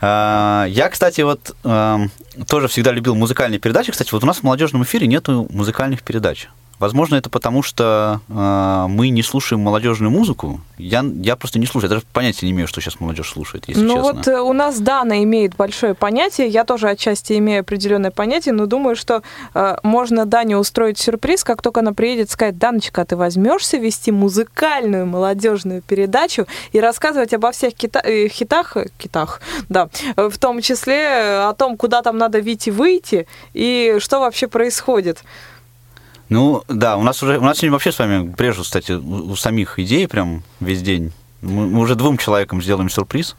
А, 0.00 0.66
Я, 0.68 0.88
кстати, 0.88 1.22
вот 1.22 1.54
эм, 1.64 2.10
тоже 2.48 2.68
всегда 2.68 2.92
любил 2.92 3.14
музыкальные 3.14 3.58
передачи. 3.58 3.92
Кстати, 3.92 4.12
вот 4.12 4.22
у 4.22 4.26
нас 4.26 4.38
в 4.38 4.42
молодежном 4.42 4.82
эфире 4.84 5.06
нету 5.06 5.46
музыкальных 5.50 6.02
передач. 6.02 6.48
Возможно, 6.78 7.16
это 7.16 7.30
потому, 7.30 7.62
что 7.62 8.20
э, 8.28 8.86
мы 8.88 9.08
не 9.08 9.22
слушаем 9.22 9.62
молодежную 9.62 10.10
музыку. 10.10 10.60
Я, 10.76 11.04
я 11.22 11.36
просто 11.36 11.58
не 11.58 11.66
слушаю. 11.66 11.88
Я 11.90 11.96
даже 11.96 12.06
понятия 12.12 12.46
не 12.46 12.52
имею, 12.52 12.66
что 12.66 12.80
сейчас 12.80 13.00
молодежь 13.00 13.30
слушает, 13.30 13.64
если 13.68 13.82
ну 13.82 13.94
честно. 13.94 14.12
вот 14.12 14.28
э, 14.28 14.40
у 14.40 14.52
нас 14.52 14.80
Дана 14.80 15.22
имеет 15.22 15.56
большое 15.56 15.94
понятие, 15.94 16.48
я 16.48 16.64
тоже 16.64 16.88
отчасти 16.88 17.38
имею 17.38 17.60
определенное 17.60 18.10
понятие, 18.10 18.54
но 18.54 18.66
думаю, 18.66 18.96
что 18.96 19.22
э, 19.54 19.76
можно 19.82 20.26
Дане 20.26 20.58
устроить 20.58 20.98
сюрприз, 20.98 21.44
как 21.44 21.62
только 21.62 21.80
она 21.80 21.92
приедет, 21.92 22.30
сказать, 22.30 22.58
Даночка, 22.58 23.02
а 23.02 23.04
ты 23.04 23.16
возьмешься 23.16 23.76
вести 23.76 24.10
музыкальную 24.10 25.06
молодежную 25.06 25.80
передачу 25.80 26.46
и 26.72 26.80
рассказывать 26.80 27.32
обо 27.34 27.52
всех 27.52 27.74
кита- 27.74 28.02
э, 28.04 28.28
хитах, 28.28 28.76
э, 28.76 28.88
китах, 28.98 29.40
да, 29.68 29.88
в 30.16 30.36
том 30.38 30.60
числе 30.60 31.44
о 31.46 31.54
том, 31.56 31.76
куда 31.76 32.02
там 32.02 32.18
надо 32.18 32.40
выйти, 32.40 32.70
выйти 32.70 33.26
и 33.52 33.96
что 34.00 34.20
вообще 34.20 34.48
происходит. 34.48 35.22
Ну, 36.28 36.62
да, 36.68 36.96
у 36.96 37.02
нас 37.02 37.22
уже, 37.22 37.38
у 37.38 37.42
нас 37.42 37.58
сегодня 37.58 37.72
вообще 37.72 37.92
с 37.92 37.98
вами 37.98 38.32
прежде, 38.36 38.62
кстати, 38.62 38.92
у, 38.92 39.32
у 39.32 39.36
самих 39.36 39.78
идей 39.78 40.08
прям 40.08 40.42
весь 40.60 40.82
день. 40.82 41.12
Мы, 41.42 41.66
мы 41.66 41.80
уже 41.80 41.94
двум 41.94 42.18
человекам 42.18 42.62
сделаем 42.62 42.88
сюрприз. 42.88 43.36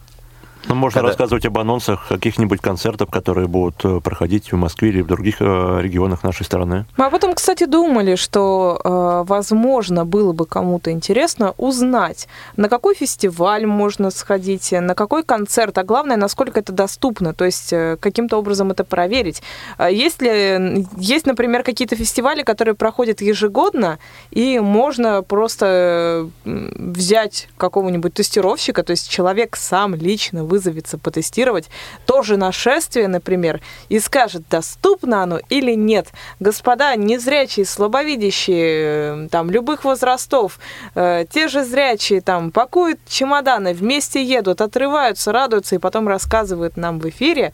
Ну, 0.68 0.76
можно 0.76 0.99
Когда- 1.01 1.09
рассказывать 1.09 1.45
об 1.45 1.57
анонсах 1.57 2.07
каких-нибудь 2.07 2.59
концертов, 2.61 3.09
которые 3.09 3.47
будут 3.47 3.86
э, 3.86 3.99
проходить 4.01 4.51
в 4.51 4.55
Москве 4.55 4.89
или 4.89 5.01
в 5.01 5.07
других 5.07 5.36
э, 5.39 5.80
регионах 5.82 6.24
нашей 6.24 6.43
страны. 6.45 6.86
Мы 6.97 7.05
об 7.05 7.13
этом, 7.13 7.34
кстати, 7.36 7.66
думали, 7.66 8.16
что, 8.16 8.80
э, 8.84 9.24
возможно, 9.28 10.05
было 10.05 10.34
бы 10.34 10.45
кому-то 10.45 10.91
интересно 10.91 11.53
узнать, 11.57 12.28
на 12.57 12.68
какой 12.70 12.95
фестиваль 12.95 13.66
можно 13.66 14.09
сходить, 14.09 14.72
на 14.72 14.95
какой 14.95 15.24
концерт, 15.24 15.78
а 15.78 15.84
главное, 15.84 16.18
насколько 16.18 16.59
это 16.59 16.72
доступно, 16.74 17.34
то 17.34 17.45
есть 17.45 17.74
каким-то 17.99 18.38
образом 18.38 18.72
это 18.72 18.84
проверить. 18.84 19.43
А 19.78 19.89
Есть 19.89 20.22
ли, 20.22 20.86
есть, 20.97 21.26
например, 21.26 21.63
какие-то 21.63 21.95
фестивали, 21.95 22.43
которые 22.43 22.74
проходят 22.76 23.22
ежегодно, 23.22 23.99
и 24.32 24.59
можно 24.59 25.22
просто 25.22 26.30
взять 26.43 27.49
какого-нибудь 27.57 28.13
тестировщика, 28.13 28.84
то 28.84 28.91
есть 28.91 29.09
человек 29.09 29.55
сам 29.55 29.95
лично 29.95 30.43
вызовется 30.56 30.97
потестировать 30.97 31.70
то 32.06 32.24
же 32.24 32.38
нашествие, 32.38 33.10
например, 33.10 33.62
и 33.89 33.99
скажет, 33.99 34.43
доступно 34.49 35.24
оно 35.24 35.39
или 35.49 35.76
нет. 35.76 36.08
Господа 36.39 36.95
незрячие, 36.95 37.66
слабовидящие, 37.66 39.26
э, 39.26 39.28
там, 39.30 39.51
любых 39.51 39.84
возрастов, 39.84 40.60
э, 40.95 41.26
те 41.30 41.49
же 41.49 41.66
зрячие, 41.66 42.22
там, 42.22 42.51
пакуют 42.51 42.99
чемоданы, 43.08 43.74
вместе 43.74 44.24
едут, 44.24 44.62
отрываются, 44.62 45.34
радуются 45.34 45.76
и 45.76 45.80
потом 45.80 46.08
рассказывают 46.08 46.78
нам 46.78 46.99
в 46.99 47.10
эфире, 47.10 47.51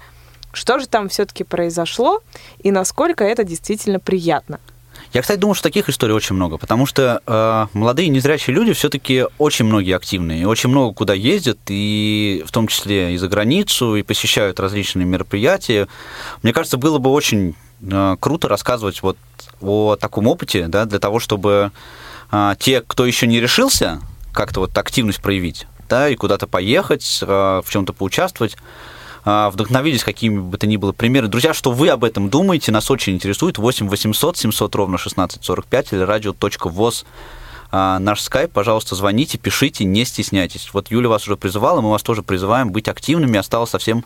что 0.53 0.77
же 0.77 0.87
там 0.87 1.09
все-таки 1.09 1.43
произошло 1.43 2.21
и 2.59 2.71
насколько 2.71 3.23
это 3.23 3.43
действительно 3.43 3.99
приятно. 3.99 4.59
Я, 5.13 5.21
кстати, 5.21 5.39
думаю, 5.39 5.55
что 5.55 5.63
таких 5.63 5.89
историй 5.89 6.15
очень 6.15 6.35
много, 6.35 6.57
потому 6.57 6.85
что 6.85 7.21
э, 7.25 7.67
молодые 7.77 8.07
незрячие 8.07 8.55
люди 8.55 8.71
все-таки 8.71 9.25
очень 9.37 9.65
многие 9.65 9.93
активные, 9.93 10.47
очень 10.47 10.69
много 10.69 10.93
куда 10.93 11.13
ездят, 11.13 11.59
и 11.67 12.43
в 12.47 12.51
том 12.51 12.67
числе 12.67 13.13
и 13.13 13.17
за 13.17 13.27
границу, 13.27 13.97
и 13.97 14.03
посещают 14.03 14.61
различные 14.61 15.05
мероприятия. 15.05 15.89
Мне 16.43 16.53
кажется, 16.53 16.77
было 16.77 16.97
бы 16.97 17.09
очень 17.09 17.55
э, 17.81 18.15
круто 18.21 18.47
рассказывать 18.47 19.01
вот 19.01 19.17
о 19.59 19.97
таком 19.97 20.27
опыте, 20.27 20.67
да, 20.67 20.85
для 20.85 20.99
того, 20.99 21.19
чтобы 21.19 21.71
э, 22.31 22.53
те, 22.57 22.79
кто 22.79 23.05
еще 23.05 23.27
не 23.27 23.41
решился, 23.41 23.99
как-то 24.31 24.61
вот 24.61 24.77
активность 24.77 25.21
проявить, 25.21 25.67
да, 25.89 26.07
и 26.07 26.15
куда-то 26.15 26.47
поехать, 26.47 27.19
э, 27.21 27.25
в 27.25 27.65
чем-то 27.67 27.91
поучаствовать, 27.91 28.55
вдохновились 29.23 30.03
какими 30.03 30.39
бы 30.39 30.57
то 30.57 30.67
ни 30.67 30.77
было 30.77 30.91
примеры. 30.93 31.27
Друзья, 31.27 31.53
что 31.53 31.71
вы 31.71 31.89
об 31.89 32.03
этом 32.03 32.29
думаете, 32.29 32.71
нас 32.71 32.89
очень 32.89 33.13
интересует. 33.13 33.57
8 33.57 33.87
800 33.87 34.37
700 34.37 34.75
ровно 34.75 34.95
1645 34.95 35.93
или 35.93 36.01
радио.воз 36.01 37.05
а, 37.71 37.99
наш 37.99 38.21
скайп, 38.21 38.51
пожалуйста, 38.51 38.95
звоните, 38.95 39.37
пишите, 39.37 39.85
не 39.85 40.03
стесняйтесь. 40.03 40.69
Вот 40.73 40.91
Юля 40.91 41.09
вас 41.09 41.23
уже 41.23 41.37
призывала, 41.37 41.79
мы 41.81 41.89
вас 41.89 42.03
тоже 42.03 42.21
призываем 42.21 42.71
быть 42.71 42.89
активными, 42.89 43.39
осталось 43.39 43.69
совсем 43.69 44.03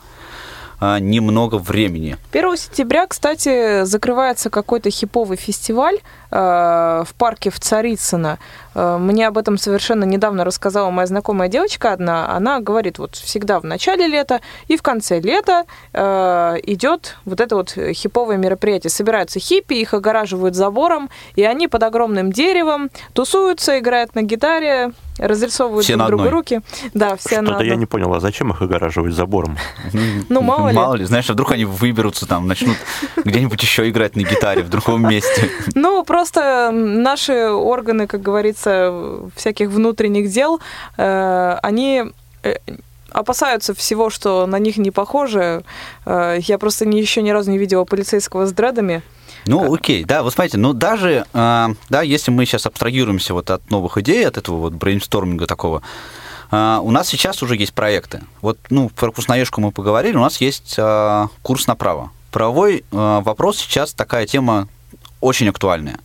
а, 0.78 1.00
немного 1.00 1.56
времени. 1.56 2.16
1 2.32 2.56
сентября, 2.56 3.06
кстати, 3.08 3.84
закрывается 3.84 4.50
какой-то 4.50 4.90
хиповый 4.90 5.36
фестиваль 5.36 5.98
в 6.30 7.08
парке 7.16 7.50
в 7.50 7.60
Царицыно. 7.60 8.38
Э, 8.76 8.98
мне 8.98 9.26
об 9.26 9.38
этом 9.38 9.56
совершенно 9.58 10.04
недавно 10.04 10.44
рассказала 10.44 10.90
моя 10.90 11.06
знакомая 11.06 11.48
девочка 11.48 11.92
одна. 11.92 12.28
Она 12.28 12.60
говорит, 12.60 12.98
вот 12.98 13.14
всегда 13.14 13.58
в 13.58 13.64
начале 13.64 14.06
лета 14.06 14.40
и 14.68 14.76
в 14.76 14.82
конце 14.82 15.20
лета 15.20 15.64
э, 15.92 16.56
идет 16.64 17.16
вот 17.24 17.40
это 17.40 17.56
вот 17.56 17.70
хиповое 17.70 18.36
мероприятие. 18.36 18.90
Собираются 18.90 19.40
хиппи, 19.40 19.74
их 19.74 19.94
огораживают 19.94 20.54
забором, 20.54 21.08
и 21.34 21.44
они 21.44 21.68
под 21.68 21.82
огромным 21.82 22.30
деревом 22.30 22.90
тусуются, 23.14 23.78
играют 23.78 24.14
на 24.14 24.22
гитаре, 24.22 24.92
разрисовывают 25.18 25.84
Все 25.84 25.96
друг 25.96 26.10
на 26.10 26.16
другу 26.16 26.30
руки. 26.30 26.60
Да, 26.92 27.16
все 27.16 27.40
на 27.40 27.48
Что-то 27.48 27.64
я 27.64 27.76
не 27.76 27.86
понял, 27.86 28.12
а 28.12 28.20
зачем 28.20 28.50
их 28.50 28.60
огораживать 28.60 29.14
забором? 29.14 29.56
Ну, 30.28 30.42
мало 30.42 30.68
ли. 30.68 30.74
Мало 30.74 30.94
ли, 30.96 31.04
знаешь, 31.04 31.30
а 31.30 31.32
вдруг 31.32 31.52
они 31.52 31.64
выберутся 31.64 32.26
там, 32.26 32.46
начнут 32.48 32.76
где-нибудь 33.24 33.62
еще 33.62 33.88
играть 33.88 34.16
на 34.16 34.20
гитаре 34.20 34.62
в 34.62 34.68
другом 34.68 35.08
месте. 35.08 35.50
Ну, 35.74 36.04
просто 36.04 36.15
наши 36.70 37.50
органы, 37.50 38.06
как 38.06 38.22
говорится, 38.22 39.20
всяких 39.34 39.68
внутренних 39.68 40.30
дел, 40.30 40.60
э, 40.96 41.58
они 41.62 42.04
э, 42.42 42.56
опасаются 43.10 43.74
всего, 43.74 44.10
что 44.10 44.46
на 44.46 44.58
них 44.58 44.76
не 44.76 44.90
похоже. 44.90 45.62
Э, 46.04 46.38
я 46.40 46.58
просто 46.58 46.88
еще 46.88 47.22
ни 47.22 47.30
разу 47.30 47.50
не 47.50 47.58
видела 47.58 47.84
полицейского 47.84 48.46
с 48.46 48.52
дредами. 48.52 49.02
Ну, 49.46 49.72
окей, 49.72 50.04
да, 50.04 50.22
вот 50.22 50.32
смотрите, 50.32 50.58
ну 50.58 50.72
даже, 50.72 51.24
да, 51.32 52.02
если 52.02 52.32
мы 52.32 52.46
сейчас 52.46 52.66
абстрагируемся 52.66 53.32
вот 53.32 53.48
от 53.50 53.70
новых 53.70 53.96
идей, 53.96 54.26
от 54.26 54.38
этого 54.38 54.56
вот 54.56 54.72
брейнсторминга 54.72 55.46
такого, 55.46 55.82
у 56.50 56.90
нас 56.90 57.06
сейчас 57.06 57.44
уже 57.44 57.54
есть 57.54 57.72
проекты. 57.72 58.22
Вот, 58.42 58.58
ну, 58.70 58.88
про 58.88 59.12
вкусноежку 59.12 59.60
мы 59.60 59.70
поговорили, 59.70 60.16
у 60.16 60.20
нас 60.20 60.40
есть 60.40 60.76
курс 61.42 61.68
направо. 61.68 62.10
Правовой 62.36 62.84
э, 62.92 63.22
вопрос 63.24 63.56
сейчас 63.56 63.94
такая 63.94 64.26
тема 64.26 64.68
очень 65.22 65.48
актуальная. 65.48 66.00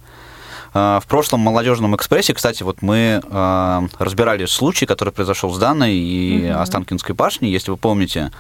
Э, 0.74 1.00
В 1.02 1.08
прошлом 1.08 1.42
молодежном 1.42 1.96
экспрессе, 1.96 2.34
кстати, 2.34 2.64
вот 2.64 2.82
мы 2.82 3.22
э, 3.24 3.82
разбирали 4.00 4.46
случай, 4.46 4.86
который 4.86 5.12
произошел 5.14 5.54
с 5.54 5.58
Даной 5.60 5.96
и 5.96 6.50
Мгм. 6.50 6.60
Останкинской 6.62 7.16
башней, 7.16 7.52
если 7.52 7.72
вы 7.72 7.78
помните. 7.78 8.32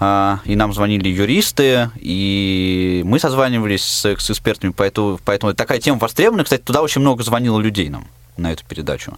А, 0.00 0.40
И 0.44 0.56
нам 0.56 0.72
звонили 0.74 1.08
юристы, 1.08 1.90
и 1.96 3.02
мы 3.06 3.18
созванивались 3.18 3.84
с, 3.84 4.04
с 4.04 4.30
экспертами, 4.30 4.72
поэтому, 4.76 5.18
поэтому 5.24 5.54
такая 5.54 5.78
тема 5.78 5.98
востребована. 5.98 6.44
Кстати, 6.44 6.62
туда 6.62 6.82
очень 6.82 7.00
много 7.00 7.22
звонило 7.22 7.60
людей 7.60 7.88
нам 7.88 8.06
на 8.36 8.50
эту 8.52 8.64
передачу. 8.64 9.16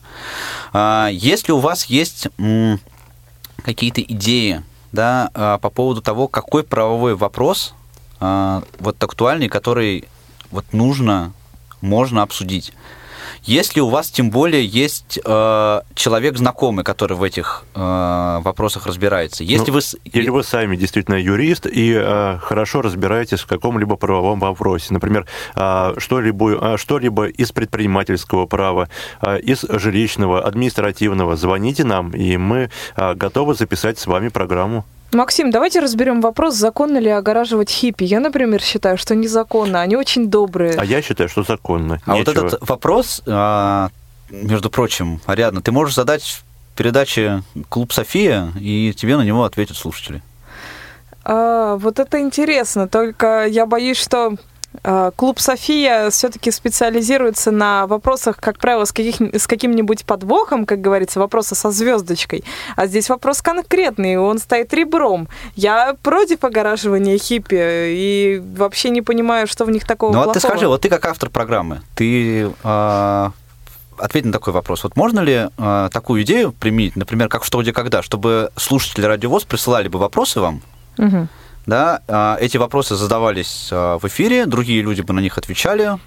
А, 0.73 1.09
Если 1.11 1.53
у 1.53 1.59
вас 1.59 1.87
есть 1.87 2.29
какие-то 3.65 4.03
идеи 4.03 4.63
да, 4.93 5.31
а, 5.35 5.59
по 5.59 5.71
поводу 5.71 6.03
того, 6.03 6.29
какой 6.29 6.63
правовой 6.63 7.15
вопрос 7.15 7.75
а, 8.21 8.63
вот 8.79 9.03
актуальный, 9.03 9.49
который 9.49 10.05
вот 10.51 10.65
нужно, 10.73 11.33
можно 11.81 12.22
обсудить. 12.22 12.72
Если 13.43 13.81
у 13.81 13.89
вас 13.89 14.11
тем 14.11 14.31
более 14.31 14.64
есть 14.64 15.20
э, 15.24 15.81
человек 15.95 16.37
знакомый, 16.37 16.85
который 16.85 17.16
в 17.16 17.22
этих 17.22 17.64
э, 17.74 18.39
вопросах 18.43 18.87
разбирается, 18.87 19.45
если 19.45 19.70
Ну, 19.70 19.74
вы 19.74 19.81
Или 20.05 20.29
вы 20.31 20.43
сами 20.43 20.74
действительно 20.77 21.14
юрист 21.14 21.66
и 21.66 21.95
э, 21.97 22.39
хорошо 22.43 22.83
разбираетесь 22.83 23.41
в 23.41 23.47
каком-либо 23.47 23.97
правовом 23.97 24.41
вопросе. 24.41 24.93
Например, 24.93 25.27
э, 25.55 25.95
что-либо, 25.99 26.74
э, 26.74 26.77
что-либо 26.77 27.27
из 27.27 27.53
предпринимательского 27.53 28.47
права, 28.47 28.89
э, 29.22 29.39
из 29.41 29.62
жилищного, 29.62 30.43
административного, 30.43 31.37
звоните 31.37 31.85
нам, 31.85 32.11
и 32.11 32.37
мы 32.37 32.70
э, 32.97 33.14
готовы 33.14 33.55
записать 33.55 33.99
с 33.99 34.07
вами 34.07 34.29
программу. 34.29 34.85
Максим, 35.13 35.51
давайте 35.51 35.81
разберем 35.81 36.21
вопрос, 36.21 36.55
законно 36.55 36.99
ли 36.99 37.09
огораживать 37.09 37.71
хиппи. 37.71 38.05
Я, 38.05 38.21
например, 38.21 38.61
считаю, 38.61 38.99
что 38.99 39.15
незаконно. 39.15 39.81
Они 39.81 39.97
очень 39.97 40.29
добрые. 40.29 40.75
А 40.77 40.85
я 40.85 41.01
считаю, 41.03 41.29
что 41.29 41.43
законно. 41.43 42.01
А 42.05 42.17
вот 42.17 42.29
этот 42.29 42.59
вопрос, 42.69 43.23
а, 43.27 43.91
между 44.31 44.71
прочим, 44.71 45.21
Ариадна, 45.27 45.63
ты 45.63 45.73
можешь 45.73 45.95
задать 45.95 46.23
в 46.23 46.45
передаче 46.77 47.43
«Клуб 47.69 47.93
София», 47.93 48.53
и 48.61 48.93
тебе 48.97 49.17
на 49.17 49.23
него 49.23 49.45
ответят 49.45 49.77
слушатели. 49.77 50.23
А, 51.25 51.77
вот 51.77 51.99
это 51.99 52.21
интересно. 52.21 52.87
Только 52.89 53.47
я 53.47 53.67
боюсь, 53.67 53.97
что 53.97 54.37
клуб 55.16 55.41
София 55.41 56.11
все-таки 56.11 56.51
специализируется 56.51 57.51
на 57.51 57.87
вопросах, 57.87 58.37
как 58.39 58.59
правило, 58.59 58.85
с, 58.85 58.93
каких, 58.93 59.16
с 59.35 59.47
каким-нибудь 59.47 60.05
подвохом, 60.05 60.66
как 60.66 60.81
говорится, 60.81 61.18
вопросы 61.20 61.55
со 61.55 61.70
звездочкой. 61.70 62.45
А 62.77 62.87
здесь 62.87 63.09
вопрос 63.09 63.43
конкретный, 63.43 64.16
он 64.18 64.39
стоит 64.39 64.72
ребром. 64.74 65.29
Я 65.55 65.95
против 66.03 66.45
огораживания 66.45 67.18
хиппи 67.18 67.57
и 67.59 68.43
вообще 68.57 68.91
не 68.91 69.03
понимаю, 69.03 69.47
что 69.47 69.64
в 69.64 69.70
них 69.70 69.87
такого 69.87 70.12
Ну 70.12 70.18
вот 70.18 70.24
плохого. 70.24 70.41
ты 70.41 70.47
скажи, 70.49 70.68
вот 70.68 70.81
ты 70.81 70.89
как 70.89 71.05
автор 71.07 71.31
программы, 71.31 71.81
ты 71.95 72.51
а, 72.62 73.33
ответь 73.99 74.24
на 74.24 74.33
такой 74.33 74.53
вопрос. 74.53 74.85
Вот 74.85 74.97
можно 74.97 75.20
ли 75.20 75.49
а, 75.59 75.89
такую 75.91 76.22
идею 76.22 76.53
применить, 76.53 76.97
например, 76.97 77.29
как 77.29 77.45
«Что, 77.45 77.62
где, 77.62 77.72
когда», 77.72 78.03
чтобы 78.03 78.51
слушатели 78.57 79.05
«Радиовоз» 79.07 79.45
присылали 79.45 79.89
бы 79.89 79.99
вопросы 79.99 80.41
вам, 80.41 80.62
Мгм. 80.99 81.29
Да, 81.67 82.01
а, 82.09 82.37
эти 82.41 82.57
вопросы 82.57 82.95
задавались 82.97 83.69
а, 83.73 83.99
в 83.99 84.05
эфире, 84.07 84.47
другие 84.47 84.83
люди 84.83 85.03
бы 85.03 85.12
на 85.12 85.21
них 85.21 85.39
отвечали, 85.39 85.99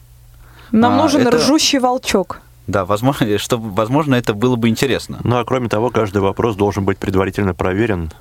Нам 0.72 0.94
А, 0.94 0.98
нужен 1.04 1.22
это- 1.28 1.38
ржущий 1.38 1.80
волчок. 1.80 2.40
да, 2.68 2.86
возможно, 2.86 3.38
чтобы, 3.40 3.70
возможно, 3.72 4.16
это 4.16 4.34
было 4.34 4.56
бы 4.56 4.70
интересно. 4.70 5.20
Ну 5.24 5.38
а 5.40 5.44
кроме 5.46 5.68
того, 5.70 5.90
каждый 5.90 6.22
вопрос 6.22 6.56
должен 6.56 6.86
быть 6.86 6.98
предварительно 6.98 7.54
проверен 7.54 8.12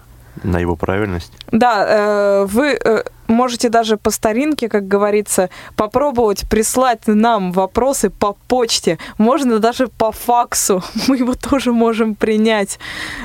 на 0.42 0.58
его 0.58 0.76
правильность. 0.76 1.32
Да, 1.52 1.84
э, 1.86 2.46
вы 2.46 2.78
э, 2.84 3.02
можете 3.26 3.68
даже 3.68 3.96
по 3.96 4.10
старинке, 4.10 4.68
как 4.68 4.86
говорится, 4.88 5.50
попробовать 5.76 6.48
прислать 6.48 7.06
нам 7.06 7.52
вопросы 7.52 8.10
по 8.10 8.36
почте. 8.48 8.98
Можно 9.18 9.58
даже 9.58 9.88
по 9.88 10.12
факсу. 10.12 10.82
Мы 11.08 11.18
его 11.18 11.34
тоже 11.34 11.72
можем 11.72 12.14
принять. 12.14 12.78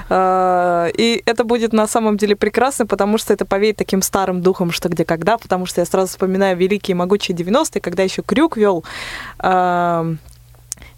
Э, 0.10 0.90
И 0.98 1.22
это 1.26 1.44
будет 1.44 1.74
на 1.74 1.88
самом 1.88 2.18
деле 2.18 2.36
прекрасно, 2.36 2.86
потому 2.86 3.18
что 3.18 3.34
это 3.34 3.46
повеет 3.46 3.78
таким 3.78 4.02
старым 4.02 4.42
духом, 4.42 4.72
что 4.72 4.90
где 4.90 5.06
когда, 5.06 5.38
потому 5.38 5.66
что 5.66 5.82
я 5.82 5.86
сразу 5.86 6.08
вспоминаю 6.08 6.58
великие 6.58 6.96
могучие 6.96 7.38
90-е, 7.38 7.82
когда 7.82 8.04
еще 8.04 8.22
Крюк 8.22 8.58
вел 8.58 8.84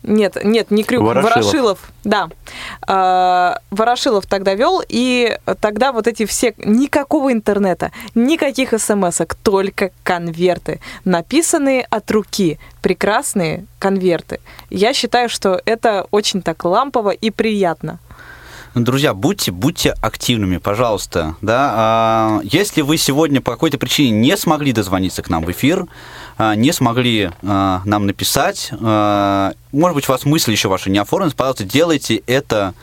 нет, 0.07 0.37
нет, 0.43 0.71
не 0.71 0.83
Крюк, 0.83 1.03
Ворошилов. 1.03 1.33
Ворошилов, 1.33 1.79
да. 2.03 2.29
А, 2.87 3.59
Ворошилов 3.71 4.25
тогда 4.25 4.53
вел, 4.53 4.81
и 4.87 5.37
тогда 5.59 5.91
вот 5.91 6.07
эти 6.07 6.25
все, 6.25 6.53
никакого 6.57 7.31
интернета, 7.31 7.91
никаких 8.13 8.79
смс 8.79 9.21
только 9.43 9.91
конверты, 10.03 10.79
написанные 11.03 11.83
от 11.83 12.09
руки, 12.11 12.59
прекрасные 12.81 13.65
конверты. 13.79 14.39
Я 14.69 14.93
считаю, 14.93 15.29
что 15.29 15.61
это 15.65 16.07
очень 16.11 16.41
так 16.41 16.63
лампово 16.65 17.09
и 17.09 17.29
приятно. 17.29 17.99
Друзья, 18.75 19.13
будьте, 19.13 19.53
будьте 19.53 19.91
активными, 20.01 20.57
пожалуйста. 20.57 21.37
Да? 21.41 21.71
А, 21.75 22.39
Если 22.43 22.81
вы 22.81 22.97
сегодня 22.97 23.39
по 23.39 23.51
какой-то 23.51 23.77
причине 23.77 24.11
не 24.11 24.35
смогли 24.35 24.73
дозвониться 24.73 25.23
к 25.23 25.29
нам 25.29 25.45
в 25.45 25.51
эфир, 25.51 25.85
не 26.37 26.73
смогли 26.73 27.31
а, 27.43 27.81
нам 27.85 28.05
написать, 28.05 28.71
а, 28.81 29.53
может 29.71 29.95
быть, 29.95 30.09
у 30.09 30.11
вас 30.11 30.25
мысли 30.25 30.51
еще 30.51 30.69
ваши 30.69 30.89
не 30.89 30.99
оформлены, 30.99 31.33
пожалуйста, 31.35 31.63
делайте 31.63 32.21
это, 32.27 32.73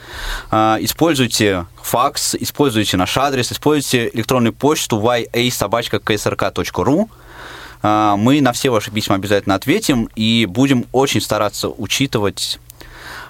а, 0.50 0.78
используйте 0.80 1.66
факс, 1.80 2.34
используйте 2.34 2.96
наш 2.96 3.16
адрес, 3.16 3.52
используйте 3.52 4.10
электронную 4.12 4.52
почту 4.52 4.98
yasobachka.ksrk.ru. 4.98 7.08
А, 7.82 8.16
Мы 8.16 8.40
на 8.40 8.52
все 8.52 8.70
ваши 8.70 8.90
письма 8.90 9.16
обязательно 9.16 9.54
ответим 9.54 10.08
и 10.14 10.46
будем 10.46 10.86
очень 10.92 11.20
стараться 11.20 11.68
учитывать 11.68 12.60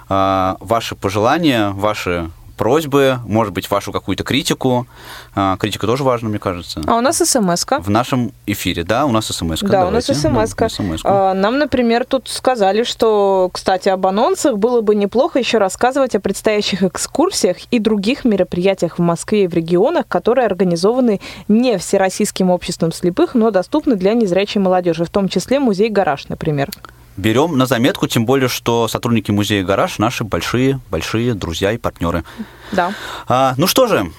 а, 0.09 0.57
ваши 0.59 0.95
пожелания, 0.95 1.69
ваши 1.69 2.29
просьбы, 2.57 3.19
может 3.25 3.53
быть, 3.53 3.69
вашу 3.69 3.91
какую-то 3.91 4.23
критику. 4.23 4.87
А, 5.35 5.57
Критика 5.57 5.87
тоже 5.87 6.03
важна, 6.03 6.29
мне 6.29 6.39
кажется. 6.39 6.81
А 6.85 6.95
у 6.95 7.01
нас 7.01 7.17
смс-ка. 7.17 7.79
В 7.79 7.89
нашем 7.89 8.31
эфире, 8.45 8.83
да, 8.83 9.05
у 9.05 9.11
нас 9.11 9.27
смс 9.27 9.61
Да, 9.61 9.87
у 9.87 9.91
нас 9.91 10.05
смс-ка. 10.05 10.67
А, 11.03 11.33
Нам, 11.33 11.57
например, 11.57 12.05
тут 12.05 12.29
сказали, 12.29 12.83
что, 12.83 13.49
кстати, 13.51 13.89
об 13.89 14.05
анонсах 14.05 14.57
было 14.57 14.81
бы 14.81 14.95
неплохо 14.95 15.39
еще 15.39 15.57
рассказывать 15.57 16.15
о 16.15 16.19
предстоящих 16.19 16.83
экскурсиях 16.83 17.57
и 17.71 17.79
других 17.79 18.25
мероприятиях 18.25 18.99
в 18.99 19.01
Москве 19.01 19.45
и 19.45 19.47
в 19.47 19.53
регионах, 19.53 20.07
которые 20.07 20.45
организованы 20.45 21.19
не 21.47 21.77
Всероссийским 21.77 22.49
обществом 22.49 22.91
слепых, 22.91 23.33
но 23.35 23.51
доступны 23.51 23.95
для 23.95 24.13
незрячей 24.13 24.61
молодежи, 24.61 25.05
в 25.05 25.09
том 25.09 25.27
числе 25.29 25.59
музей 25.59 25.89
«Гараж», 25.89 26.29
например. 26.29 26.69
Берем 27.17 27.57
на 27.57 27.65
заметку, 27.65 28.07
тем 28.07 28.25
более, 28.25 28.49
что 28.49 28.87
сотрудники 28.87 29.29
музея 29.31 29.63
«Гараж» 29.63 29.99
наши 29.99 30.23
большие-большие 30.23 31.33
друзья 31.35 31.71
и 31.71 31.77
партнеры. 31.77 32.23
Да. 32.71 32.93
А, 33.27 33.53
ну 33.57 33.67
что 33.67 33.87
же, 33.87 34.11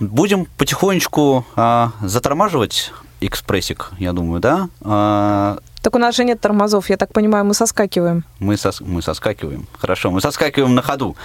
будем 0.00 0.46
потихонечку 0.56 1.44
а, 1.56 1.92
затормаживать 2.02 2.92
экспрессик, 3.20 3.90
я 3.98 4.12
думаю, 4.12 4.40
да? 4.40 4.68
А, 4.82 5.58
Так 5.82 5.94
у 5.94 5.98
нас 5.98 6.16
же 6.16 6.24
нет 6.24 6.40
тормозов, 6.40 6.88
я 6.90 6.96
так 6.96 7.12
понимаю, 7.12 7.44
мы 7.44 7.52
соскакиваем. 7.54 8.24
мы, 8.38 8.54
сос- 8.54 8.82
мы 8.84 9.02
соскакиваем. 9.02 9.66
Хорошо, 9.78 10.10
мы 10.10 10.20
соскакиваем 10.22 10.74
на 10.74 10.82
ходу. 10.82 11.16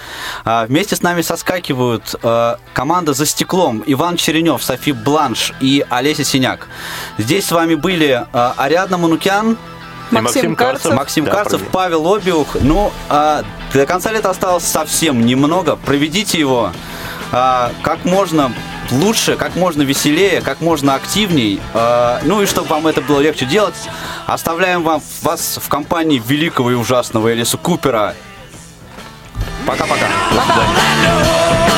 А, 0.44 0.66
вместе 0.66 0.94
с 0.96 1.02
нами 1.02 1.22
соскакивают 1.22 2.14
а, 2.22 2.58
команда 2.74 3.12
«За 3.14 3.24
стеклом» 3.26 3.82
Иван 3.86 4.16
Черенев, 4.18 4.62
Софи 4.62 4.92
Бланш 4.92 5.52
и 5.60 5.84
Олеся 5.90 6.24
Синяк. 6.24 6.68
Здесь 7.18 7.46
с 7.46 7.52
вами 7.52 7.74
были 7.76 8.24
а, 8.32 8.54
Ариадна 8.58 8.98
Манукян, 8.98 9.56
Максим 10.12 10.24
Максим 10.24 10.56
Карцев. 10.56 10.82
Карцев. 10.82 10.94
Максим 10.94 11.24
Да, 11.24 11.30
Карцев, 11.32 11.58
привет. 11.60 11.72
Павел 11.72 12.14
Обиух. 12.14 12.56
Ну, 12.60 12.92
а, 13.08 13.42
до 13.72 13.86
конца 13.86 14.12
лета 14.12 14.30
осталось 14.30 14.64
совсем 14.64 15.24
немного. 15.24 15.76
Проведите 15.76 16.38
его 16.38 16.72
а, 17.32 17.72
как 17.82 18.04
можно 18.04 18.52
лучше, 18.90 19.36
как 19.36 19.56
можно 19.56 19.82
веселее, 19.82 20.40
как 20.42 20.60
можно 20.60 20.94
активней. 20.94 21.60
А, 21.72 22.20
ну 22.24 22.42
и 22.42 22.46
чтобы 22.46 22.68
вам 22.68 22.86
это 22.86 23.00
было 23.00 23.20
легче 23.20 23.46
делать, 23.46 23.74
оставляем 24.26 24.82
вам, 24.82 25.02
вас 25.22 25.58
в 25.62 25.68
компании 25.68 26.22
великого 26.24 26.70
и 26.70 26.74
ужасного 26.74 27.32
Элиса 27.32 27.56
Купера. 27.56 28.14
Пока-пока. 29.66 30.06
До 30.30 30.40
свидания. 30.42 31.71